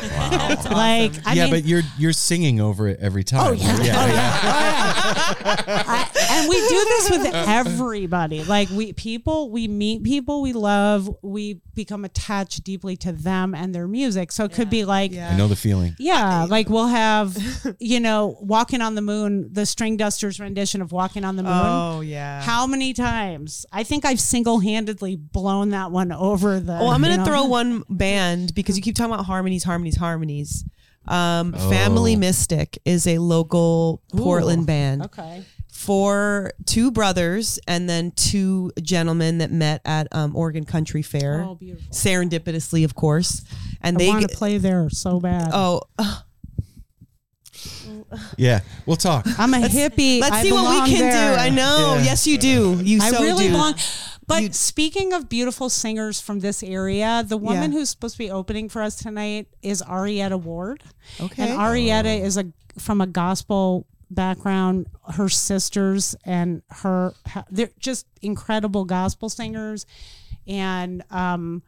[1.27, 3.49] I yeah, mean, but you're you're singing over it every time.
[3.49, 4.15] Oh yeah, yeah, Oh, yeah.
[4.15, 5.83] yeah.
[5.89, 8.45] I- and we do this with everybody.
[8.45, 13.75] Like we people, we meet people we love, we become attached deeply to them and
[13.75, 14.33] their music.
[14.33, 15.31] So it could be like, yeah.
[15.31, 15.95] I know the feeling.
[15.99, 17.37] Yeah, like we'll have,
[17.79, 22.01] you know, "Walking on the Moon," the Stringdusters rendition of "Walking on the Moon." Oh
[22.01, 22.43] yeah.
[22.43, 23.67] How many times?
[23.73, 26.79] I think I've single-handedly blown that one over the.
[26.79, 27.25] Oh, I'm gonna know?
[27.25, 30.65] throw one band because you keep talking about harmonies, harmonies, harmonies.
[31.09, 32.19] Um, Family Oh.
[32.19, 35.05] Mystic is a local Portland band.
[35.05, 35.45] Okay.
[35.87, 41.55] For two brothers and then two gentlemen that met at um, Oregon Country Fair, Oh,
[41.55, 41.87] beautiful.
[41.93, 43.45] serendipitously, of course.
[43.81, 45.51] And I they want to play there so bad.
[45.53, 45.83] oh,
[48.37, 49.27] Yeah, we'll talk.
[49.39, 50.21] I'm a hippie.
[50.21, 51.35] let's I see what we can there.
[51.37, 51.41] do.
[51.41, 51.95] I know.
[51.99, 52.05] Yeah.
[52.05, 52.81] Yes, you do.
[52.83, 53.53] You I so really do.
[53.53, 53.75] belong.
[54.27, 57.79] But speaking of beautiful singers from this area, the woman Yeah.
[57.79, 60.83] who's supposed to be opening for us tonight is Arietta Ward.
[61.21, 61.45] Okay.
[61.49, 62.47] And Arietta is a
[62.79, 64.87] from a gospel background.
[65.15, 67.13] Her sisters and her
[67.51, 69.87] they're just incredible gospel singers.
[70.47, 71.63] And um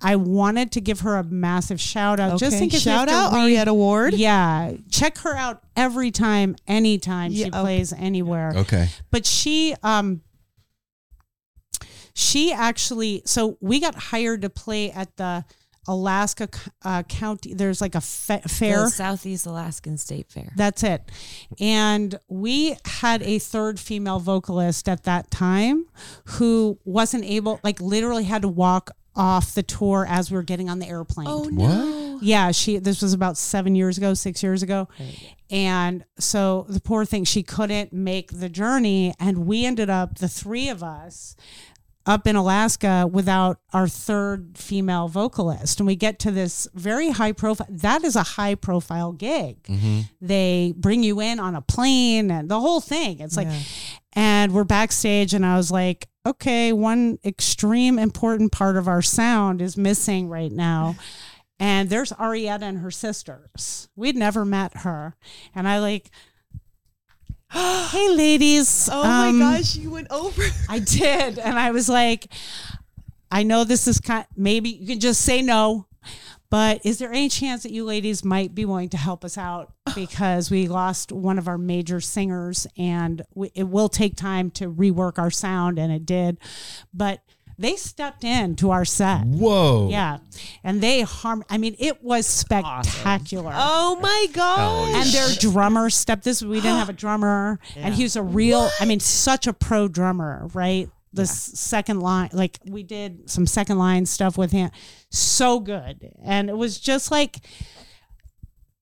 [0.00, 2.38] I wanted to give her a massive shout out.
[2.38, 2.64] Just Okay.
[2.64, 4.14] in case Shout have to out read- Arietta Ward.
[4.14, 7.60] Yeah, check her out every time, anytime Yeah, she okay.
[7.60, 8.88] plays anywhere Okay.
[9.10, 10.20] but she um
[12.14, 15.44] she actually so we got hired to play at the
[15.88, 16.48] Alaska
[16.84, 17.54] uh, County.
[17.54, 18.84] There's like a fa- fair.
[18.84, 20.52] The Southeast Alaskan State Fair.
[20.54, 21.02] That's it.
[21.58, 25.86] And we had a third female vocalist at that time
[26.26, 30.70] who wasn't able, like, literally had to walk off the tour as we were getting
[30.70, 31.26] on the airplane.
[31.28, 31.52] Oh What?
[31.54, 32.18] no.
[32.22, 34.86] Yeah, she this was about 7 years ago, 6 years ago.
[35.50, 40.28] And so the poor thing she couldn't make the journey and we ended up the
[40.28, 41.34] three of us
[42.08, 47.32] up in Alaska without our third female vocalist and we get to this very high
[47.32, 49.62] profile that is a high profile gig.
[49.64, 50.00] Mm-hmm.
[50.20, 53.20] They bring you in on a plane and the whole thing.
[53.20, 53.60] It's like Yeah.
[54.14, 59.60] and we're backstage and I was like, okay, one extreme important part of our sound
[59.62, 60.96] is missing right now.
[61.60, 63.88] And there's Arietta and her sisters.
[63.96, 65.16] We'd never met her.
[65.54, 66.10] And I like,
[67.52, 68.90] hey ladies.
[68.92, 70.42] Oh um, my gosh, you went over.
[70.68, 71.38] I did.
[71.38, 72.26] And I was like,
[73.30, 75.86] I know this is kind maybe you can just say no,
[76.50, 79.72] but is there any chance that you ladies might be willing to help us out
[79.94, 84.70] because we lost one of our major singers and we, it will take time to
[84.70, 86.38] rework our sound and it did.
[86.92, 87.22] But
[87.58, 89.24] they stepped in to our set.
[89.26, 89.88] Whoa.
[89.90, 90.18] Yeah.
[90.62, 93.52] And they harm I mean it was spectacular.
[93.54, 94.94] Oh my god.
[94.94, 96.42] And their drummer stepped this.
[96.42, 98.70] We didn't have a drummer, and he was a real.
[98.80, 100.88] I mean, such a pro drummer, right?
[101.12, 104.70] The s second line, like we did some second line stuff with him,
[105.10, 107.38] so good, and it was just like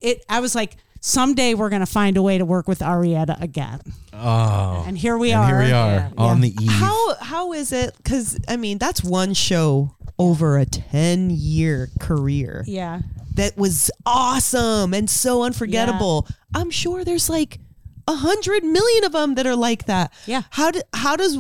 [0.01, 0.25] it.
[0.29, 0.77] I was like,
[1.07, 3.81] someday we're gonna find a way to work with Arietta again,
[4.13, 4.83] Oh.
[4.87, 5.47] and here we and are.
[5.47, 6.09] here we are Yeah.
[6.19, 6.71] on the eve.
[6.71, 7.95] How how is it?
[7.99, 13.01] Because I mean, that's one show over a ten year career Yeah,
[13.35, 16.27] that was awesome and so unforgettable.
[16.55, 17.61] I'm sure there's like
[18.09, 20.13] a hundred million of them that are like that.
[20.27, 20.43] Yeah.
[20.51, 21.39] How do, how does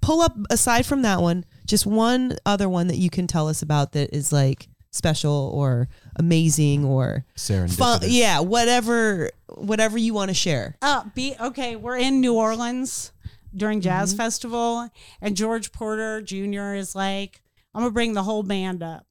[0.00, 1.44] pull up aside from that one?
[1.66, 5.88] Just one other one that you can tell us about that is like special or
[6.18, 8.00] amazing or fun.
[8.04, 10.76] Yeah, whatever whatever you want to share.
[10.82, 11.76] Uh, be okay.
[11.76, 13.12] We're in New Orleans
[13.56, 14.88] during Jazz Festival,
[15.20, 16.74] and George Porter Jr.
[16.74, 17.40] is like,
[17.74, 19.06] "I'm gonna bring the whole band up,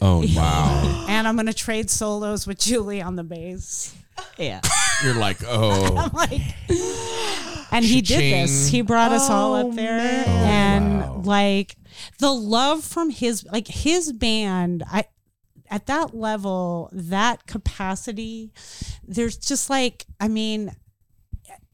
[0.00, 1.06] Oh wow.
[1.08, 3.94] and I'm gonna trade solos with Julie on the bass."
[4.38, 4.60] Yeah.
[5.04, 6.40] You're like, oh, I'm like,
[7.70, 8.18] and he did
[8.48, 8.68] this.
[8.68, 10.28] He brought us all Oh, up there, man.
[10.28, 11.22] and wow.
[11.24, 11.76] like
[12.18, 14.84] the love from his like his band.
[14.90, 15.04] I
[15.70, 18.52] at that level, that capacity.
[19.06, 20.72] There's just like, I mean,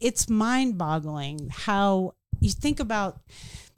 [0.00, 3.20] it's mind boggling how you think about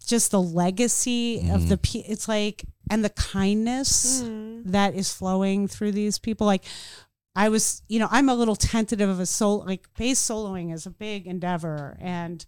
[0.07, 2.01] just the legacy of the mm-hmm.
[2.01, 4.71] pe- it's like and the kindness mm-hmm.
[4.71, 6.65] that is flowing through these people like
[7.37, 10.87] I was, you know, I'm a little tentative of a soul, like bass soloing is
[10.87, 11.99] a big endeavor.
[12.01, 12.45] And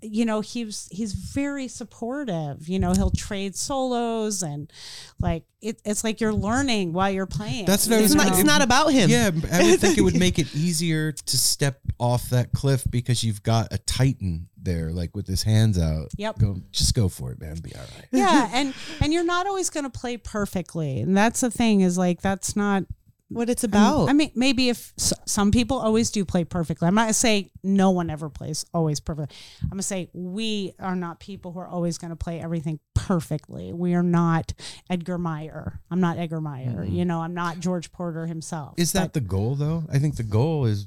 [0.00, 4.72] you know he's he's very supportive you know he'll trade solos and
[5.20, 8.28] like it, it's like you're learning while you're playing That's what I It's was not,
[8.28, 9.10] it's not about him.
[9.10, 13.24] Yeah, I would think it would make it easier to step off that cliff because
[13.24, 16.10] you've got a titan there, like with his hands out.
[16.16, 16.38] Yep.
[16.38, 17.56] Go, just go for it, man.
[17.56, 18.06] Be all right.
[18.12, 21.98] yeah and and you're not always going to play perfectly and that's the thing is
[21.98, 22.84] like that's not
[23.30, 24.08] What it's about.
[24.08, 26.88] I mean, maybe if s- some people always do play perfectly.
[26.88, 29.36] I'm not gonna say no one ever plays always perfectly.
[29.64, 33.72] I'm gonna say we are not people who are always going to play everything perfectly.
[33.74, 34.54] We are not
[34.88, 35.80] Edgar Meyer.
[35.90, 36.84] I'm not Edgar Meyer.
[36.84, 36.94] Mm-hmm.
[36.94, 38.74] You know, I'm not George Porter himself.
[38.78, 39.84] Is that But the goal, though?
[39.92, 40.86] I think the goal is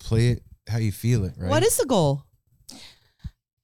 [0.00, 1.50] play it how you feel it, right?
[1.50, 2.24] What is the goal?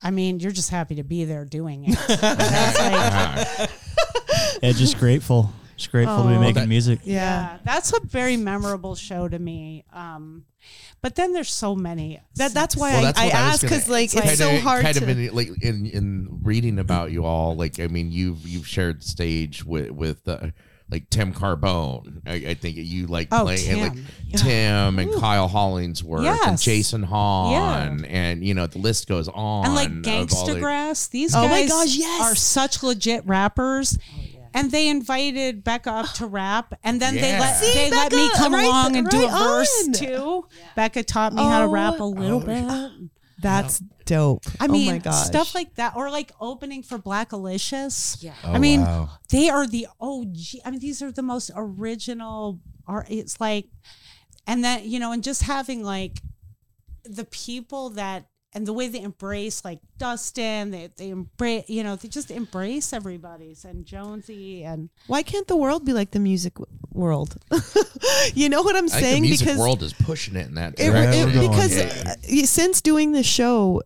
[0.03, 1.99] I mean, you're just happy to be there doing it.
[2.09, 3.71] That's like-
[4.63, 5.51] Yeah, just grateful.
[5.79, 7.01] Just grateful to be Oh, making that- music.
[7.05, 9.85] yeah, that's a very memorable show to me.
[9.93, 10.45] Um,
[11.01, 12.21] but then there's so many.
[12.35, 14.39] That that's why Well, I, that's I what I was ask because like Kind it's
[14.39, 15.03] so of- hard kind to.
[15.05, 19.03] of in like in in reading about you all like i mean you've you've shared
[19.05, 20.49] stage with with uh,
[20.91, 24.37] like tim carbone I, I think you like Oh, play and like Tim.
[24.37, 28.07] tim and kyle hollingsworth and jason hann yeah.
[28.09, 31.07] and you know the list goes on and like of all Gangsta the- Grass.
[31.09, 32.23] These Oh guys my gosh, yes.
[32.23, 33.99] are such legit rappers.
[34.59, 37.41] And they invited Becca up to rap, and then they Yeah.
[37.41, 39.93] let See, they let me Becca, come right- along and do a right verse on.
[39.93, 40.49] too.
[40.75, 43.11] Becca taught me how to rap a oh, little oh, bit.
[43.41, 44.45] that's dope.
[44.59, 45.27] I mean, oh my gosh.
[45.27, 48.21] stuff like that, or like opening for Blackalicious.
[48.21, 48.35] Yeah.
[48.43, 49.11] Oh, I mean, wow.
[49.29, 50.61] they are the OG.
[50.65, 52.59] I mean, these are the most original.
[52.87, 53.69] Are it's like,
[54.47, 56.21] and that you know, and just having like
[57.05, 61.97] the people that and the way they embrace like Dustin, they they embrace, you know,
[61.97, 66.55] they just embrace everybody's and Jonesy and Why can't the world be like the music
[66.55, 67.37] w- world?
[68.35, 69.23] you know what I'm I think saying?
[69.23, 71.29] the music because world is pushing it in that it, direction.
[71.31, 71.51] it- Right.
[71.51, 72.15] because Yeah.
[72.43, 73.83] uh, since doing the show,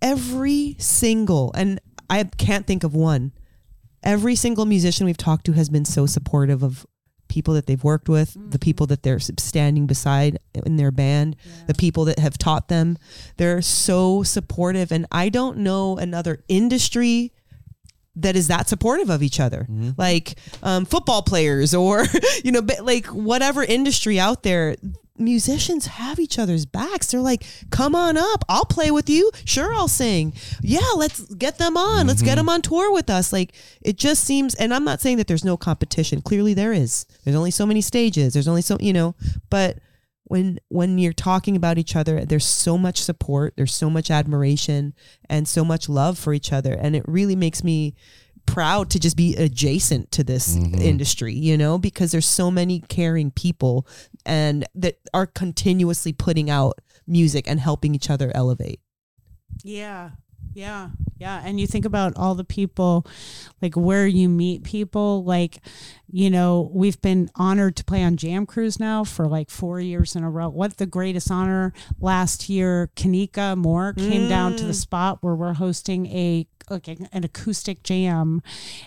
[0.00, 1.80] every single and
[2.10, 3.32] I can't think of one.
[4.02, 6.86] Every single musician we've talked to has been so supportive of
[7.28, 11.36] people that they've worked with, the people that they're standing beside in their band,
[11.66, 12.98] the people that have taught them.
[13.36, 17.32] They're so supportive, and I don't know another industry
[18.16, 19.66] that is that supportive of each other.
[19.96, 22.04] Like um, football players or
[22.44, 24.74] you know but like whatever industry out there
[25.18, 27.08] musicians have each other's backs.
[27.08, 28.44] They're like come on up.
[28.48, 29.30] I'll play with you.
[29.44, 30.32] Sure i'll sing.
[30.62, 32.06] Yeah let's get them on.
[32.06, 32.36] Let's get mm-hmm.
[32.38, 33.32] them on tour with us.
[33.32, 36.22] Like it just seems and i'm not saying that there's no competition.
[36.22, 37.06] Clearly there is.
[37.24, 38.32] There's only so many stages.
[38.32, 39.14] There's only so you know
[39.50, 39.78] but
[40.24, 43.54] when when you're talking about each other there's so much support.
[43.56, 44.94] There's so much admiration
[45.28, 46.74] and so much love for each other.
[46.74, 47.94] And it really makes me
[48.52, 50.80] proud to just be adjacent to this mm-hmm.
[50.80, 53.86] industry you know because there's so many caring people
[54.24, 58.80] and that are continuously putting out music and helping each other elevate.
[59.64, 60.10] Yeah,
[60.58, 61.40] yeah, yeah.
[61.44, 63.06] And you think about all the people,
[63.62, 65.22] like where you meet people.
[65.22, 65.58] Like,
[66.10, 70.16] you know, we've been honored to play on Jam Cruise now for like four years
[70.16, 70.48] in a row.
[70.48, 71.72] What the greatest honor!
[72.00, 74.82] Last year, Kanika Moore came down to the mm.
[74.82, 78.42] spot where we're hosting a like an acoustic jam,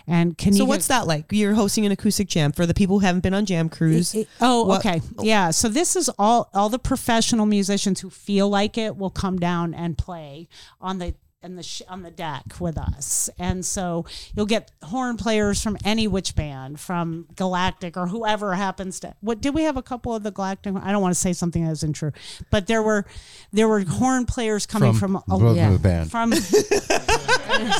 [0.05, 0.57] and Kanika.
[0.57, 3.33] so what's that like you're hosting an acoustic jam for the people who haven't been
[3.33, 5.01] on jam cruise It- oh, What- okay.
[5.21, 5.51] Yeah.
[5.51, 9.73] So this is all all the professional musicians who feel like it will come down
[9.73, 10.47] and play
[10.79, 13.29] on the and the sh- on the deck with us.
[13.39, 14.05] And so
[14.35, 19.15] you'll get horn players from any which band, from Galactic or whoever happens to.
[19.21, 20.75] What did we have a couple of the Galactic?
[20.81, 22.11] I don't want to say something that isn't true,
[22.51, 23.05] but there were
[23.51, 25.77] there were horn players coming from, From a, the yeah.
[25.77, 26.11] band.
[26.11, 26.31] from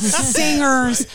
[0.00, 1.06] singers.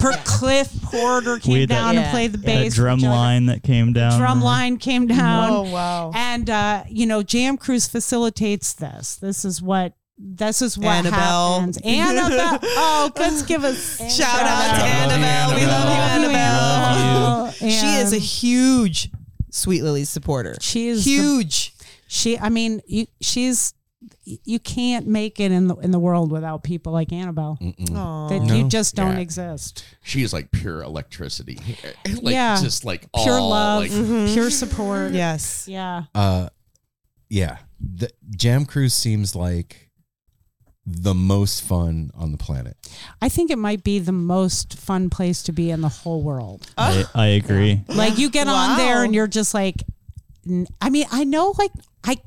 [0.00, 2.10] Per Cliff Porter came We had that- down and Yeah.
[2.10, 2.74] played the That bass.
[2.74, 4.18] drum line that came down.
[4.20, 5.50] drum line came down.
[5.50, 6.12] Oh, wow.
[6.14, 9.16] And uh, you know, Jam Cruise facilitates this.
[9.16, 11.58] This is what this is what Annabelle.
[11.60, 11.78] happens.
[11.78, 12.58] Annabelle.
[12.62, 15.10] Oh, let's give a shout out to out.
[15.12, 19.10] annabelle we love you Love annabelle she is a huge
[19.50, 21.72] sweet Lily supporter she is the- huge
[22.06, 22.38] she.
[22.38, 23.74] I mean, you, she's.
[24.24, 27.58] You can't make it in the in the world without people like Annabelle.
[27.94, 28.28] Aw.
[28.28, 29.20] That you just don't Yeah.
[29.22, 29.84] exist.
[30.02, 31.58] she is like pure electricity
[32.22, 32.60] like Yeah.
[32.62, 35.12] just like Pure all, love, like, pure support.
[35.12, 36.04] yes Yeah.
[36.14, 36.48] Uh,
[37.30, 37.58] yeah.
[37.80, 39.83] The Jam Cruise seems like
[40.86, 42.76] the most fun on the planet.
[43.22, 46.66] I think it might be the most fun place to be in the whole world.
[46.76, 47.82] I, I agree.
[47.88, 49.76] Like you get on there and you're just like,
[50.80, 51.70] I mean, I know, like
[52.04, 52.18] I,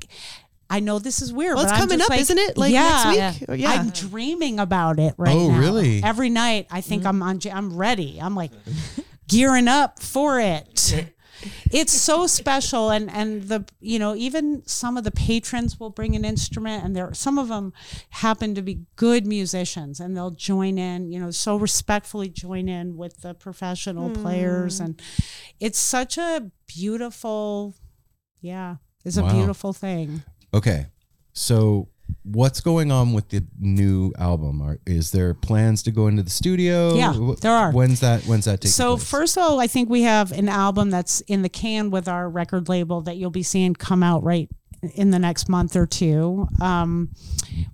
[0.68, 1.54] I know this is weird.
[1.54, 2.56] Well, but it's I'm coming just up, like, isn't it?
[2.58, 3.48] Like yeah, next week?
[3.48, 3.70] Oh, yeah.
[3.70, 5.58] I'm dreaming about it right Oh, now.
[5.58, 6.02] really?
[6.02, 7.38] Every night, I think I'm on.
[7.52, 8.18] I'm ready.
[8.20, 8.50] I'm like
[9.28, 11.06] gearing up for it.
[11.70, 16.16] It's so special and and the you know even some of the patrons will bring
[16.16, 17.72] an instrument and there some of them
[18.10, 22.96] happen to be good musicians and they'll join in you know so respectfully join in
[22.96, 24.22] with the professional hmm.
[24.22, 25.00] players and
[25.60, 27.74] it's such a beautiful
[28.40, 29.32] yeah it's a Wow.
[29.32, 30.22] beautiful thing
[30.54, 30.86] Okay.
[31.34, 31.88] So
[32.32, 34.60] what's going on with the new album?
[34.62, 36.94] Are, is there plans to go into the studio?
[36.94, 37.72] Yeah, there are.
[37.72, 39.08] When's that when's that taking so place?
[39.10, 42.28] first of all i think we have an album that's in the can with our
[42.28, 44.48] record label that you'll be seeing come out right
[44.94, 47.08] in the next month or two um,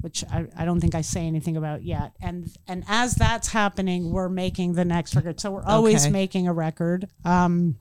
[0.01, 4.11] which I, I don't think i say anything about yet and and as that's happening
[4.11, 6.13] we're making the next record so we're always Okay.
[6.13, 7.77] making a record um,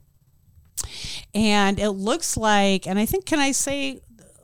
[1.33, 4.01] and it looks like and i think can i say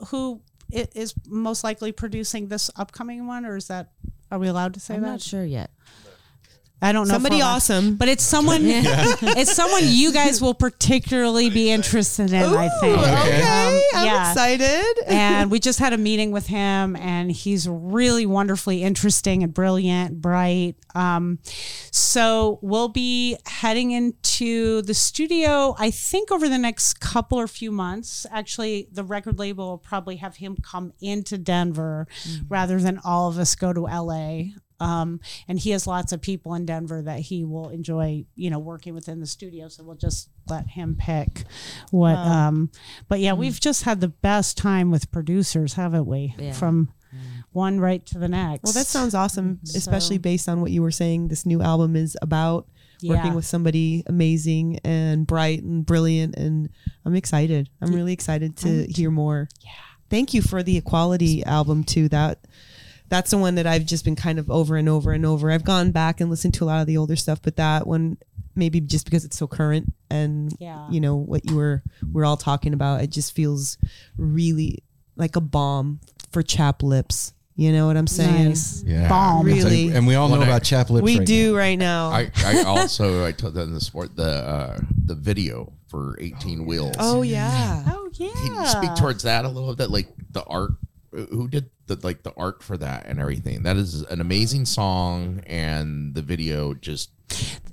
[0.08, 0.42] who
[0.76, 3.92] i- is most likely producing this upcoming one or is that
[4.32, 4.98] are we allowed to say that?
[4.98, 5.72] I'm not sure yet.
[6.82, 7.14] I don't know.
[7.16, 7.96] Somebody we're awesome.
[7.96, 12.98] But it's someone it's someone you guys will particularly be interested in, I think.
[12.98, 14.32] Ooh, okay, I'm yeah.
[14.32, 15.00] excited.
[15.08, 20.22] and we just had a meeting with him and he's really wonderfully interesting and brilliant,
[20.22, 20.76] bright.
[20.96, 21.40] Um,
[21.92, 27.72] so we'll be heading into the studio, I think over the next couple or few
[27.72, 28.26] months.
[28.32, 32.08] Actually, the record label will probably have him come into Denver
[32.48, 34.44] rather than all of us go to LA.
[34.80, 38.60] Um, and he has lots of people in Denver that he will enjoy, you know,
[38.60, 39.68] working within the studio.
[39.68, 41.44] So we'll just let him pick
[41.92, 42.16] what.
[42.18, 42.72] Um,
[43.08, 46.36] but yeah, we've just had the best time with producers, haven't we?
[46.38, 46.54] Yeah.
[46.54, 46.94] From
[47.52, 48.64] one right to the next.
[48.64, 51.30] Well, that sounds awesome, especially based on what you were saying.
[51.30, 52.68] This new album is about
[53.02, 53.16] Yeah.
[53.16, 56.70] working with somebody amazing and bright and brilliant, and
[57.06, 57.70] I'm excited.
[57.82, 59.50] I'm really excited to hear more.
[59.62, 59.72] Yeah.
[60.10, 62.10] Thank you for the Equality album too.
[62.10, 62.46] That
[63.10, 65.52] that's the one that I've just been kind of over and over and over.
[65.52, 68.18] I've gone back and listened to a lot of the older stuff, but that one
[68.56, 70.90] maybe just because it's so current and Yeah.
[70.90, 71.82] you know what you were
[72.12, 73.78] we're all talking about, it just feels
[74.18, 74.84] really
[75.16, 76.00] like a bomb
[76.32, 77.34] for chap lips.
[77.56, 78.50] You know what I'm saying?
[78.50, 78.84] Nice.
[78.84, 79.10] yeah.
[79.10, 79.46] Bomb.
[79.46, 79.90] Really?
[79.90, 82.10] And we all know Well, I- about chap lips We right do right now.
[82.10, 86.96] I, I also I told them the sport the uh, the video for 18 wheels.
[87.00, 87.84] oh yeah.
[87.88, 88.30] Oh yeah.
[88.34, 89.90] Can you speak towards that a little bit?
[89.90, 90.72] Like the art,
[91.12, 93.64] who did the like the art for that and everything?
[93.64, 97.12] That is an amazing song, and the video just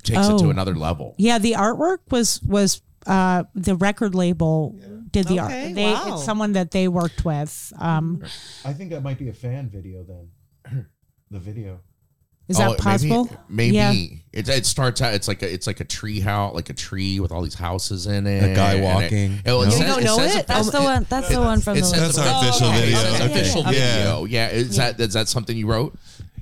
[0.02, 0.50] takes it to Oh.
[0.50, 1.14] another level.
[1.18, 4.74] Yeah, the artwork was was uh, the record label
[5.10, 5.74] did the Okay, art.
[5.74, 6.14] They wow.
[6.14, 7.72] it's someone that they worked with.
[7.78, 8.22] Um,
[8.64, 10.86] I think that might be a fan video then.
[11.30, 11.80] the video.
[12.48, 13.28] Is Oh, that possible?
[13.48, 13.92] Maybe, Yeah.
[14.32, 15.14] It, it starts out.
[15.14, 18.06] It's like a it's like a tree house, like a tree with all these houses
[18.06, 18.52] in it.
[18.52, 19.40] A guy and it- walking.
[19.46, 19.70] oh, it No?
[19.70, 20.46] says- You don't know says it?
[20.46, 21.06] That's the one.
[21.08, 21.90] That's the one from It the.
[21.96, 22.98] That's our official okay, video.
[22.98, 23.24] Okay.
[23.40, 23.70] official Yeah.
[23.96, 24.24] video.
[24.26, 24.48] Yeah.
[24.48, 25.96] Is that is that something you wrote?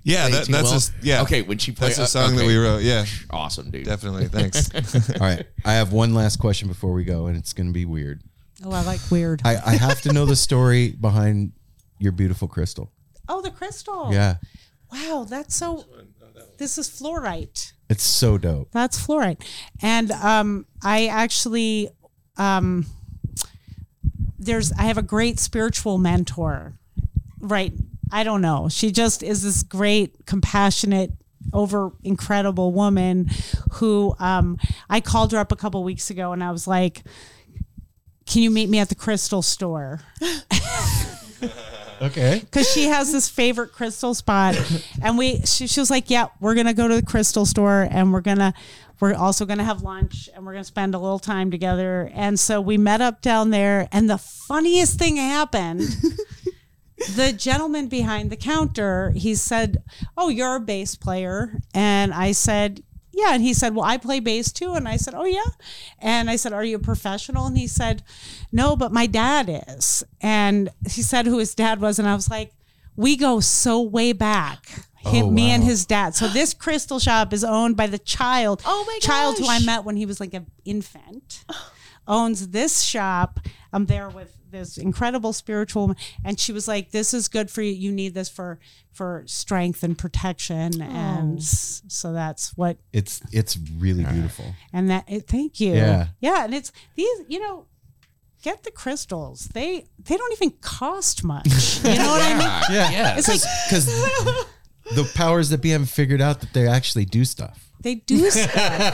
[0.07, 0.73] Yeah, that, that's Will?
[0.73, 1.23] a, s- yeah.
[1.23, 2.83] Okay, when she that's play- a song uh, that we wrote.
[2.83, 3.85] Yeah, Awesome, dude.
[3.87, 4.29] definitely.
[4.29, 4.69] Thanks.
[5.15, 5.47] All right.
[5.65, 8.21] I have one last question before we go, and it's going to be weird.
[8.63, 9.41] Oh, I like weird.
[9.47, 11.53] I, I have to know the story behind
[11.99, 12.91] your beautiful crystal.
[13.31, 14.11] oh, the crystal.
[14.13, 14.37] Yeah.
[14.95, 15.85] Wow, that's so.
[16.59, 17.73] This is fluorite.
[17.91, 18.71] It's so dope.
[18.71, 19.45] That's fluorite,
[19.83, 21.89] and um, I actually
[22.37, 22.87] um,
[24.39, 26.75] there's I have a great spiritual mentor.
[27.41, 27.73] Right,
[28.13, 28.69] I don't know.
[28.69, 31.11] She just is this great, compassionate,
[31.53, 33.31] over incredible woman
[33.73, 34.59] who um,
[34.89, 37.03] I called her up a couple weeks ago, and I was like,
[38.27, 40.03] "Can you meet me at the crystal store?"
[42.03, 42.41] Okay.
[42.41, 44.57] because she has this favorite crystal spot.
[45.03, 48.13] And we she, she was like yeah we're gonna go to the crystal store and
[48.13, 48.55] we're gonna
[49.01, 52.11] we're also gonna have lunch and we're gonna spend a little time together.
[52.15, 55.83] And so we met up down there and the funniest thing happened.
[57.17, 59.83] The gentleman behind the counter he said
[60.17, 61.59] oh you're a bass player.
[61.75, 62.83] And i said
[63.17, 64.75] yeah and he said well i play bass too.
[64.75, 65.43] And i said oh yeah.
[65.99, 67.47] And i said are you a professional?
[67.47, 68.03] And he said
[68.53, 70.05] no but my dad is.
[70.21, 72.53] And he said who his dad was and i was like
[72.97, 74.67] we go so way back
[75.05, 76.15] oh, him, Oh, me and his dad.
[76.15, 79.85] So this crystal shop is owned by the child Oh my child who i met
[79.85, 81.45] when he was like an infant
[82.07, 83.41] owns this shop.
[83.73, 87.61] I'm there with this incredible spiritual woman, and she was like, "This is good for
[87.63, 87.73] you.
[87.73, 88.59] You need this for
[88.93, 90.85] for strength and protection." Oh.
[90.85, 92.79] And so that's what.
[92.93, 94.55] It's it's really beautiful.
[94.73, 95.05] And that.
[95.09, 95.75] It, thank you.
[95.75, 96.07] Yeah.
[96.21, 97.21] Yeah, and it's these.
[97.29, 97.67] You know.
[98.43, 99.49] Get the crystals.
[99.55, 101.47] They they don't even cost much.
[101.83, 102.77] You know what I mean?
[102.77, 102.91] Yeah.
[102.91, 103.17] Yeah.
[103.17, 103.87] It's like Because
[104.95, 107.71] the powers that be haven't figured out that they actually do stuff.
[107.81, 108.53] they do stuff.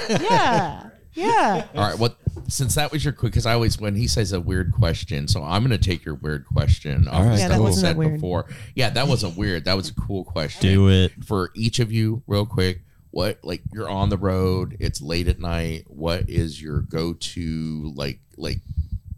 [0.09, 1.67] Yeah, yeah.
[1.75, 1.99] All right.
[1.99, 2.17] What?
[2.49, 5.43] Since that was your quick, because I always when he says a weird question, so
[5.43, 7.07] I'm going to take your weird question.
[7.09, 8.15] All right, Yeah, that wasn't that said weird.
[8.15, 8.47] before.
[8.75, 9.65] Yeah, that wasn't weird.
[9.65, 10.63] That was a cool question.
[10.63, 11.13] Do it.
[11.25, 12.81] for each of you, real quick.
[13.13, 15.85] what like you're on the road, it's late at night.
[15.89, 18.59] What is your go to like like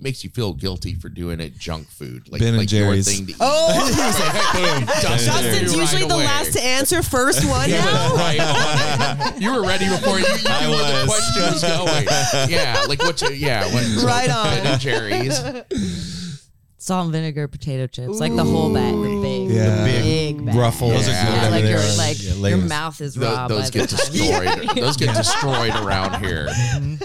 [0.03, 2.29] makes you feel guilty for doing it junk food?
[2.31, 3.37] Like Ben and like your thing to eat.
[3.41, 3.69] Oh,
[4.53, 6.25] Boom, Dustin, Justin's right usually the away.
[6.25, 7.69] last to answer first one.
[7.73, 8.15] You were now.
[8.17, 8.41] right
[9.35, 9.41] on.
[9.41, 11.33] You were ready before you, you I knew where the was.
[11.33, 12.51] question was going.
[12.51, 13.21] Yeah, like what?
[13.23, 14.45] You, yeah, what, so Right on.
[14.47, 15.41] Ben and Jerry's.
[16.79, 19.77] Salt and vinegar potato chips, like the whole bag, the big, Yeah.
[19.77, 20.55] the Big big, bag.
[20.57, 20.93] ruffles.
[20.93, 21.97] Those are Yeah, good over like your there.
[21.97, 22.69] like Yeah, your Lay's.
[22.69, 23.47] mouth is Tho- raw.
[23.47, 24.77] those by get the time destroyed.
[24.85, 26.49] Those get destroyed around here.
[26.49, 27.05] Mm-hmm.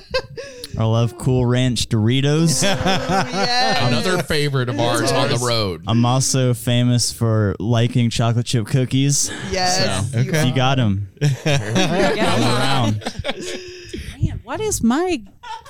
[0.77, 2.63] I love Cool Ranch Doritos.
[3.37, 3.87] Yeah.
[3.87, 5.83] Another favorite of ours on the road.
[5.87, 9.31] I'm also famous for liking chocolate chip cookies.
[9.51, 10.11] Yes.
[10.11, 10.47] So, you okay.
[10.49, 11.09] You got them,
[11.45, 13.13] I'm around.
[14.21, 15.21] Man, what is my?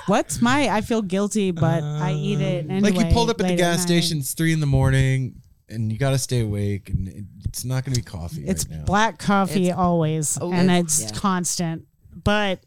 [0.06, 0.68] What's my?
[0.68, 2.90] I feel guilty, but I eat it um, anyway.
[2.90, 3.86] like you pulled up at the gas night.
[3.86, 4.18] station.
[4.18, 7.94] It's three in the morning, and you got to stay awake, and it's not going
[7.94, 8.44] to be coffee.
[8.46, 8.84] It's right now.
[8.84, 11.18] black coffee It's- always, Oh, and it's- it's yeah.
[11.18, 11.84] constant.
[12.24, 12.60] But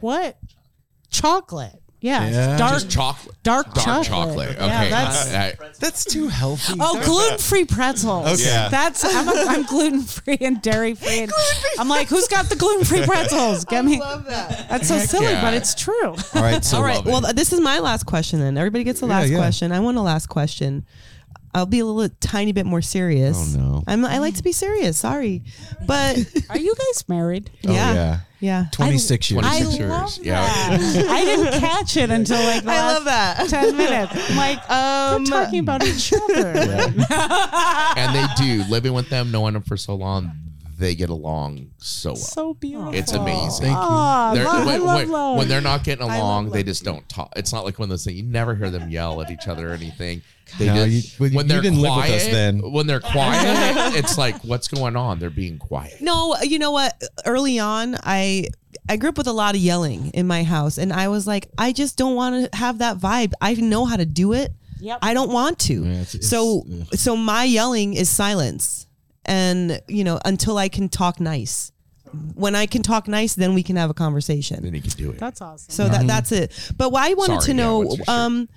[0.00, 0.36] what?
[1.20, 1.72] Chocolate.
[1.98, 2.56] Yeah, Yeah.
[2.58, 3.34] dark Just chocolate.
[3.42, 4.06] dark, Dark chocolate.
[4.06, 4.48] chocolate.
[4.50, 4.66] Okay.
[4.66, 6.74] Yeah, that's I- That's too healthy.
[6.78, 8.26] Oh, gluten free pretzels.
[8.40, 8.44] Okay.
[8.50, 8.68] Yeah.
[8.68, 11.20] That's I'm, I'm gluten free and dairy free.
[11.22, 11.32] And
[11.78, 13.64] I'm like, who's got the gluten free pretzels?
[13.64, 13.98] Get me.
[13.98, 14.68] love that.
[14.68, 15.40] That's so Heck silly, yeah.
[15.40, 16.08] but it's true.
[16.10, 16.96] All right, so All right.
[16.96, 17.10] love it.
[17.10, 18.56] Well, th- this is my last question then.
[18.58, 19.38] Everybody gets the Yeah, last yeah.
[19.38, 19.72] question.
[19.72, 20.84] I want a last question.
[21.56, 23.56] I'll be a little tiny bit more serious.
[23.56, 23.82] Oh, no.
[23.86, 24.98] I'm, I like to be serious.
[24.98, 25.42] Sorry,
[25.86, 26.18] but
[26.50, 27.50] Are you guys married?
[27.66, 28.18] Oh, yeah, yeah.
[28.40, 28.64] yeah.
[28.72, 29.42] twenty six years.
[29.42, 29.90] I 26 years.
[29.90, 30.46] love Yeah.
[30.76, 31.06] that.
[31.08, 33.48] I didn't catch it until like the I last love that.
[33.48, 34.12] ten minutes.
[34.30, 36.52] I'm like, Um, we're talking about each other.
[37.96, 40.30] and they do living with them, knowing them for so long.
[40.78, 42.16] They get along so well.
[42.16, 42.94] so beautiful.
[42.94, 43.66] It's amazing.
[43.66, 43.82] Thank you.
[43.82, 45.38] Oh, They're- love, when, love when- love.
[45.38, 46.66] when they're not getting I love along, they love.
[46.66, 47.32] just don't talk.
[47.34, 49.72] It's not like when they say you never hear them yell at each other or
[49.74, 50.20] anything.
[50.58, 52.10] They No, just you- well, when you they're didn't live quiet.
[52.12, 52.72] with us then.
[52.72, 55.18] When they're quiet, it's like what's going on?
[55.18, 56.00] They're being quiet.
[56.02, 57.02] No, you know what?
[57.24, 58.48] Early on, I
[58.88, 61.48] I grew up with a lot of yelling in my house, and I was like,
[61.56, 63.32] I just don't want to have that vibe.
[63.40, 64.52] I know how to do it.
[64.78, 64.98] Yep.
[65.00, 65.84] I don't want to.
[65.84, 66.94] Yeah, it's- it's- so ugh.
[66.94, 68.85] so my yelling is silence,
[69.26, 71.72] and you know until I can talk nice.
[72.34, 74.62] When I can talk nice, then we can have a conversation.
[74.62, 75.18] Then you can do it.
[75.18, 75.70] That's awesome.
[75.70, 76.52] So that that's it.
[76.76, 78.48] But why I wanted Sorry, to yeah, know what's your um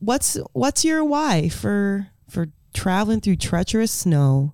[0.00, 4.52] what's what's your why for for traveling through treacherous snow,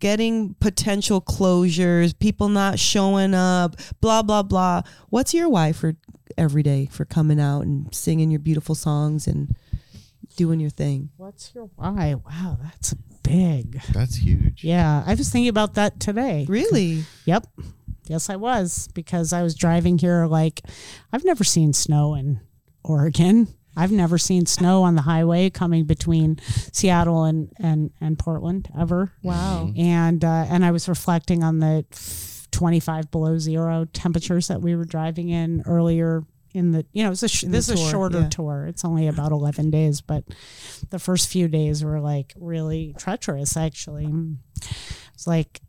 [0.00, 4.82] getting potential closures, people not showing up, blah blah blah.
[5.10, 5.94] What's your why for
[6.36, 9.54] every day for coming out and singing your beautiful songs and
[10.36, 11.10] doing your thing?
[11.18, 12.14] What's your why?
[12.14, 12.94] Wow, that's
[13.26, 13.80] big.
[13.92, 14.64] That's huge.
[14.64, 16.46] Yeah, I was thinking about that today.
[16.48, 17.04] Really?
[17.24, 17.46] Yep.
[18.08, 20.26] Yes, I was because I was driving here.
[20.26, 20.62] Like,
[21.12, 22.40] I've never seen snow in
[22.84, 23.48] Oregon.
[23.76, 26.38] I've never seen snow on the highway coming between
[26.72, 29.12] Seattle and and and Portland ever.
[29.22, 29.70] Wow.
[29.76, 31.84] And uh, and I was reflecting on the
[32.52, 36.22] 25 below zero temperatures that we were driving in earlier
[36.56, 38.28] in the you know it's a sh- In the this is a shorter yeah.
[38.28, 38.66] tour.
[38.66, 40.24] It's only about 11 days, but
[40.90, 43.56] the first few days were like really treacherous.
[43.56, 44.08] Actually,
[45.14, 45.60] it's like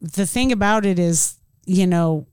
[0.00, 2.26] the thing about it is you know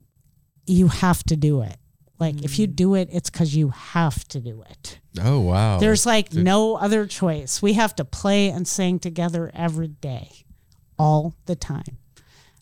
[0.66, 1.78] you have to do it.
[2.20, 2.76] Like if you Mm.
[2.76, 5.00] do it, it's because you have to do it.
[5.22, 5.80] Oh wow.
[5.80, 7.62] There's like no other choice.
[7.62, 10.46] We have to play and sing together every day,
[10.98, 11.98] all the time.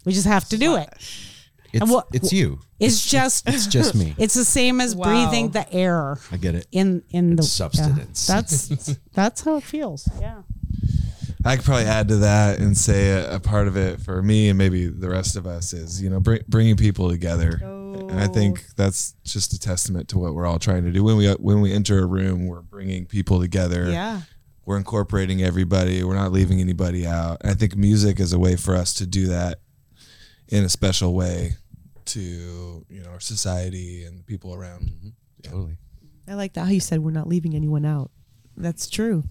[0.06, 0.90] We just have to do it.
[1.74, 2.60] It's, and what- it's you.
[2.80, 4.14] It's just It's just me.
[4.20, 5.06] it's the same as Wow.
[5.06, 6.68] breathing the air I get it.
[6.72, 8.30] in in the substance.
[8.30, 8.36] yeah.
[8.36, 8.68] That's
[9.14, 10.08] that's how it feels.
[10.20, 10.44] Yeah.
[11.44, 14.50] I could probably add to that and say a, a part of it for me
[14.50, 17.60] and maybe the rest of us is you know bring, bringing people together.
[17.64, 18.34] And I oh.
[18.34, 21.04] think that's just a testament to what we're all trying to do.
[21.04, 23.90] When we when we enter a room, we're bringing people together.
[23.90, 24.22] Yeah.
[24.66, 26.04] We're incorporating everybody.
[26.04, 27.38] We're not leaving anybody out.
[27.42, 29.62] And I think music is a way for us to do that
[30.50, 31.56] in a special way
[32.06, 35.14] to you know our society and the people around.
[35.44, 35.78] Totally.
[36.28, 38.12] I like that how you said we're not leaving anyone out.
[38.56, 39.24] That's true.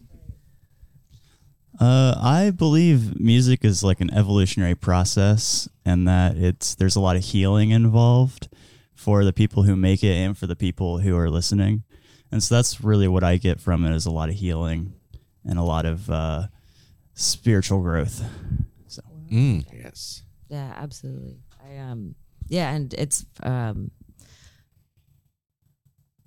[1.78, 7.16] Uh, I believe music is like an evolutionary process, and that it's there's a lot
[7.16, 8.48] of healing involved
[8.94, 11.82] for the people who make it and for the people who are listening,
[12.32, 14.94] and so that's really what I get from it is a lot of healing
[15.44, 16.46] and a lot of uh,
[17.14, 18.22] spiritual growth.
[18.86, 19.66] So Mm.
[19.72, 20.22] Yes.
[20.48, 21.38] Yeah, absolutely.
[21.64, 22.14] I um
[22.48, 23.90] yeah, and it's um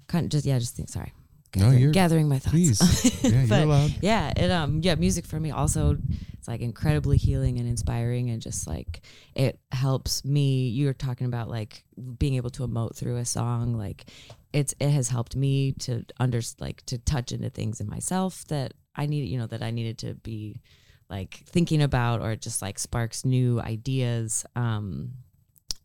[0.08, 1.14] kind of just yeah, just think sorry.
[1.56, 2.52] No, you're- gathering my thoughts.
[2.54, 3.24] please.
[3.24, 3.96] Yeah, you're allowed.
[4.02, 5.98] Yeah, it um yeah, music for me also
[6.38, 9.02] it's like incredibly healing and inspiring and just like
[9.36, 11.84] it helps me you were talking about like
[12.18, 14.06] being able to emote through a song like
[14.54, 18.74] it's it has helped me to under like to touch into things in myself that
[18.96, 20.62] I needed you know that I needed to be
[21.10, 25.12] like thinking about or it just like sparks new ideas um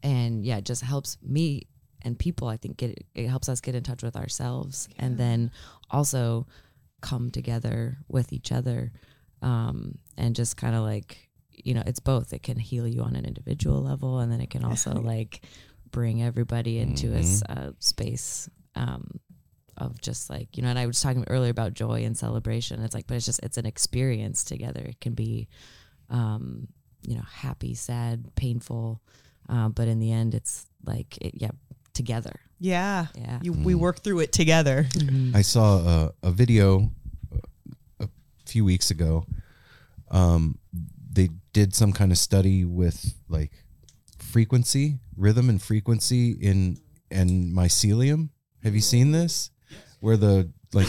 [0.05, 1.63] and yeah, it just helps me
[2.03, 2.47] and people.
[2.47, 5.51] I think get it helps us get in touch with ourselves, and then
[5.91, 6.47] also
[7.01, 8.93] come together with each other,
[9.43, 12.33] um, and just kind of like you know, it's both.
[12.33, 15.41] It can heal you on an individual level, and then it can also like
[15.91, 19.21] bring everybody into a space um,
[19.77, 20.69] of just like you know.
[20.69, 22.83] And I was talking earlier about joy and celebration.
[22.83, 24.81] It's like, but it's just it's an experience together.
[24.81, 25.49] It can be,
[26.11, 26.69] um,
[27.03, 29.01] you know, happy, sad, painful,
[29.49, 31.51] uh, but in the end, it's like it, yeah,
[31.93, 32.41] together.
[32.61, 33.07] Yeah.
[33.17, 33.39] Yeah.
[33.43, 34.87] You, we work through it together.
[35.35, 36.91] I saw a, a video
[38.01, 38.09] a
[38.47, 39.27] few weeks ago.
[40.11, 40.59] Um,
[41.11, 43.53] they did some kind of study with like
[44.19, 46.79] frequency, rhythm, and frequency in
[47.11, 48.31] and mycelium.
[48.63, 49.51] Have you seen this?
[50.05, 50.87] Where the like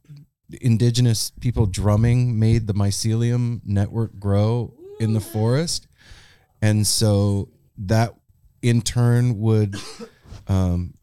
[0.60, 5.86] indigenous people drumming made the mycelium network grow in the forest,
[6.60, 8.14] and so that
[8.60, 9.76] in turn would
[10.48, 10.94] um,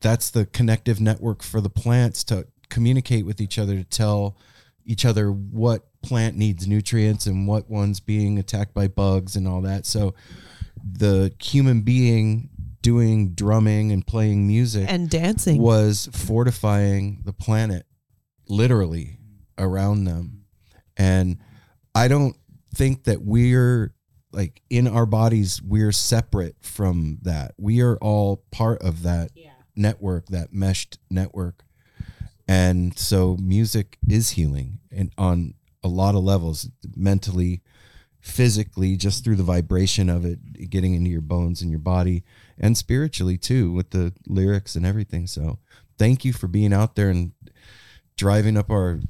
[0.00, 4.36] that's the connective network for the plants to communicate with each other to tell
[4.84, 9.60] each other what plant needs nutrients and what one's being attacked by bugs and all
[9.60, 9.84] that.
[9.86, 10.14] So
[10.82, 12.49] the human being
[12.82, 15.60] doing drumming and playing music And dancing.
[15.60, 17.86] was fortifying the planet
[18.48, 19.18] literally
[19.58, 20.44] around them.
[20.96, 21.38] And
[21.94, 22.36] I don't
[22.74, 23.94] think that we're
[24.32, 27.52] like in our bodies, we're separate from that.
[27.58, 29.30] We are all part of that
[29.74, 31.64] network, that meshed network.
[32.46, 37.62] And so music is healing and on a lot of levels, mentally,
[38.20, 42.22] physically, just through the vibration of it getting into your bones and your body,
[42.60, 45.26] and spiritually too, with the lyrics and everything.
[45.26, 45.58] So
[45.98, 47.32] thank you for being out there and
[48.16, 49.00] driving up our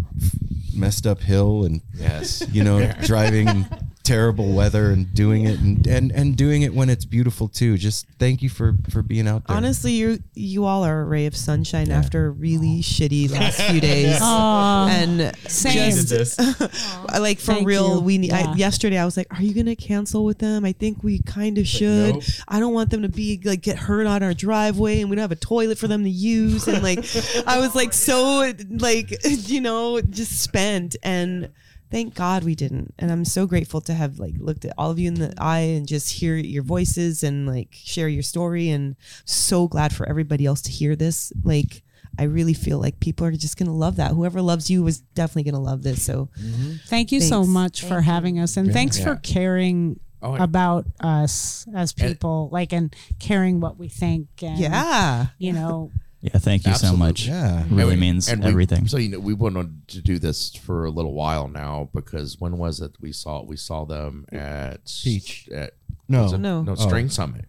[0.75, 2.43] messed up hill and Yes.
[2.53, 3.67] you know driving in
[4.11, 8.07] terrible weather and doing it and, and and doing it when it's beautiful too just
[8.19, 11.37] thank you for for being out there Honestly, you you all are a ray of
[11.37, 14.19] sunshine after a really shitty last few days.
[14.21, 15.91] Aw, and same.
[15.93, 16.39] just
[17.19, 18.01] like for Thank real, you.
[18.01, 18.29] we need.
[18.31, 18.53] Yeah.
[18.53, 21.59] I, yesterday, I was like, "Are you gonna cancel with them?" I think we kind
[21.59, 22.15] of should.
[22.15, 22.23] nope.
[22.49, 25.23] I don't want them to be like get hurt on our driveway, and we don't
[25.23, 26.67] have a toilet for them to use.
[26.67, 26.99] And like,
[27.47, 31.51] I was like so like you know just spent and.
[31.91, 32.95] Thank God we didn't.
[32.99, 35.59] And I'm so grateful to have like looked at all of you in the eye
[35.77, 40.47] and just hear your voices and like share your story and so glad for everybody
[40.47, 41.33] else to hear this.
[41.43, 41.83] Like
[42.19, 44.13] I really feel like people are just gonna love that.
[44.13, 46.03] Whoever loves you is definitely gonna love this.
[46.03, 46.75] So mm-hmm.
[46.87, 47.49] Thank you so Thanks.
[47.49, 52.73] much for having us, and thanks for caring Oh, and- about us as people, like
[52.75, 54.29] and caring what we think.
[54.43, 55.29] And, yeah.
[55.39, 55.93] you know,
[56.23, 57.27] Yeah, thank you so much.
[57.27, 58.87] yeah Really And means and we- everything.
[58.89, 62.59] so you know, we wanted to do this for a little while now because when
[62.59, 65.49] was it we saw we saw them at Peach.
[65.55, 65.73] At,
[66.09, 66.63] no it- No.
[66.63, 67.47] no String Summit.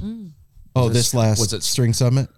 [0.00, 0.32] Mm.
[0.76, 2.28] oh was it- this last was it- string summit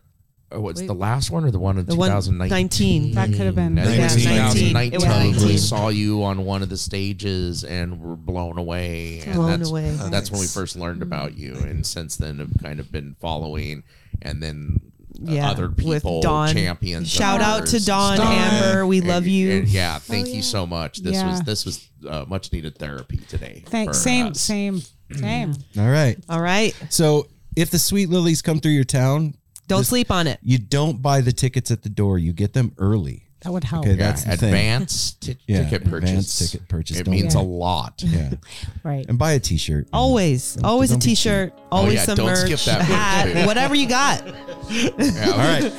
[0.54, 3.14] Oh, was it the last one or the one in The 2019?
[3.14, 3.78] that could have been.
[3.78, 4.68] I think it was Yeah, 19.
[4.68, 5.30] 2019.
[5.34, 9.20] It was We saw you on one of the stages and were blown away.
[9.24, 9.96] And Blown that's, away.
[10.10, 13.82] That's when we first learned about you, and since then have kind of been following,
[14.20, 16.52] and then Yeah, other with people, Dawn.
[16.52, 17.08] champions.
[17.10, 17.84] Shout out to ours.
[17.86, 18.26] Dawn, Dawn.
[18.32, 18.86] Amber.
[18.86, 19.52] We And- love you.
[19.58, 20.98] and yeah, thank you so much.
[20.98, 21.30] This Yeah.
[21.30, 23.62] was this was uh, much needed therapy today.
[23.66, 23.98] Thanks.
[23.98, 24.40] Same, us.
[24.40, 24.82] same,
[25.12, 25.54] same.
[25.78, 26.74] all right All right.
[26.88, 29.34] so if the Sweet Lillies come through your town
[29.68, 30.38] Don't Just- sleep on it.
[30.42, 33.84] you don't buy the tickets at the door you get them early That would help.
[33.86, 34.48] Okay, Yeah, that's the thing.
[34.50, 36.08] advance ti- Yeah, ticket purchase.
[36.10, 36.98] advance ticket purchase.
[36.98, 37.40] It Don't- means Yeah.
[37.40, 38.02] a lot.
[38.04, 38.30] yeah
[38.84, 39.04] Right.
[39.08, 40.58] and buy a t-shirt Always.
[40.62, 41.52] Always a don't be t shirt.
[41.72, 42.38] Oh, always Oh, yeah, some don't merch.
[42.46, 43.32] skip that a bit, hat.
[43.42, 43.46] too.
[43.46, 44.26] Whatever you got.
[44.70, 45.72] Yeah, all right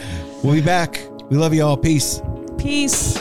[0.43, 0.99] we'll be back
[1.29, 2.21] we love you all peace
[2.57, 3.17] Peace.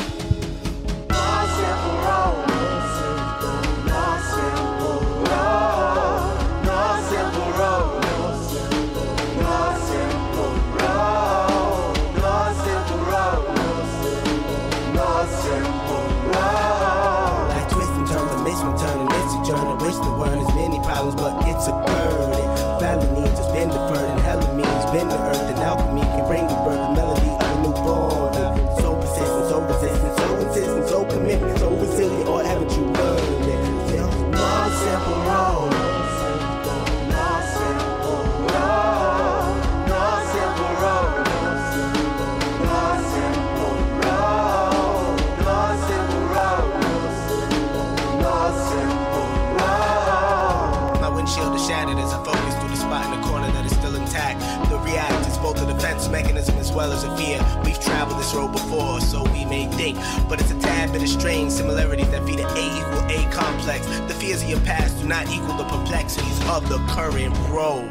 [60.93, 63.87] have been strange Similarities that feed an A equal A complex.
[63.87, 67.91] The fears of your past do not equal the perplexities of the current road.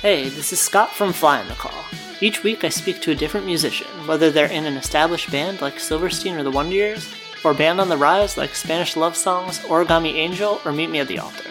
[0.00, 2.11] Hey, this is Scott from Flying the Call.
[2.22, 5.80] Each week I speak to a different musician, whether they're in an established band like
[5.80, 7.12] Silverstein or the Wonder Years,
[7.42, 11.00] or a band on the rise like Spanish Love Songs, Origami Angel, or Meet Me
[11.00, 11.50] at the Altar.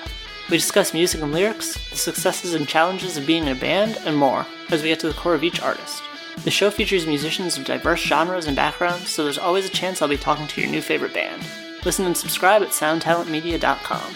[0.49, 4.15] We discuss music and lyrics, the successes and challenges of being in a band, and
[4.15, 6.03] more, as we get to the core of each artist.
[6.45, 10.07] The show features musicians of diverse genres and backgrounds, so there's always a chance I'll
[10.07, 11.43] be talking to your new favorite band.
[11.83, 14.15] Listen and subscribe at soundtalentmedia.com.